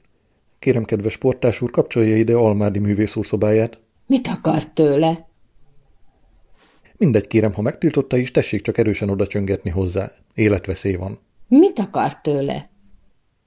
Kérem, 0.60 0.84
kedves 0.84 1.18
portás 1.18 1.62
úr, 1.62 1.72
kapcsolja 1.72 2.18
ide 2.18 2.34
Almádi 2.36 2.80
művész 2.80 3.16
úr 3.16 3.26
szobáját. 3.26 3.80
Mit 4.06 4.28
akart 4.28 4.74
tőle? 4.74 5.28
Mindegy, 6.98 7.28
kérem, 7.28 7.54
ha 7.54 7.62
megtiltotta 7.62 8.18
is, 8.18 8.32
tessék 8.32 8.62
csak 8.62 8.78
erősen 8.78 9.10
oda 9.10 9.28
csöngetni 9.28 9.70
hozzá. 9.70 10.12
Életveszély 10.34 10.96
van. 10.96 11.20
Mit 11.48 11.80
akart 11.80 12.24
tőle? 12.24 12.70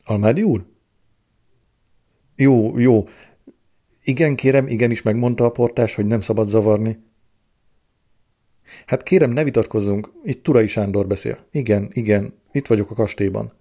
Almádi 0.05 0.43
úr? 0.43 0.65
Jó, 2.37 2.79
jó. 2.79 3.09
Igen, 4.05 4.35
kérem, 4.35 4.69
igenis 4.69 5.03
megmondta 5.03 5.45
a 5.45 5.51
portás, 5.51 5.95
hogy 5.95 6.07
nem 6.07 6.21
szabad 6.21 6.49
zavarni. 6.49 6.99
Hát 8.87 9.03
kérem, 9.03 9.31
ne 9.31 9.45
vitatkozzunk. 9.45 10.13
Itt 10.25 10.43
Turai 10.43 10.67
Sándor 10.67 11.07
beszél. 11.07 11.39
Igen, 11.51 11.89
igen, 11.93 12.35
itt 12.53 12.67
vagyok 12.67 12.91
a 12.91 12.95
kastélyban. 12.95 13.53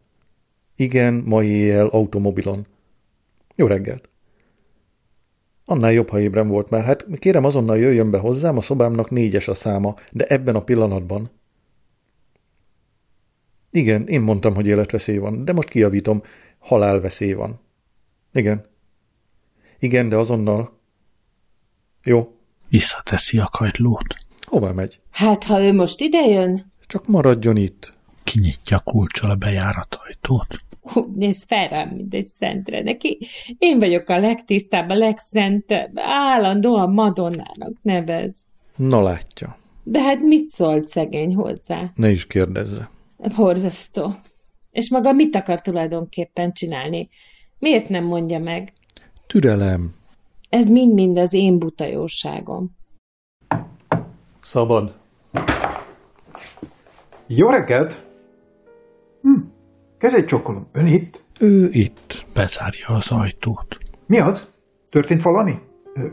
Igen, 0.76 1.14
mai 1.14 1.48
éjjel 1.48 1.88
automobilon. 1.88 2.68
Jó 3.56 3.68
reggelt. 3.68 4.10
Annál 5.66 5.92
jobb, 5.92 6.10
ha 6.10 6.20
ébren 6.20 6.48
volt 6.48 6.70
már. 6.70 6.84
Hát 6.84 7.06
kérem, 7.20 7.46
azonnal 7.46 7.78
jöjjön 7.78 8.12
be 8.12 8.18
hozzám, 8.18 8.58
a 8.58 8.62
szobámnak 8.62 9.10
négyes 9.10 9.48
a 9.48 9.54
száma, 9.54 9.96
de 10.12 10.26
ebben 10.26 10.56
a 10.56 10.64
pillanatban. 10.64 11.32
Igen, 13.72 14.08
én 14.08 14.22
mondtam, 14.22 14.56
hogy 14.56 14.68
életveszély 14.68 15.18
van, 15.18 15.46
de 15.46 15.54
most 15.54 15.70
kijavítom, 15.70 16.22
halálveszély 16.60 17.34
van. 17.34 17.60
Igen. 18.34 18.66
Igen, 19.80 20.10
de 20.10 20.16
azonnal. 20.18 20.80
Jó. 22.04 22.36
Visszateszi 22.70 23.38
a 23.38 23.46
kagylót. 23.52 24.16
Hová 24.46 24.72
megy? 24.72 25.00
Hát, 25.12 25.44
ha 25.44 25.62
ő 25.62 25.74
most 25.74 26.00
idejön, 26.00 26.72
Csak 26.88 27.08
maradjon 27.08 27.58
itt. 27.58 27.94
Kinyitja 28.24 28.80
kulcsal 28.80 29.30
a 29.30 29.36
bejáratajtót. 29.36 30.56
hú, 30.82 31.14
nézd 31.16 31.48
fel 31.48 31.68
rám, 31.68 31.90
mint 31.90 32.14
egy 32.14 32.28
szentre. 32.28 32.82
Neki 32.82 33.18
én 33.58 33.80
vagyok 33.80 34.10
a 34.10 34.20
legtisztább, 34.20 34.90
a 34.90 34.94
legszentebb, 34.96 35.92
állandóan 35.96 36.92
Madonnának 36.92 37.74
nevez. 37.82 38.46
Na 38.76 39.02
látja. 39.02 39.58
De 39.84 40.02
hát 40.02 40.20
mit 40.22 40.46
szólt 40.46 40.86
szegény 40.86 41.36
hozzá? 41.36 41.92
Ne 41.96 42.10
is 42.10 42.28
kérdezze. 42.28 42.90
Borzasztó. 43.36 44.16
És 44.72 44.90
maga 44.90 45.12
mit 45.12 45.36
akar 45.36 45.62
tulajdonképpen 45.62 46.54
csinálni? 46.54 47.10
Miért 47.62 47.90
nem 47.90 48.04
mondja 48.04 48.40
meg? 48.40 48.74
Türelem. 49.28 49.94
Ez 50.50 50.68
mind-mind 50.68 51.18
az 51.18 51.34
én 51.34 51.60
butajóságom. 51.60 52.76
Szabad. 54.44 54.96
Jó 57.28 57.50
reggelt! 57.50 58.06
Hm, 59.22 59.40
kezét 59.98 60.28
csokolom. 60.28 60.68
Ön 60.72 60.86
itt? 60.86 61.24
Ő 61.40 61.70
itt. 61.72 62.26
Bezárja 62.34 62.88
az 62.88 63.12
ajtót. 63.12 63.78
Mi 64.06 64.20
az? 64.20 64.54
Történt 64.90 65.22
valami? 65.22 65.54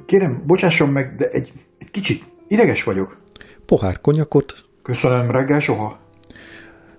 Kérem, 0.06 0.42
bocsásson 0.46 0.88
meg, 0.88 1.16
de 1.16 1.28
egy, 1.28 1.52
egy 1.78 1.90
kicsit 1.90 2.24
ideges 2.48 2.82
vagyok. 2.84 3.18
Pohár 3.66 4.00
konyakot. 4.00 4.64
Köszönöm, 4.82 5.30
reggel 5.30 5.60
soha. 5.60 5.98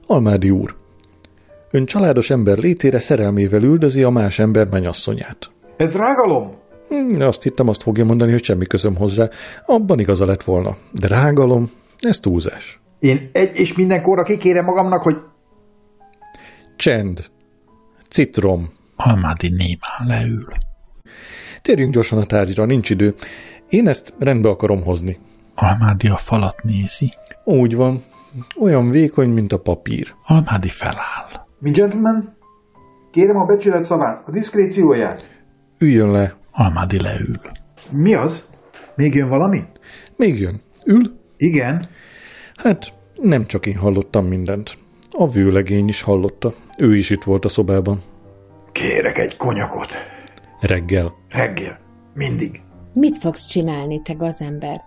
Almádi 0.05 0.49
úr. 0.49 0.75
Ön 1.71 1.85
családos 1.85 2.29
ember 2.29 2.57
létére 2.57 2.99
szerelmével 2.99 3.63
üldözi 3.63 4.03
a 4.03 4.09
más 4.09 4.39
ember 4.39 4.67
menyasszonyát. 4.67 5.51
Ez 5.77 5.95
rágalom? 5.95 6.55
Hm, 6.87 7.21
azt 7.21 7.43
hittem, 7.43 7.67
azt 7.67 7.83
fogja 7.83 8.05
mondani, 8.05 8.31
hogy 8.31 8.43
semmi 8.43 8.65
közöm 8.65 8.95
hozzá. 8.95 9.29
Abban 9.65 9.99
igaza 9.99 10.25
lett 10.25 10.43
volna. 10.43 10.75
De 10.91 11.07
rágalom, 11.07 11.71
ez 11.97 12.19
túlzás. 12.19 12.79
Én 12.99 13.29
egy 13.31 13.59
és 13.59 13.73
mindenkorra 13.73 14.23
kikérem 14.23 14.65
magamnak, 14.65 15.01
hogy 15.01 15.17
Csend. 16.75 17.25
Citrom. 18.09 18.69
Almádi 18.95 19.49
némán 19.49 20.19
leül. 20.19 20.47
Térjünk 21.61 21.93
gyorsan 21.93 22.19
a 22.19 22.25
tárgyra, 22.25 22.65
nincs 22.65 22.89
idő. 22.89 23.15
Én 23.69 23.87
ezt 23.87 24.13
rendbe 24.19 24.49
akarom 24.49 24.83
hozni. 24.83 25.19
Almádi 25.55 26.07
a 26.07 26.17
falat 26.17 26.63
nézi. 26.63 27.13
Úgy 27.43 27.75
van. 27.75 28.03
Olyan 28.59 28.89
vékony, 28.89 29.29
mint 29.29 29.53
a 29.53 29.59
papír. 29.59 30.13
Almádi 30.23 30.69
feláll. 30.69 31.47
Mi 31.59 31.71
gentleman? 31.71 32.37
Kérem 33.11 33.37
a 33.37 33.45
becsület 33.45 33.83
szavát, 33.83 34.27
a 34.27 34.31
diszkrécióját. 34.31 35.29
Üljön 35.77 36.11
le. 36.11 36.35
Almádi 36.51 37.01
leül. 37.01 37.39
Mi 37.91 38.13
az? 38.13 38.47
Még 38.95 39.15
jön 39.15 39.29
valami? 39.29 39.63
Még 40.15 40.39
jön. 40.39 40.61
Ül. 40.85 41.01
Igen. 41.37 41.87
Hát 42.55 42.93
nem 43.15 43.45
csak 43.45 43.65
én 43.65 43.77
hallottam 43.77 44.25
mindent. 44.25 44.77
A 45.11 45.29
vőlegény 45.29 45.87
is 45.87 46.01
hallotta. 46.01 46.53
Ő 46.77 46.95
is 46.95 47.09
itt 47.09 47.23
volt 47.23 47.45
a 47.45 47.49
szobában. 47.49 48.01
Kérek 48.71 49.17
egy 49.17 49.37
konyakot. 49.37 49.93
Reggel. 50.59 51.13
Reggel. 51.29 51.79
Mindig. 52.13 52.61
Mit 52.93 53.17
fogsz 53.17 53.45
csinálni, 53.45 54.01
te 54.01 54.13
gazember? 54.13 54.81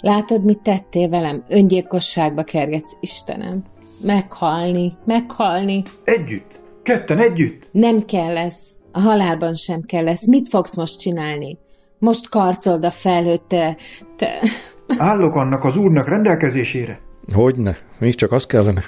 Látod, 0.00 0.44
mit 0.44 0.62
tettél 0.62 1.08
velem? 1.08 1.44
Öngyilkosságba 1.48 2.42
kergetsz, 2.42 2.96
Istenem. 3.00 3.62
Meghalni, 4.02 4.96
meghalni. 5.04 5.82
Együtt. 6.04 6.60
Ketten 6.82 7.18
együtt. 7.18 7.68
Nem 7.72 8.04
kell 8.04 8.32
lesz. 8.32 8.68
A 8.92 9.00
halálban 9.00 9.54
sem 9.54 9.80
kell 9.82 10.04
lesz. 10.04 10.26
Mit 10.26 10.48
fogsz 10.48 10.76
most 10.76 10.98
csinálni? 11.00 11.58
Most 11.98 12.28
karcold 12.28 12.84
a 12.84 12.90
felhőt, 12.90 13.42
te... 13.42 13.76
te... 14.16 14.42
Állok 14.98 15.34
annak 15.34 15.64
az 15.64 15.76
úrnak 15.76 16.08
rendelkezésére. 16.08 17.00
Hogyne, 17.34 17.76
még 17.98 18.14
csak 18.14 18.32
az 18.32 18.46
kellene. 18.46 18.84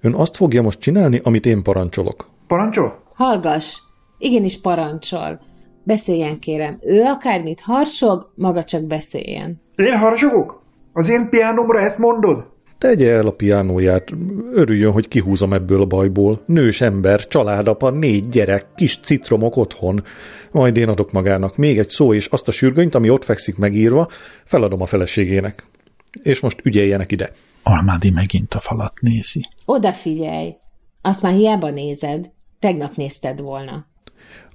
Ön 0.00 0.14
azt 0.14 0.36
fogja 0.36 0.62
most 0.62 0.80
csinálni, 0.80 1.20
amit 1.22 1.46
én 1.46 1.62
parancsolok. 1.62 2.28
Parancsol? 2.46 3.02
Hallgass, 3.14 3.78
igenis 4.18 4.60
parancsol. 4.60 5.40
Beszéljen, 5.84 6.38
kérem. 6.38 6.78
Ő 6.80 7.02
akármit 7.02 7.60
harsog, 7.60 8.32
maga 8.34 8.64
csak 8.64 8.82
beszéljen. 8.82 9.60
Én 9.76 9.98
harsogok? 9.98 10.62
Az 10.92 11.08
én 11.08 11.28
piánomra 11.30 11.80
ezt 11.80 11.98
mondod? 11.98 12.51
Tegye 12.82 13.10
el 13.10 13.26
a 13.26 13.30
piánóját, 13.30 14.10
örüljön, 14.52 14.92
hogy 14.92 15.08
kihúzom 15.08 15.52
ebből 15.52 15.80
a 15.80 15.84
bajból. 15.84 16.42
Nős 16.46 16.80
ember, 16.80 17.26
családapa, 17.26 17.90
négy 17.90 18.28
gyerek, 18.28 18.66
kis 18.74 18.98
citromok 19.00 19.56
otthon. 19.56 20.02
Majd 20.52 20.76
én 20.76 20.88
adok 20.88 21.12
magának 21.12 21.56
még 21.56 21.78
egy 21.78 21.88
szó, 21.88 22.14
és 22.14 22.26
azt 22.26 22.48
a 22.48 22.50
sürgönyt, 22.50 22.94
ami 22.94 23.10
ott 23.10 23.24
fekszik 23.24 23.56
megírva, 23.56 24.08
feladom 24.44 24.82
a 24.82 24.86
feleségének. 24.86 25.64
És 26.22 26.40
most 26.40 26.60
ügyeljenek 26.64 27.12
ide. 27.12 27.32
Almádi 27.62 28.10
megint 28.10 28.54
a 28.54 28.60
falat 28.60 29.00
nézi. 29.00 29.48
Odafigyelj! 29.64 30.54
Azt 31.02 31.22
már 31.22 31.32
hiába 31.32 31.70
nézed. 31.70 32.30
Tegnap 32.58 32.94
nézted 32.94 33.40
volna. 33.40 33.86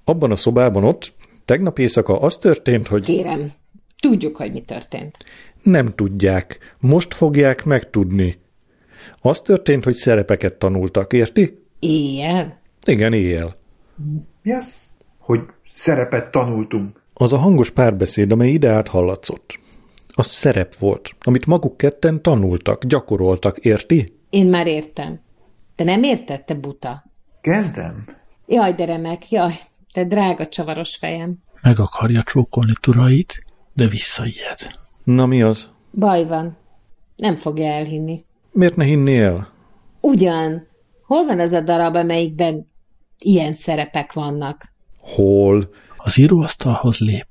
Abban 0.03 0.31
a 0.31 0.35
szobában 0.35 0.83
ott 0.83 1.13
tegnap 1.45 1.79
éjszaka 1.79 2.19
az 2.19 2.37
történt, 2.37 2.87
hogy 2.87 3.03
Kérem, 3.03 3.51
tudjuk, 3.99 4.37
hogy 4.37 4.51
mi 4.51 4.61
történt. 4.61 5.17
Nem 5.67 5.95
tudják, 5.95 6.75
most 6.79 7.13
fogják 7.13 7.65
megtudni. 7.65 8.39
Az 9.21 9.41
történt, 9.41 9.83
hogy 9.83 9.95
szerepeket 9.95 10.53
tanultak, 10.53 11.13
érti? 11.13 11.63
Éjjel? 11.79 12.59
Igen, 12.85 13.13
éjjel. 13.13 13.55
Mi 14.41 14.51
az? 14.53 14.87
Hogy 15.17 15.39
szerepet 15.73 16.31
tanultunk. 16.31 17.01
Az 17.13 17.33
a 17.33 17.37
hangos 17.37 17.69
párbeszéd, 17.69 18.31
amely 18.31 18.49
ide 18.49 18.69
át 18.69 18.87
hallatszott. 18.87 19.59
Az 20.07 20.25
szerep 20.25 20.75
volt, 20.75 21.15
amit 21.19 21.45
maguk 21.45 21.77
ketten 21.77 22.21
tanultak, 22.21 22.85
gyakoroltak, 22.85 23.57
érti? 23.57 24.13
Én 24.29 24.47
már 24.47 24.67
értem. 24.67 25.19
Te 25.75 25.83
nem 25.83 26.03
érted, 26.03 26.43
te 26.43 26.53
buta? 26.53 27.03
Kezdem. 27.41 28.05
Jaj, 28.45 28.73
de 28.73 28.85
remek, 28.85 29.31
jaj, 29.31 29.53
te 29.93 30.03
drága 30.03 30.47
csavaros 30.47 30.95
fejem. 30.95 31.37
Meg 31.61 31.79
akarja 31.79 32.23
csókolni 32.23 32.73
turait, 32.81 33.43
de 33.73 33.87
visszaijed. 33.87 34.59
Na 35.07 35.25
mi 35.25 35.41
az? 35.41 35.69
Baj 35.91 36.25
van. 36.25 36.57
Nem 37.15 37.35
fogja 37.35 37.65
elhinni. 37.65 38.25
Miért 38.51 38.75
ne 38.75 38.83
hinné 38.83 39.23
el? 39.23 39.53
Ugyan. 40.01 40.67
Hol 41.03 41.25
van 41.25 41.39
az 41.39 41.51
a 41.51 41.61
darab, 41.61 41.95
amelyikben 41.95 42.65
ilyen 43.19 43.53
szerepek 43.53 44.13
vannak? 44.13 44.73
Hol? 44.99 45.69
Az 45.97 46.17
íróasztalhoz 46.17 46.99
lép, 46.99 47.27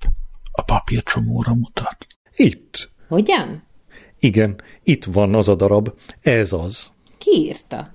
a 0.53 0.63
papírcsomóra 0.63 1.55
mutat. 1.55 2.07
Itt. 2.37 2.91
Hogyan? 3.09 3.63
Igen, 4.19 4.61
itt 4.83 5.05
van 5.05 5.35
az 5.35 5.49
a 5.49 5.55
darab. 5.55 5.93
Ez 6.21 6.53
az. 6.53 6.91
Ki 7.19 7.31
írta? 7.31 7.87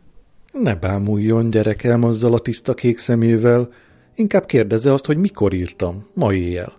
Ne 0.51 0.75
bámuljon, 0.75 1.49
gyerekem, 1.49 2.03
azzal 2.03 2.33
a 2.33 2.39
tiszta 2.39 2.73
kék 2.73 2.97
szemével. 2.97 3.69
Inkább 4.15 4.45
kérdezze 4.45 4.93
azt, 4.93 5.05
hogy 5.05 5.17
mikor 5.17 5.53
írtam. 5.53 6.07
Ma 6.13 6.33
éjjel. 6.33 6.73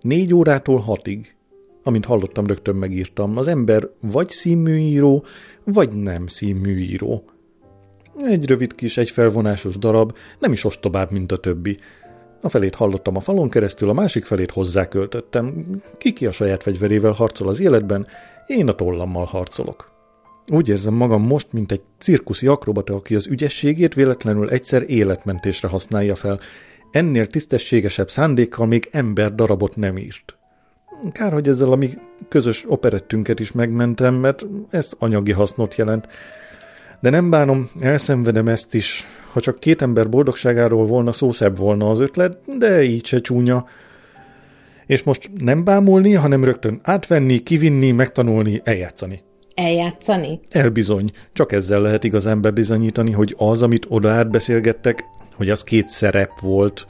Négy 0.00 0.34
órától 0.34 0.78
hatig. 0.78 1.35
Amint 1.86 2.04
hallottam, 2.04 2.46
rögtön 2.46 2.76
megírtam. 2.76 3.36
Az 3.36 3.48
ember 3.48 3.88
vagy 4.00 4.30
színműíró, 4.30 5.24
vagy 5.64 5.92
nem 5.92 6.26
színműíró. 6.26 7.24
Egy 8.24 8.46
rövid 8.46 8.74
kis, 8.74 8.96
egy 8.96 9.10
felvonásos 9.10 9.78
darab, 9.78 10.16
nem 10.38 10.52
is 10.52 10.64
ostobább, 10.64 11.10
mint 11.10 11.32
a 11.32 11.36
többi. 11.36 11.78
A 12.40 12.48
felét 12.48 12.74
hallottam 12.74 13.16
a 13.16 13.20
falon 13.20 13.48
keresztül, 13.48 13.88
a 13.88 13.92
másik 13.92 14.24
felét 14.24 14.50
hozzáköltöttem. 14.50 15.66
Kiki 15.98 16.26
a 16.26 16.32
saját 16.32 16.62
fegyverével 16.62 17.12
harcol 17.12 17.48
az 17.48 17.60
életben, 17.60 18.06
én 18.46 18.68
a 18.68 18.74
tollammal 18.74 19.24
harcolok. 19.24 19.90
Úgy 20.52 20.68
érzem 20.68 20.94
magam 20.94 21.22
most, 21.22 21.52
mint 21.52 21.72
egy 21.72 21.82
cirkuszi 21.98 22.46
akrobata, 22.46 22.94
aki 22.94 23.14
az 23.14 23.26
ügyességét 23.26 23.94
véletlenül 23.94 24.50
egyszer 24.50 24.84
életmentésre 24.86 25.68
használja 25.68 26.14
fel. 26.14 26.38
Ennél 26.90 27.26
tisztességesebb 27.26 28.10
szándékkal 28.10 28.66
még 28.66 28.88
ember 28.90 29.34
darabot 29.34 29.76
nem 29.76 29.98
írt. 29.98 30.36
Kár, 31.12 31.32
hogy 31.32 31.48
ezzel 31.48 31.72
a 31.72 31.76
mi 31.76 31.90
közös 32.28 32.64
operettünket 32.68 33.40
is 33.40 33.52
megmentem, 33.52 34.14
mert 34.14 34.46
ez 34.70 34.92
anyagi 34.98 35.32
hasznot 35.32 35.74
jelent. 35.74 36.08
De 37.00 37.10
nem 37.10 37.30
bánom, 37.30 37.70
elszenvedem 37.80 38.48
ezt 38.48 38.74
is. 38.74 39.06
Ha 39.32 39.40
csak 39.40 39.58
két 39.58 39.82
ember 39.82 40.08
boldogságáról 40.08 40.86
volna 40.86 41.12
szó, 41.12 41.32
szebb 41.32 41.58
volna 41.58 41.90
az 41.90 42.00
ötlet, 42.00 42.38
de 42.58 42.82
így 42.82 43.06
se 43.06 43.20
csúnya. 43.20 43.66
És 44.86 45.02
most 45.02 45.30
nem 45.38 45.64
bámulni, 45.64 46.12
hanem 46.12 46.44
rögtön 46.44 46.80
átvenni, 46.82 47.38
kivinni, 47.38 47.90
megtanulni, 47.90 48.60
eljátszani. 48.64 49.22
Eljátszani? 49.54 50.40
Elbizony, 50.50 51.10
csak 51.32 51.52
ezzel 51.52 51.80
lehet 51.80 52.04
igazán 52.04 52.40
bebizonyítani, 52.40 53.10
hogy 53.10 53.34
az, 53.38 53.62
amit 53.62 53.86
oda 53.88 54.10
átbeszélgettek, 54.10 55.04
hogy 55.34 55.50
az 55.50 55.64
két 55.64 55.88
szerep 55.88 56.40
volt. 56.40 56.86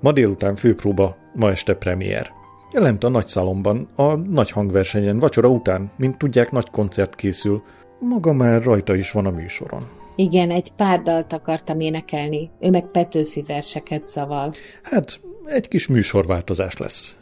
Ma 0.00 0.12
délután 0.12 0.56
főpróba, 0.56 1.16
ma 1.34 1.50
este 1.50 1.74
premier. 1.74 2.39
Lent 2.72 3.04
a 3.04 3.08
nagy 3.08 3.26
szalomban, 3.26 3.88
a 3.94 4.14
nagy 4.14 4.50
hangversenyen, 4.50 5.18
vacsora 5.18 5.48
után, 5.48 5.90
mint 5.96 6.18
tudják, 6.18 6.50
nagy 6.50 6.70
koncert 6.70 7.14
készül. 7.14 7.62
Maga 8.00 8.32
már 8.32 8.62
rajta 8.62 8.94
is 8.94 9.12
van 9.12 9.26
a 9.26 9.30
műsoron. 9.30 9.82
Igen, 10.16 10.50
egy 10.50 10.72
pár 10.72 11.00
dalt 11.00 11.32
akartam 11.32 11.80
énekelni. 11.80 12.50
Ő 12.60 12.70
meg 12.70 12.84
Petőfi 12.84 13.42
verseket 13.46 14.06
szaval. 14.06 14.52
Hát, 14.82 15.20
egy 15.44 15.68
kis 15.68 15.86
műsorváltozás 15.86 16.76
lesz. 16.76 17.16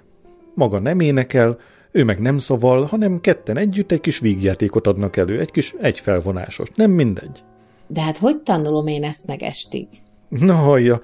Maga 0.54 0.78
nem 0.78 1.00
énekel, 1.00 1.58
ő 1.90 2.04
meg 2.04 2.20
nem 2.20 2.38
szaval, 2.38 2.82
hanem 2.84 3.20
ketten 3.20 3.56
együtt 3.56 3.92
egy 3.92 4.00
kis 4.00 4.18
vígjátékot 4.18 4.86
adnak 4.86 5.16
elő, 5.16 5.40
egy 5.40 5.50
kis 5.50 5.74
egyfelvonásos, 5.80 6.68
nem 6.74 6.90
mindegy. 6.90 7.42
De 7.86 8.00
hát 8.00 8.18
hogy 8.18 8.42
tanulom 8.42 8.86
én 8.86 9.04
ezt 9.04 9.26
meg 9.26 9.42
estig? 9.42 9.86
Na 10.28 10.54
hallja, 10.54 11.00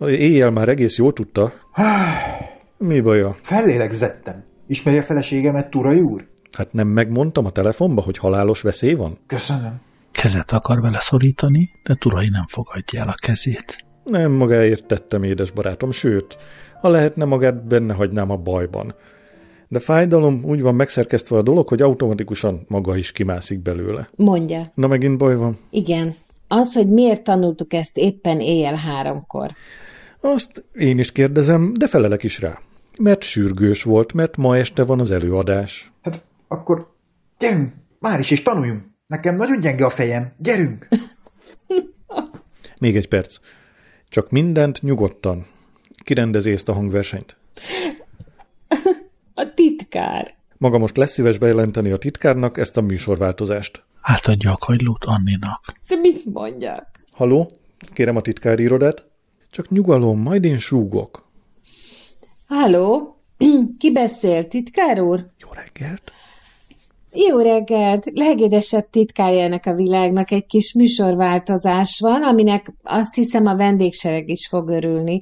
éjjel 0.00 0.50
már 0.50 0.68
egész 0.68 0.96
jól 0.96 1.12
tudta. 1.12 1.52
Mi 2.78 3.00
baja? 3.00 3.36
Fellélegzettem. 3.42 4.44
Ismeri 4.66 4.98
a 4.98 5.02
feleségemet, 5.02 5.70
Turai 5.70 6.00
úr? 6.00 6.26
Hát 6.52 6.72
nem 6.72 6.88
megmondtam 6.88 7.46
a 7.46 7.50
telefonba, 7.50 8.02
hogy 8.02 8.18
halálos 8.18 8.60
veszély 8.60 8.94
van? 8.94 9.18
Köszönöm. 9.26 9.80
Kezet 10.12 10.52
akar 10.52 10.80
vele 10.80 10.98
szorítani, 11.00 11.70
de 11.82 11.94
Turai 11.94 12.28
nem 12.28 12.46
fogadja 12.46 13.00
el 13.00 13.08
a 13.08 13.14
kezét. 13.16 13.84
Nem 14.04 14.32
magáért 14.32 14.84
tettem, 14.84 15.22
édes 15.22 15.50
barátom, 15.50 15.90
sőt, 15.90 16.38
ha 16.80 16.88
lehetne 16.88 17.24
magát 17.24 17.66
benne 17.66 17.94
hagynám 17.94 18.30
a 18.30 18.36
bajban. 18.36 18.94
De 19.68 19.78
fájdalom 19.78 20.44
úgy 20.44 20.60
van 20.60 20.74
megszerkesztve 20.74 21.36
a 21.36 21.42
dolog, 21.42 21.68
hogy 21.68 21.82
automatikusan 21.82 22.64
maga 22.68 22.96
is 22.96 23.12
kimászik 23.12 23.62
belőle. 23.62 24.08
Mondja. 24.16 24.72
Na 24.74 24.86
megint 24.86 25.18
baj 25.18 25.36
van. 25.36 25.58
Igen. 25.70 26.14
Az, 26.48 26.74
hogy 26.74 26.88
miért 26.88 27.22
tanultuk 27.22 27.72
ezt 27.72 27.96
éppen 27.96 28.40
éjjel 28.40 28.74
háromkor. 28.74 29.50
Azt 30.20 30.64
én 30.74 30.98
is 30.98 31.12
kérdezem, 31.12 31.72
de 31.78 31.88
felelek 31.88 32.22
is 32.22 32.40
rá. 32.40 32.58
Mert 32.98 33.22
sürgős 33.22 33.82
volt, 33.82 34.12
mert 34.12 34.36
ma 34.36 34.56
este 34.56 34.84
van 34.84 35.00
az 35.00 35.10
előadás. 35.10 35.92
Hát 36.02 36.22
akkor 36.48 36.94
gyerünk, 37.38 37.72
már 38.00 38.18
is, 38.20 38.30
és 38.30 38.42
tanuljunk. 38.42 38.84
Nekem 39.06 39.36
nagyon 39.36 39.60
gyenge 39.60 39.84
a 39.84 39.90
fejem. 39.90 40.32
Gyerünk! 40.38 40.88
Még 42.78 42.96
egy 42.96 43.08
perc. 43.08 43.38
Csak 44.08 44.30
mindent 44.30 44.82
nyugodtan. 44.82 45.46
Kirendezi 46.04 46.52
ezt 46.52 46.68
a 46.68 46.72
hangversenyt. 46.72 47.36
A 49.34 49.54
titkár. 49.54 50.34
Maga 50.58 50.78
most 50.78 50.96
lesz 50.96 51.12
szíves 51.12 51.38
bejelenteni 51.38 51.90
a 51.90 51.96
titkárnak 51.96 52.58
ezt 52.58 52.76
a 52.76 52.80
műsorváltozást. 52.80 53.84
Átadja 54.00 54.52
a 54.52 54.56
kagylót 54.56 55.04
Anninak. 55.04 55.60
De 55.88 55.96
mit 55.96 56.24
mondjak? 56.24 56.86
Haló? 57.10 57.50
Kérem 57.92 58.16
a 58.16 58.20
titkári 58.20 58.62
irodát? 58.62 59.06
Csak 59.50 59.68
nyugalom, 59.68 60.20
majd 60.20 60.44
én 60.44 60.58
súgok. 60.58 61.25
Halló? 62.46 63.16
Ki 63.78 63.92
beszél, 63.92 64.48
titkár 64.48 65.00
úr? 65.00 65.24
Jó 65.38 65.48
reggelt! 65.52 66.12
Jó 67.12 67.38
reggelt! 67.38 68.10
Legédesebb 68.14 68.84
titkárja 68.90 69.42
ennek 69.42 69.66
a 69.66 69.74
világnak 69.74 70.30
egy 70.30 70.46
kis 70.46 70.72
műsorváltozás 70.72 72.00
van, 72.00 72.22
aminek 72.22 72.72
azt 72.82 73.14
hiszem 73.14 73.46
a 73.46 73.56
vendégsereg 73.56 74.28
is 74.28 74.48
fog 74.48 74.68
örülni. 74.68 75.20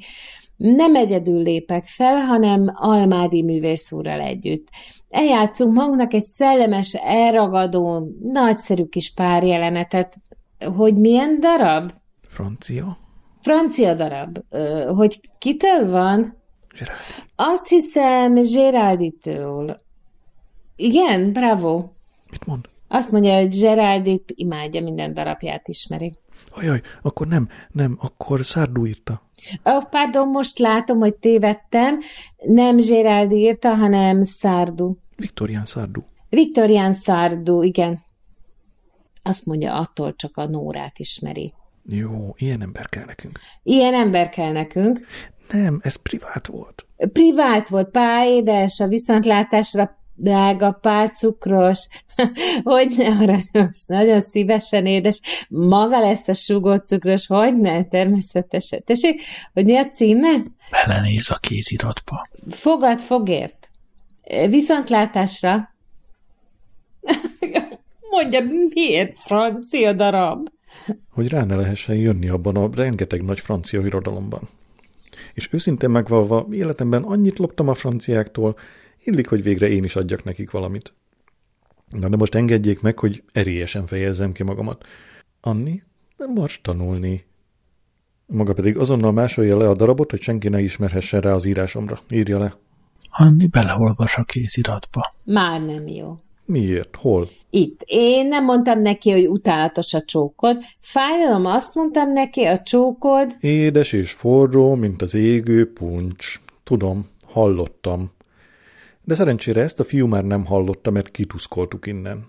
Nem 0.57 0.95
egyedül 0.95 1.43
lépek 1.43 1.85
fel, 1.85 2.17
hanem 2.17 2.71
Almádi 2.75 3.43
művész 3.43 3.93
úrral 3.93 4.21
együtt. 4.21 4.69
Eljátszunk 5.09 5.75
magunknak 5.75 6.15
egy 6.15 6.23
szellemes, 6.23 6.95
elragadó, 6.95 8.09
nagyszerű 8.23 8.85
kis 8.85 9.13
párjelenetet. 9.15 10.17
Hogy 10.77 10.95
milyen 10.95 11.41
darab? 11.41 11.93
Francia? 12.29 12.99
Francia 13.41 13.95
darab. 13.95 14.39
Hogy 14.95 15.21
kitől 15.39 15.91
van? 15.91 16.43
Gerard. 16.79 16.99
Azt 17.37 17.69
hiszem 17.69 18.35
Geralditől. 18.35 19.81
Igen, 20.77 21.33
bravo. 21.33 21.77
Mit 22.31 22.47
mond? 22.47 22.69
Azt 22.89 23.11
mondja, 23.11 23.37
hogy 23.37 23.59
Geraldit 23.59 24.33
imádja, 24.35 24.83
minden 24.83 25.15
darabját 25.15 25.69
ismeri. 25.69 26.13
Ajaj, 26.51 26.81
akkor 27.03 27.27
nem, 27.27 27.49
nem, 27.73 27.99
akkor 28.01 28.45
Szárdú 28.45 28.87
írta. 28.87 29.23
Ó, 29.65 29.71
oh, 29.71 29.89
pardon, 29.89 30.29
most 30.29 30.59
látom, 30.59 30.99
hogy 30.99 31.15
tévedtem. 31.15 31.99
Nem 32.37 32.77
Gerald 32.77 33.33
írta, 33.33 33.75
hanem 33.75 34.23
Szárdu. 34.23 34.97
Viktorián 35.17 35.65
Szárdú. 35.65 36.05
Viktorián 36.31 36.93
Szárdu, 36.93 37.63
igen. 37.63 38.03
Azt 39.23 39.47
mondja, 39.47 39.75
attól 39.75 40.15
csak 40.17 40.37
a 40.37 40.47
Nórát 40.47 40.99
ismeri. 40.99 41.53
Jó, 41.87 42.35
ilyen 42.37 42.63
ember 42.63 42.89
kell 42.89 43.05
nekünk. 43.05 43.39
Ilyen 43.63 43.95
ember 43.95 44.29
kell 44.29 44.53
nekünk. 44.53 45.07
Nem, 45.51 45.81
ez 45.83 45.97
privát 45.97 46.47
volt. 46.47 46.87
Privát 47.13 47.69
volt, 47.69 47.89
pá, 47.91 48.27
édes, 48.27 48.81
a 48.81 48.87
viszontlátásra 48.87 49.99
drága, 50.15 50.73
pá, 50.73 51.09
cukros, 51.09 51.89
hogy 52.63 52.95
ne 52.97 53.09
aranyos, 53.09 53.87
nagyon 53.87 54.21
szívesen 54.21 54.87
édes, 54.87 55.21
maga 55.49 56.01
lesz 56.01 56.29
a 56.29 56.35
sugott 56.35 56.85
cukros, 56.85 57.27
hogy 57.27 57.57
ne, 57.57 57.85
természetesen. 57.85 58.83
Tessék, 58.85 59.21
hogy 59.53 59.65
mi 59.65 59.77
a 59.77 59.87
címe? 59.87 60.37
Belenéz 60.71 61.31
a 61.31 61.37
kéziratba. 61.41 62.29
Fogad 62.51 63.01
fogért. 63.01 63.71
Viszontlátásra. 64.49 65.69
Mondja, 68.11 68.41
miért 68.75 69.19
francia 69.19 69.93
darab? 69.93 70.49
Hogy 71.11 71.29
rá 71.29 71.45
ne 71.45 71.55
lehessen 71.55 71.95
jönni 71.95 72.29
abban 72.29 72.57
a 72.57 72.69
rengeteg 72.75 73.23
nagy 73.23 73.41
francia 73.41 73.87
irodalomban. 73.87 74.49
És 75.35 75.49
őszintén 75.53 75.91
megvalva, 75.91 76.47
életemben 76.51 77.03
annyit 77.03 77.39
loptam 77.39 77.69
a 77.69 77.75
franciáktól, 77.75 78.57
illik, 79.05 79.29
hogy 79.29 79.43
végre 79.43 79.69
én 79.69 79.85
is 79.85 79.97
adjak 79.97 80.25
nekik 80.25 80.51
valamit. 80.51 80.95
Na 81.91 82.09
de 82.09 82.17
most 82.17 82.35
engedjék 82.35 82.81
meg, 82.81 82.99
hogy 82.99 83.23
erélyesen 83.33 83.87
fejezzem 83.87 84.33
ki 84.33 84.43
magamat. 84.43 84.85
Anni, 85.41 85.83
nem 86.17 86.33
mars 86.33 86.61
tanulni. 86.63 87.25
Maga 88.27 88.53
pedig 88.53 88.79
azonnal 88.79 89.13
másolja 89.13 89.57
le 89.57 89.69
a 89.69 89.75
darabot, 89.75 90.11
hogy 90.11 90.21
senki 90.21 90.49
ne 90.49 90.61
ismerhessen 90.61 91.21
rá 91.21 91.33
az 91.33 91.45
írásomra. 91.45 91.99
Írja 92.11 92.39
le. 92.39 92.57
Anni 93.11 93.47
beleolvas 93.47 94.17
a 94.17 94.25
kéziratba. 94.25 95.15
Már 95.25 95.61
nem 95.61 95.89
jó. 95.89 96.19
Miért? 96.45 96.97
Hol? 96.97 97.29
Itt. 97.51 97.81
Én 97.87 98.29
nem 98.29 98.45
mondtam 98.45 98.81
neki, 98.81 99.11
hogy 99.11 99.27
utálatos 99.27 99.95
a 99.95 100.03
csókod. 100.03 100.63
Fájdalom, 100.81 101.47
azt 101.47 101.75
mondtam 101.75 102.13
neki, 102.13 102.45
a 102.45 102.63
csókod. 102.63 103.33
Édes 103.41 103.93
és 103.93 104.13
forró, 104.13 104.75
mint 104.75 105.03
az 105.03 105.15
égő 105.15 105.73
puncs. 105.73 106.41
Tudom, 106.65 107.07
hallottam. 107.27 108.13
De 109.05 109.15
szerencsére 109.15 109.63
ezt 109.63 109.81
a 109.81 109.85
fiú 109.85 110.07
már 110.07 110.25
nem 110.25 110.45
hallotta, 110.45 110.91
mert 110.91 111.11
kituszkoltuk 111.11 111.87
innen. 111.87 112.27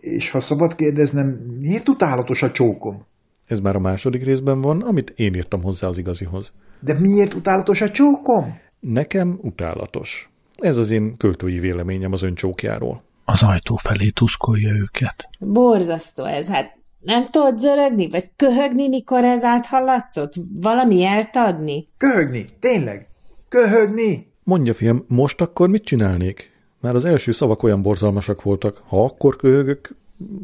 És 0.00 0.30
ha 0.30 0.40
szabad 0.40 0.74
kérdeznem, 0.74 1.26
miért 1.60 1.88
utálatos 1.88 2.42
a 2.42 2.50
csókom? 2.50 3.06
Ez 3.46 3.60
már 3.60 3.76
a 3.76 3.80
második 3.80 4.24
részben 4.24 4.60
van, 4.60 4.80
amit 4.80 5.12
én 5.16 5.34
írtam 5.34 5.62
hozzá 5.62 5.88
az 5.88 5.98
igazihoz. 5.98 6.52
De 6.80 6.98
miért 7.00 7.34
utálatos 7.34 7.80
a 7.80 7.90
csókom? 7.90 8.58
Nekem 8.80 9.38
utálatos. 9.42 10.30
Ez 10.58 10.76
az 10.76 10.90
én 10.90 11.16
költői 11.16 11.58
véleményem 11.58 12.12
az 12.12 12.22
öncsókjáról. 12.22 13.02
Az 13.24 13.42
ajtó 13.42 13.76
felé 13.76 14.08
tuszkolja 14.08 14.74
őket. 14.74 15.28
Borzasztó 15.38 16.24
ez, 16.24 16.48
hát 16.48 16.76
nem 17.00 17.26
tudod 17.26 17.58
zörögni, 17.58 18.08
vagy 18.08 18.30
köhögni, 18.36 18.88
mikor 18.88 19.24
ez 19.24 19.44
áthallatszott? 19.44 20.32
Valami 20.60 20.98
jelt 20.98 21.36
adni? 21.36 21.88
Köhögni, 21.96 22.44
tényleg? 22.60 23.06
Köhögni? 23.48 24.32
Mondja, 24.44 24.74
fiam, 24.74 25.04
most 25.08 25.40
akkor 25.40 25.68
mit 25.68 25.84
csinálnék? 25.84 26.50
Már 26.80 26.94
az 26.94 27.04
első 27.04 27.32
szavak 27.32 27.62
olyan 27.62 27.82
borzalmasak 27.82 28.42
voltak. 28.42 28.82
Ha 28.86 29.04
akkor 29.04 29.36
köhögök, 29.36 29.96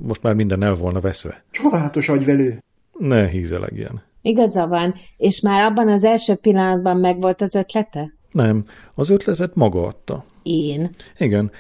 most 0.02 0.22
már 0.22 0.34
minden 0.34 0.62
el 0.62 0.74
volna 0.74 1.00
veszve. 1.00 1.44
Csodálatos 1.50 2.08
agyvelő. 2.08 2.62
Ne 2.98 3.28
hízelegjen. 3.28 4.02
Igaza 4.22 4.66
van, 4.66 4.94
és 5.16 5.40
már 5.40 5.64
abban 5.64 5.88
az 5.88 6.04
első 6.04 6.34
pillanatban 6.34 6.96
megvolt 6.96 7.40
az 7.40 7.54
ötlete? 7.54 8.12
Nem, 8.32 8.64
az 8.94 9.10
ötletet 9.10 9.54
maga 9.54 9.86
adta. 9.86 10.24
Én. 10.42 10.90
Igen. 11.18 11.50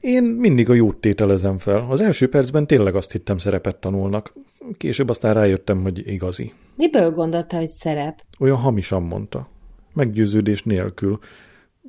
Én 0.00 0.22
mindig 0.22 0.70
a 0.70 0.74
jót 0.74 0.96
tételezem 0.96 1.58
fel. 1.58 1.86
Az 1.90 2.00
első 2.00 2.28
percben 2.28 2.66
tényleg 2.66 2.94
azt 2.94 3.12
hittem 3.12 3.38
szerepet 3.38 3.76
tanulnak. 3.76 4.32
Később 4.76 5.08
aztán 5.08 5.34
rájöttem, 5.34 5.82
hogy 5.82 6.08
igazi. 6.12 6.52
Miből 6.76 7.10
gondolta, 7.10 7.56
hogy 7.56 7.68
szerep? 7.68 8.22
Olyan 8.38 8.56
hamisan 8.56 9.02
mondta. 9.02 9.48
Meggyőződés 9.94 10.62
nélkül. 10.62 11.18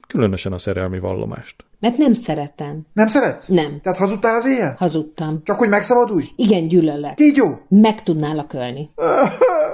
Különösen 0.08 0.54
a 0.54 0.58
szerelmi 0.58 1.00
vallomást. 1.00 1.56
Mert 1.80 1.98
nem 1.98 2.14
szeretem. 2.14 2.82
Nem 2.94 3.08
szeretsz? 3.08 3.48
Nem. 3.48 3.80
Tehát 3.82 3.98
hazudtál 3.98 4.36
az 4.36 4.46
éjjel? 4.46 4.76
Hazudtam. 4.78 5.42
Csak 5.44 5.58
hogy 5.58 5.70
megszabadulj? 5.70 6.26
Igen, 6.36 6.68
gyűlölek. 6.68 7.14
Kígyó! 7.14 7.60
Meg 7.68 8.04
tudnálak 8.04 8.54
ölni. 8.54 8.90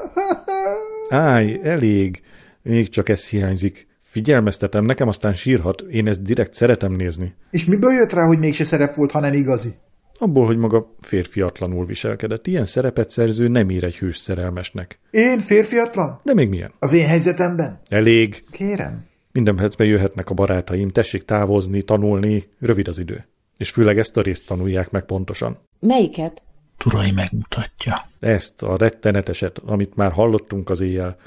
Állj, 1.09 1.59
elég. 1.63 2.21
Még 2.61 2.89
csak 2.89 3.09
ez 3.09 3.27
hiányzik. 3.27 3.86
Figyelmeztetem, 4.17 4.85
nekem 4.85 5.07
aztán 5.07 5.33
sírhat. 5.33 5.81
Én 5.81 6.07
ezt 6.07 6.21
direkt 6.21 6.53
szeretem 6.53 6.93
nézni. 6.93 7.35
És 7.51 7.65
miből 7.65 7.91
jött 7.91 8.13
rá, 8.13 8.25
hogy 8.25 8.39
mégse 8.39 8.65
szerep 8.65 8.95
volt, 8.95 9.11
hanem 9.11 9.33
igazi? 9.33 9.73
Abból, 10.17 10.45
hogy 10.45 10.57
maga 10.57 10.95
férfiatlanul 10.99 11.85
viselkedett. 11.85 12.47
Ilyen 12.47 12.65
szerepet 12.65 13.09
szerző 13.09 13.47
nem 13.47 13.69
ír 13.69 13.83
egy 13.83 13.97
hős 13.97 14.17
szerelmesnek. 14.17 14.99
Én 15.11 15.39
férfiatlan? 15.39 16.19
De 16.23 16.33
még 16.33 16.49
milyen? 16.49 16.71
Az 16.79 16.93
én 16.93 17.07
helyzetemben? 17.07 17.79
Elég. 17.89 18.43
Kérem. 18.51 19.05
Minden 19.31 19.55
percben 19.55 19.87
jöhetnek 19.87 20.29
a 20.29 20.33
barátaim, 20.33 20.89
tessék 20.89 21.25
távozni, 21.25 21.81
tanulni, 21.81 22.43
rövid 22.59 22.87
az 22.87 22.99
idő. 22.99 23.25
És 23.57 23.69
főleg 23.69 23.97
ezt 23.97 24.17
a 24.17 24.21
részt 24.21 24.47
tanulják 24.47 24.91
meg 24.91 25.05
pontosan. 25.05 25.57
Melyiket? 25.79 26.41
Turai 26.77 27.11
megmutatja. 27.11 28.07
Ezt 28.19 28.63
a 28.63 28.77
retteneteset, 28.77 29.61
amit 29.65 29.95
már 29.95 30.11
hallottunk 30.11 30.69
az 30.69 30.81
éjjel. 30.81 31.17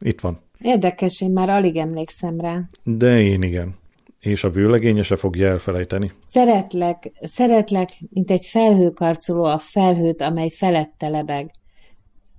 Itt 0.00 0.20
van. 0.20 0.40
Érdekes, 0.60 1.20
én 1.20 1.30
már 1.30 1.48
alig 1.48 1.76
emlékszem 1.76 2.40
rá. 2.40 2.60
De 2.82 3.20
én 3.20 3.42
igen. 3.42 3.74
És 4.20 4.44
a 4.44 4.50
vőlegénye 4.50 5.02
se 5.02 5.16
fogja 5.16 5.48
elfelejteni. 5.48 6.12
Szeretlek, 6.18 7.10
szeretlek, 7.20 7.88
mint 8.10 8.30
egy 8.30 8.44
felhőkarcoló 8.44 9.44
a 9.44 9.58
felhőt, 9.58 10.22
amely 10.22 10.48
felette 10.48 11.08
lebeg. 11.08 11.50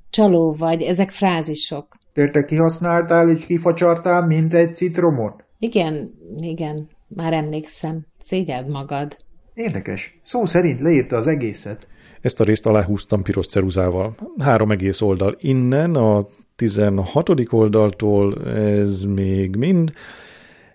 Csaló 0.10 0.56
vagy, 0.58 0.82
ezek 0.82 1.12
frázisok. 1.12 1.88
Térte 2.14 2.44
kihasználtál 2.44 3.30
és 3.30 3.46
kifacsartál, 3.46 4.26
mint 4.26 4.54
egy 4.54 4.76
citromot? 4.76 5.44
Igen, 5.60 6.14
igen, 6.38 6.90
már 7.08 7.34
emlékszem. 7.34 8.06
Szégyeld 8.18 8.70
magad. 8.70 9.18
Érdekes. 9.54 10.20
Szó 10.22 10.46
szerint 10.46 10.80
leírta 10.80 11.16
az 11.16 11.28
egészet. 11.28 11.88
Ezt 12.22 12.40
a 12.40 12.44
részt 12.44 12.66
aláhúztam 12.66 13.22
piros 13.22 13.48
ceruzával. 13.48 14.16
Három 14.38 14.72
egész 14.72 15.02
oldal 15.02 15.36
innen, 15.40 15.96
a 15.96 16.28
16. 16.58 17.30
oldaltól 17.50 18.48
ez 18.56 19.02
még 19.04 19.56
mind. 19.56 19.92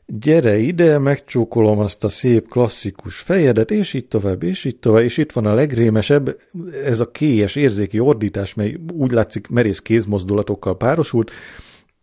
Gyere 0.07 0.59
ide, 0.59 0.99
megcsókolom 0.99 1.79
azt 1.79 2.05
a 2.05 2.09
szép 2.09 2.49
klasszikus 2.49 3.19
fejedet, 3.19 3.71
és 3.71 3.95
így 3.95 4.07
tovább, 4.07 4.43
és 4.43 4.65
így 4.65 4.77
tovább, 4.77 5.03
és 5.03 5.17
itt 5.17 5.33
van 5.33 5.47
a 5.47 5.55
legrémesebb, 5.55 6.37
ez 6.85 7.01
a 7.01 7.11
kélyes 7.11 7.57
érzéki 7.57 7.99
ordítás, 7.99 8.55
mely 8.55 8.77
úgy 8.93 9.13
látszik 9.13 9.49
merész 9.49 9.81
kézmozdulatokkal 9.81 10.77
párosult. 10.77 11.31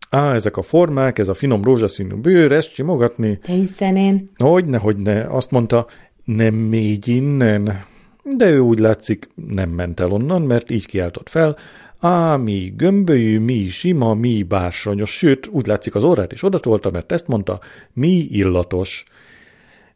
Á, 0.09 0.33
ezek 0.33 0.57
a 0.57 0.61
formák, 0.61 1.17
ez 1.17 1.29
a 1.29 1.33
finom 1.33 1.63
rózsaszínű 1.63 2.15
bőr, 2.15 2.51
ezt 2.51 2.73
simogatni. 2.73 3.37
Te 3.37 3.53
hiszen 3.53 3.95
én... 3.95 4.29
Hogyne, 4.35 4.77
hogyne, 4.77 5.23
azt 5.23 5.51
mondta, 5.51 5.87
nem 6.23 6.53
még 6.53 7.07
innen. 7.07 7.85
De 8.23 8.49
ő 8.49 8.59
úgy 8.59 8.79
látszik 8.79 9.29
nem 9.47 9.69
ment 9.69 9.99
el 9.99 10.11
onnan, 10.11 10.41
mert 10.41 10.71
így 10.71 10.85
kiáltott 10.85 11.29
fel, 11.29 11.57
Á, 11.99 12.35
mi 12.35 12.73
gömbölyű, 12.77 13.39
mi 13.39 13.69
sima, 13.69 14.13
mi 14.13 14.43
bársonyos, 14.43 15.11
sőt, 15.11 15.47
úgy 15.47 15.65
látszik 15.65 15.95
az 15.95 16.03
orrát 16.03 16.31
is 16.31 16.43
odatolta, 16.43 16.89
mert 16.89 17.11
ezt 17.11 17.27
mondta, 17.27 17.59
mi 17.93 18.27
illatos. 18.31 19.05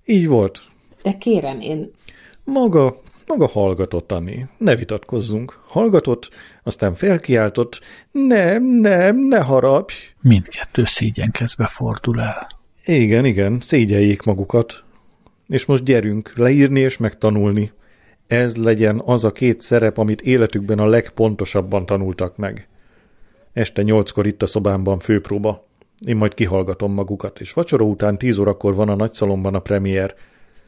Így 0.06 0.28
volt. 0.28 0.62
De 1.04 1.18
kérem, 1.18 1.60
én... 1.60 1.92
Maga, 2.44 2.96
maga 3.28 3.48
hallgatott, 3.48 4.12
Anni. 4.12 4.46
Ne 4.58 4.76
vitatkozzunk. 4.76 5.60
Hallgatott, 5.68 6.30
aztán 6.64 6.94
felkiáltott, 6.94 7.80
nem, 8.12 8.64
nem, 8.64 9.18
ne 9.28 9.40
harapj. 9.40 9.94
Mindkettő 10.22 10.84
szégyenkezve 10.86 11.68
fordul 11.68 12.22
el. 12.22 12.48
Igen, 12.86 13.26
igen, 13.26 13.60
szégyeljék 13.62 14.22
magukat. 14.22 14.84
És 15.48 15.66
most 15.66 15.84
gyerünk, 15.84 16.34
leírni 16.36 16.80
és 16.80 16.98
megtanulni 16.98 17.72
ez 18.34 18.56
legyen 18.56 19.02
az 19.06 19.24
a 19.24 19.32
két 19.32 19.62
szerep, 19.62 19.98
amit 19.98 20.22
életükben 20.22 20.80
a 20.80 20.86
legpontosabban 20.86 21.86
tanultak 21.86 22.38
meg. 22.38 22.68
Este 23.54 23.82
nyolckor 23.82 24.28
itt 24.28 24.42
a 24.42 24.46
szobámban 24.46 25.00
főpróba. 25.00 25.68
Én 26.08 26.16
majd 26.16 26.34
kihallgatom 26.34 26.94
magukat, 26.94 27.40
és 27.40 27.54
vacsora 27.54 27.86
után 27.86 28.18
tíz 28.18 28.38
órakor 28.38 28.76
van 28.76 28.90
a 28.90 28.96
nagyszalomban 28.96 29.56
a 29.56 29.60
premier. 29.60 30.16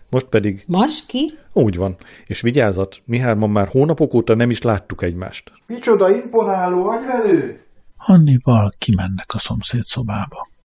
Most 0.10 0.26
pedig... 0.26 0.64
Mars 0.68 1.06
ki? 1.06 1.34
Úgy 1.54 1.76
van. 1.76 1.96
És 2.28 2.42
vigyázat, 2.42 3.02
mi 3.06 3.18
hárman 3.18 3.50
már 3.50 3.68
hónapok 3.68 4.14
óta 4.14 4.36
nem 4.36 4.50
is 4.50 4.62
láttuk 4.62 5.02
egymást. 5.02 5.52
Micsoda 5.68 6.16
imponáló 6.16 6.90
agyvelő! 6.90 7.60
Hannival 7.96 8.72
kimennek 8.78 9.34
a 9.34 9.40
szomszéd 9.40 9.82
szobába. 9.82 10.48